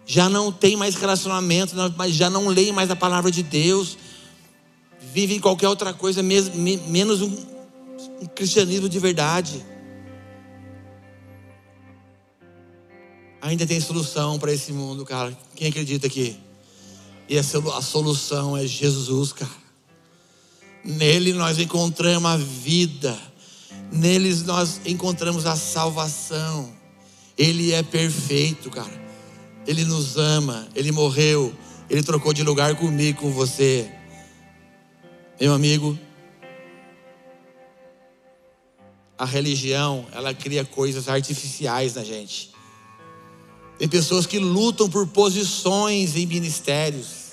já 0.05 0.27
não 0.27 0.51
tem 0.51 0.75
mais 0.75 0.95
relacionamento, 0.95 1.73
já 2.09 2.29
não 2.29 2.49
leem 2.49 2.73
mais 2.73 2.91
a 2.91 2.95
palavra 2.97 3.31
de 3.31 3.43
Deus, 3.43 3.97
vivem 5.13 5.39
qualquer 5.39 5.69
outra 5.69 5.93
coisa, 5.93 6.21
menos 6.21 7.21
um, 7.21 7.31
um 8.21 8.25
cristianismo 8.25 8.89
de 8.89 8.99
verdade. 8.99 9.63
ainda 13.41 13.65
tem 13.65 13.79
solução 13.79 14.37
para 14.37 14.53
esse 14.53 14.71
mundo, 14.71 15.05
cara. 15.05 15.37
Quem 15.55 15.69
acredita 15.69 16.07
aqui? 16.07 16.37
E 17.29 17.37
a 17.37 17.43
solução 17.43 18.57
é 18.57 18.65
Jesus, 18.65 19.31
cara. 19.31 19.51
Nele 20.83 21.31
nós 21.31 21.59
encontramos 21.59 22.29
a 22.29 22.37
vida. 22.37 23.15
Neles 23.91 24.41
nós 24.43 24.81
encontramos 24.83 25.45
a 25.45 25.55
salvação. 25.55 26.73
Ele 27.37 27.71
é 27.71 27.83
perfeito, 27.83 28.71
cara. 28.71 28.99
Ele 29.67 29.85
nos 29.85 30.17
ama, 30.17 30.67
ele 30.73 30.91
morreu, 30.91 31.55
Ele 31.87 32.01
trocou 32.01 32.33
de 32.33 32.41
lugar 32.41 32.75
comigo, 32.75 33.21
com 33.21 33.31
você. 33.31 33.91
Meu 35.39 35.53
amigo, 35.53 35.97
a 39.17 39.25
religião, 39.25 40.07
ela 40.11 40.33
cria 40.33 40.65
coisas 40.65 41.07
artificiais 41.07 41.93
na 41.93 42.03
gente. 42.03 42.51
Tem 43.79 43.87
pessoas 43.87 44.27
que 44.27 44.37
lutam 44.37 44.87
por 44.87 45.07
posições 45.07 46.15
em 46.15 46.27
ministérios. 46.27 47.31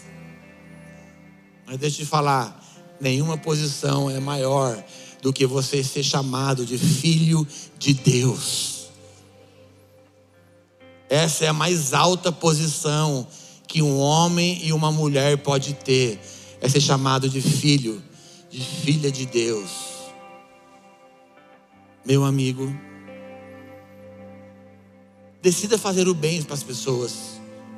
Mas 1.66 1.76
deixa 1.76 2.00
eu 2.00 2.06
te 2.06 2.08
falar, 2.08 2.64
nenhuma 2.98 3.36
posição 3.36 4.08
é 4.08 4.18
maior 4.18 4.82
do 5.20 5.32
que 5.32 5.44
você 5.44 5.84
ser 5.84 6.02
chamado 6.02 6.64
de 6.64 6.78
filho 6.78 7.46
de 7.78 7.92
Deus. 7.92 8.86
Essa 11.10 11.44
é 11.44 11.48
a 11.48 11.52
mais 11.52 11.92
alta 11.92 12.32
posição 12.32 13.26
que 13.66 13.82
um 13.82 13.98
homem 13.98 14.64
e 14.64 14.72
uma 14.72 14.90
mulher 14.90 15.36
pode 15.38 15.74
ter, 15.74 16.18
é 16.62 16.68
ser 16.68 16.80
chamado 16.80 17.28
de 17.28 17.42
filho, 17.42 18.02
de 18.48 18.60
filha 18.60 19.10
de 19.10 19.26
Deus 19.26 19.86
meu 22.06 22.24
amigo, 22.24 22.72
decida 25.42 25.78
fazer 25.78 26.08
o 26.08 26.14
bem 26.14 26.42
para 26.42 26.54
as 26.54 26.62
pessoas. 26.62 27.12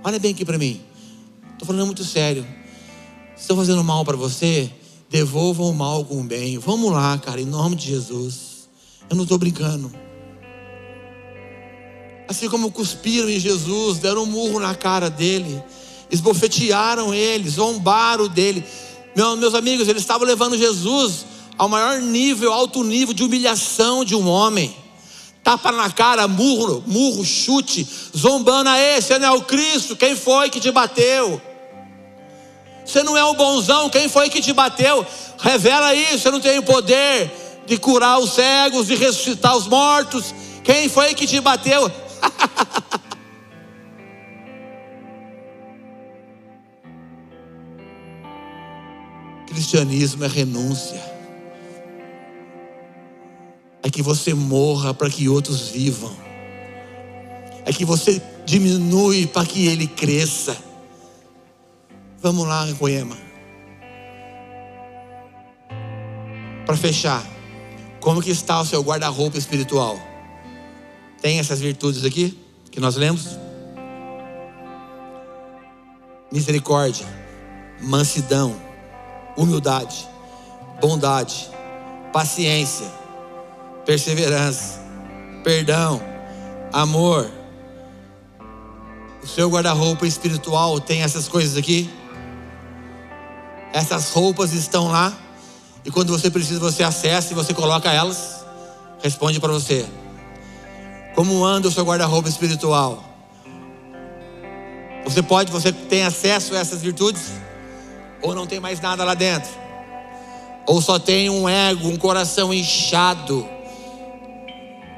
Olha 0.02 0.18
bem 0.18 0.32
aqui 0.32 0.44
para 0.44 0.59
mim. 0.59 0.80
Estou 1.52 1.66
falando 1.66 1.86
muito 1.86 2.04
sério. 2.04 2.46
Se 3.34 3.42
estão 3.42 3.56
fazendo 3.56 3.82
mal 3.84 4.04
para 4.04 4.16
você, 4.16 4.70
devolvam 5.11 5.70
o 5.70 5.74
mal 5.74 6.04
com 6.04 6.20
o 6.20 6.24
bem. 6.24 6.59
Vamos 6.59 6.92
lá, 6.92 7.18
cara, 7.18 7.40
em 7.40 7.46
nome 7.46 7.76
de 7.76 7.86
Jesus. 7.86 8.68
Eu 9.09 9.16
não 9.16 9.24
estou 9.24 9.38
brincando. 9.38 9.92
Assim 12.28 12.48
como 12.48 12.70
cuspiram 12.70 13.28
em 13.28 13.38
Jesus, 13.38 13.98
deram 13.98 14.24
um 14.24 14.26
murro 14.26 14.61
na 14.61 14.74
cara 14.74 15.09
dele, 15.09 15.62
esbofetearam 16.11 17.14
ele, 17.14 17.48
zombaram 17.48 18.28
dele. 18.28 18.62
Meus 19.16 19.54
amigos, 19.54 19.88
eles 19.88 20.02
estavam 20.02 20.26
levando 20.26 20.56
Jesus 20.56 21.24
ao 21.56 21.68
maior 21.68 22.00
nível, 22.00 22.52
alto 22.52 22.84
nível 22.84 23.14
de 23.14 23.24
humilhação 23.24 24.04
de 24.04 24.14
um 24.14 24.28
homem. 24.28 24.76
Tapa 25.49 25.72
na 25.72 25.90
cara, 25.90 26.28
murro, 26.28 26.84
murro, 26.86 27.24
chute, 27.24 27.88
zombando 28.14 28.68
a 28.68 28.78
esse, 28.78 29.18
não 29.18 29.28
é 29.28 29.30
o 29.30 29.40
Cristo, 29.40 29.96
quem 29.96 30.14
foi 30.14 30.51
que 30.51 30.61
te 30.61 30.70
bateu? 30.70 31.40
Você 32.84 33.03
não 33.03 33.16
é 33.16 33.24
o 33.24 33.32
bonzão, 33.32 33.88
quem 33.88 34.11
foi 34.11 34.28
que 34.28 34.42
te 34.42 34.53
bateu? 34.53 35.07
Revela 35.38 35.94
isso, 35.94 36.18
você 36.18 36.30
não 36.30 36.38
tem 36.38 36.59
o 36.59 36.62
poder 36.62 37.32
de 37.64 37.78
curar 37.78 38.18
os 38.18 38.32
cegos, 38.32 38.88
de 38.88 38.94
ressuscitar 38.94 39.57
os 39.57 39.66
mortos. 39.66 40.34
Quem 40.62 40.86
foi 40.86 41.14
que 41.14 41.26
te 41.26 41.40
bateu? 41.40 41.90
Cristianismo 49.49 50.24
é 50.24 50.28
renúncia 50.28 51.18
é 53.83 53.91
que 53.91 54.03
você 54.03 54.35
morra 54.35 54.93
para 54.93 55.11
que 55.11 55.29
outros 55.29 55.68
vivam, 55.68 56.14
é 57.64 57.72
que 57.72 57.85
você 57.85 58.20
diminui 58.45 59.26
para 59.26 59.47
que 59.47 59.66
ele 59.66 59.87
cresça. 59.87 60.57
Vamos 62.20 62.47
lá, 62.47 62.66
Poema. 62.79 63.16
Para 66.64 66.76
fechar, 66.76 67.24
como 68.01 68.22
que 68.22 68.31
está 68.31 68.61
o 68.61 68.64
seu 68.64 68.83
guarda-roupa 68.83 69.39
espiritual? 69.39 69.99
Tem 71.20 71.39
essas 71.39 71.61
virtudes 71.61 72.05
aqui 72.05 72.39
que 72.70 72.81
nós 72.81 72.97
lemos? 72.97 73.39
Misericórdia, 76.33 77.07
mansidão, 77.81 78.55
humildade, 79.37 80.09
bondade, 80.81 81.51
paciência, 82.12 82.87
perseverança, 83.89 84.82
perdão, 85.43 85.99
amor. 86.70 87.30
O 89.22 89.26
seu 89.26 89.49
guarda-roupa 89.49 90.07
espiritual 90.07 90.78
tem 90.78 91.01
essas 91.01 91.26
coisas 91.26 91.57
aqui? 91.57 91.89
Essas 93.72 94.11
roupas 94.11 94.53
estão 94.53 94.89
lá 94.89 95.16
e 95.86 95.91
quando 95.91 96.12
você 96.12 96.30
precisa 96.30 96.61
você 96.61 96.82
acessa 96.82 97.32
e 97.32 97.34
você 97.34 97.55
coloca 97.55 97.91
elas. 97.91 98.45
Responde 99.03 99.41
para 99.41 99.55
você. 99.55 99.86
Como 101.14 101.43
anda 101.43 101.68
o 101.68 101.70
seu 101.72 101.82
guarda-roupa 101.82 102.28
espiritual? 102.28 103.03
Você 105.05 105.22
pode, 105.22 105.51
você 105.51 105.72
tem 105.72 106.03
acesso 106.03 106.55
a 106.55 106.59
essas 106.59 106.82
virtudes? 106.82 107.32
Ou 108.20 108.34
não 108.34 108.47
tem 108.47 108.61
mais 108.61 108.82
nada 108.82 109.03
lá 109.03 109.14
dentro? 109.14 109.51
Ou 110.66 110.82
só 110.82 110.99
tem 110.99 111.30
um 111.30 111.49
ego, 111.49 111.89
um 111.89 111.97
coração 111.97 112.53
inchado? 112.53 113.57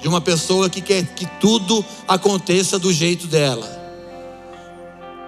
De 0.01 0.09
uma 0.09 0.21
pessoa 0.21 0.71
que 0.71 0.81
quer 0.81 1.05
que 1.05 1.27
tudo 1.41 1.85
aconteça 2.09 2.79
do 2.79 2.93
jeito 2.93 3.27
dela. 3.27 3.79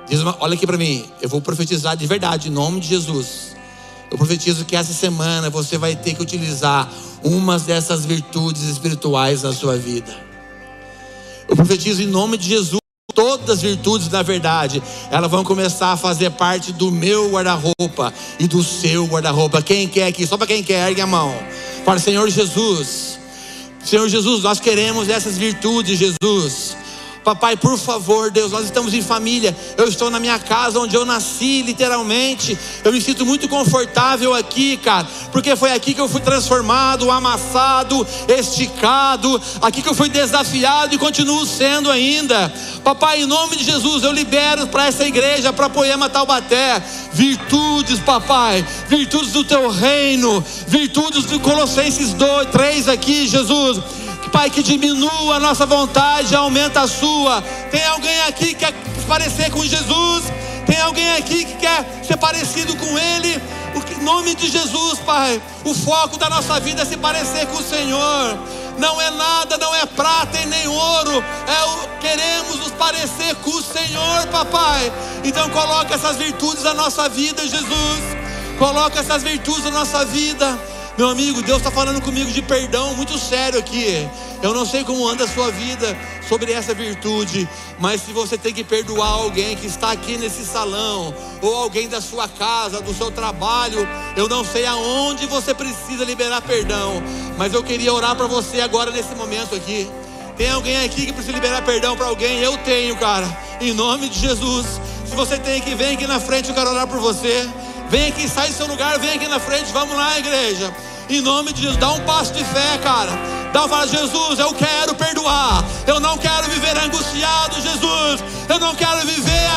Diz 0.08 0.20
uma, 0.20 0.36
olha 0.40 0.54
aqui 0.54 0.66
para 0.66 0.76
mim, 0.76 1.04
eu 1.20 1.28
vou 1.28 1.40
profetizar 1.40 1.96
de 1.96 2.06
verdade, 2.06 2.48
em 2.48 2.50
nome 2.50 2.80
de 2.80 2.88
Jesus. 2.88 3.56
Eu 4.10 4.18
profetizo 4.18 4.64
que 4.64 4.76
essa 4.76 4.92
semana 4.92 5.48
você 5.48 5.78
vai 5.78 5.96
ter 5.96 6.14
que 6.14 6.22
utilizar 6.22 6.90
umas 7.22 7.62
dessas 7.62 8.04
virtudes 8.04 8.62
espirituais 8.64 9.42
na 9.42 9.52
sua 9.52 9.76
vida. 9.76 10.14
Eu 11.48 11.56
profetizo 11.56 12.02
em 12.02 12.06
nome 12.06 12.36
de 12.36 12.48
Jesus 12.48 12.82
todas 13.14 13.50
as 13.50 13.62
virtudes 13.62 14.08
da 14.08 14.22
verdade, 14.22 14.82
elas 15.10 15.30
vão 15.30 15.44
começar 15.44 15.92
a 15.92 15.96
fazer 15.96 16.30
parte 16.30 16.72
do 16.72 16.90
meu 16.90 17.30
guarda-roupa 17.30 18.12
e 18.38 18.46
do 18.46 18.62
seu 18.62 19.06
guarda-roupa. 19.06 19.62
Quem 19.62 19.86
quer 19.86 20.06
aqui? 20.06 20.26
Só 20.26 20.36
para 20.36 20.46
quem 20.46 20.62
quer, 20.62 20.88
ergue 20.88 21.00
a 21.00 21.06
mão. 21.06 21.34
Para 21.84 21.98
Senhor 21.98 22.28
Jesus. 22.28 23.21
Senhor 23.84 24.08
Jesus, 24.08 24.42
nós 24.42 24.60
queremos 24.60 25.08
essas 25.08 25.36
virtudes, 25.36 25.98
Jesus. 25.98 26.76
Papai, 27.24 27.56
por 27.56 27.78
favor, 27.78 28.32
Deus, 28.32 28.50
nós 28.50 28.64
estamos 28.64 28.92
em 28.92 29.00
família. 29.00 29.56
Eu 29.76 29.86
estou 29.86 30.10
na 30.10 30.18
minha 30.18 30.38
casa 30.40 30.80
onde 30.80 30.96
eu 30.96 31.04
nasci, 31.04 31.62
literalmente. 31.62 32.58
Eu 32.82 32.92
me 32.92 33.00
sinto 33.00 33.24
muito 33.24 33.48
confortável 33.48 34.34
aqui, 34.34 34.76
cara, 34.76 35.06
porque 35.30 35.54
foi 35.54 35.72
aqui 35.72 35.94
que 35.94 36.00
eu 36.00 36.08
fui 36.08 36.20
transformado, 36.20 37.10
amassado, 37.10 38.04
esticado, 38.26 39.40
aqui 39.60 39.82
que 39.82 39.88
eu 39.88 39.94
fui 39.94 40.08
desafiado 40.08 40.94
e 40.94 40.98
continuo 40.98 41.46
sendo 41.46 41.90
ainda. 41.90 42.52
Papai, 42.82 43.22
em 43.22 43.26
nome 43.26 43.56
de 43.56 43.64
Jesus, 43.64 44.02
eu 44.02 44.10
libero 44.10 44.66
para 44.66 44.86
essa 44.86 45.06
igreja, 45.06 45.52
para 45.52 45.70
Poema 45.70 46.08
Taubaté, 46.08 46.82
virtudes, 47.12 48.00
papai, 48.00 48.66
virtudes 48.88 49.30
do 49.30 49.44
teu 49.44 49.70
reino, 49.70 50.44
virtudes 50.66 51.24
do 51.26 51.38
Colossenses 51.38 52.12
2, 52.14 52.50
3 52.50 52.88
aqui, 52.88 53.28
Jesus 53.28 54.01
Pai, 54.32 54.48
que 54.48 54.62
diminua 54.62 55.36
a 55.36 55.40
nossa 55.40 55.66
vontade, 55.66 56.34
aumenta 56.34 56.80
a 56.80 56.88
sua. 56.88 57.42
Tem 57.70 57.84
alguém 57.84 58.22
aqui 58.22 58.46
que 58.46 58.54
quer 58.54 58.72
parecer 59.06 59.50
com 59.50 59.62
Jesus? 59.62 60.24
Tem 60.66 60.80
alguém 60.80 61.12
aqui 61.16 61.44
que 61.44 61.56
quer 61.56 61.84
ser 62.02 62.16
parecido 62.16 62.74
com 62.76 62.98
Ele? 62.98 63.40
Em 64.00 64.04
nome 64.04 64.34
de 64.34 64.48
Jesus, 64.48 64.98
Pai, 65.00 65.40
o 65.64 65.74
foco 65.74 66.16
da 66.16 66.28
nossa 66.28 66.58
vida 66.58 66.82
é 66.82 66.84
se 66.84 66.96
parecer 66.96 67.46
com 67.46 67.58
o 67.58 67.62
Senhor. 67.62 68.38
Não 68.78 69.00
é 69.00 69.10
nada, 69.10 69.58
não 69.58 69.74
é 69.74 69.84
prata 69.86 70.38
e 70.40 70.46
nem 70.46 70.66
ouro. 70.66 71.22
É 71.46 71.64
o, 71.64 71.98
queremos 72.00 72.56
nos 72.56 72.72
parecer 72.72 73.34
com 73.36 73.50
o 73.50 73.62
Senhor, 73.62 74.26
papai. 74.28 74.92
Então 75.22 75.48
coloca 75.50 75.94
essas 75.94 76.16
virtudes 76.16 76.64
na 76.64 76.74
nossa 76.74 77.08
vida, 77.08 77.46
Jesus. 77.46 78.00
Coloca 78.58 78.98
essas 78.98 79.22
virtudes 79.22 79.64
na 79.64 79.70
nossa 79.70 80.04
vida. 80.04 80.58
Meu 80.98 81.08
amigo, 81.08 81.40
Deus 81.40 81.58
está 81.58 81.70
falando 81.70 82.02
comigo 82.02 82.30
de 82.30 82.42
perdão 82.42 82.94
muito 82.94 83.18
sério 83.18 83.58
aqui. 83.58 84.06
Eu 84.42 84.52
não 84.52 84.66
sei 84.66 84.84
como 84.84 85.08
anda 85.08 85.24
a 85.24 85.28
sua 85.28 85.50
vida 85.50 85.96
sobre 86.28 86.52
essa 86.52 86.74
virtude, 86.74 87.48
mas 87.78 88.02
se 88.02 88.12
você 88.12 88.36
tem 88.36 88.52
que 88.52 88.62
perdoar 88.62 89.08
alguém 89.08 89.56
que 89.56 89.66
está 89.66 89.90
aqui 89.90 90.18
nesse 90.18 90.44
salão, 90.44 91.14
ou 91.40 91.54
alguém 91.54 91.88
da 91.88 92.00
sua 92.02 92.28
casa, 92.28 92.82
do 92.82 92.92
seu 92.92 93.10
trabalho, 93.10 93.88
eu 94.16 94.28
não 94.28 94.44
sei 94.44 94.66
aonde 94.66 95.24
você 95.26 95.54
precisa 95.54 96.04
liberar 96.04 96.42
perdão, 96.42 97.02
mas 97.38 97.54
eu 97.54 97.62
queria 97.62 97.92
orar 97.92 98.14
para 98.14 98.26
você 98.26 98.60
agora 98.60 98.90
nesse 98.90 99.14
momento 99.14 99.54
aqui. 99.54 99.90
Tem 100.36 100.50
alguém 100.50 100.84
aqui 100.84 101.06
que 101.06 101.12
precisa 101.12 101.34
liberar 101.34 101.62
perdão 101.62 101.96
para 101.96 102.06
alguém? 102.06 102.40
Eu 102.40 102.58
tenho, 102.58 102.96
cara, 102.96 103.26
em 103.62 103.72
nome 103.72 104.10
de 104.10 104.18
Jesus. 104.18 104.66
Se 105.06 105.14
você 105.14 105.38
tem 105.38 105.60
que, 105.62 105.74
vem 105.74 105.94
aqui 105.94 106.06
na 106.06 106.20
frente, 106.20 106.50
eu 106.50 106.54
quero 106.54 106.70
orar 106.70 106.86
por 106.86 106.98
você. 106.98 107.48
Vem 107.92 108.08
aqui, 108.08 108.26
sai 108.26 108.48
do 108.48 108.54
seu 108.54 108.66
lugar, 108.66 108.98
vem 108.98 109.12
aqui 109.12 109.28
na 109.28 109.38
frente, 109.38 109.70
vamos 109.70 109.94
lá, 109.94 110.18
igreja. 110.18 110.74
Em 111.10 111.20
nome 111.20 111.52
de 111.52 111.60
Jesus, 111.60 111.76
dá 111.76 111.92
um 111.92 112.00
passo 112.06 112.32
de 112.32 112.42
fé, 112.42 112.78
cara. 112.82 113.12
Dá 113.52 113.68
para 113.68 113.86
Jesus, 113.86 114.38
eu 114.38 114.54
quero 114.54 114.94
perdoar. 114.94 115.62
Eu 115.86 116.00
não 116.00 116.16
quero 116.16 116.48
viver 116.48 116.74
angustiado, 116.78 117.60
Jesus. 117.60 118.24
Eu 118.48 118.58
não 118.58 118.74
quero 118.74 119.00
viver 119.00 119.50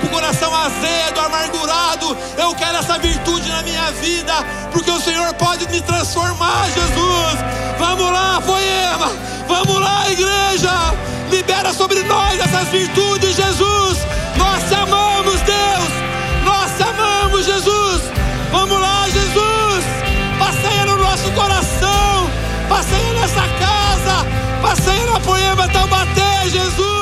com 0.00 0.06
o 0.06 0.10
coração 0.10 0.54
azedo, 0.54 1.18
amargurado. 1.18 2.16
Eu 2.38 2.54
quero 2.54 2.78
essa 2.78 2.96
virtude 2.96 3.48
na 3.48 3.64
minha 3.64 3.90
vida, 3.90 4.34
porque 4.72 4.92
o 4.92 5.00
Senhor 5.00 5.34
pode 5.34 5.68
me 5.68 5.80
transformar, 5.80 6.66
Jesus. 6.66 7.40
Vamos 7.76 8.12
lá, 8.12 8.40
poema. 8.40 9.10
Vamos 9.48 9.80
lá, 9.80 10.08
igreja. 10.08 10.70
Libera 11.28 11.74
sobre 11.74 12.04
nós 12.04 12.38
essas 12.38 12.68
virtudes, 12.68 13.34
Jesus. 13.34 13.98
Nós 14.36 14.62
te 14.68 14.74
amamos, 14.76 15.40
Deus. 15.40 15.60
Vamos 18.50 18.80
lá, 18.80 19.08
Jesus! 19.08 19.84
Passeia 20.38 20.86
no 20.86 20.96
nosso 20.98 21.30
coração, 21.32 22.30
passeia 22.68 23.12
nessa 23.14 23.42
casa, 23.42 24.26
passeia 24.60 25.06
na 25.06 25.20
poema 25.20 25.68
bater, 25.86 26.50
Jesus! 26.50 26.99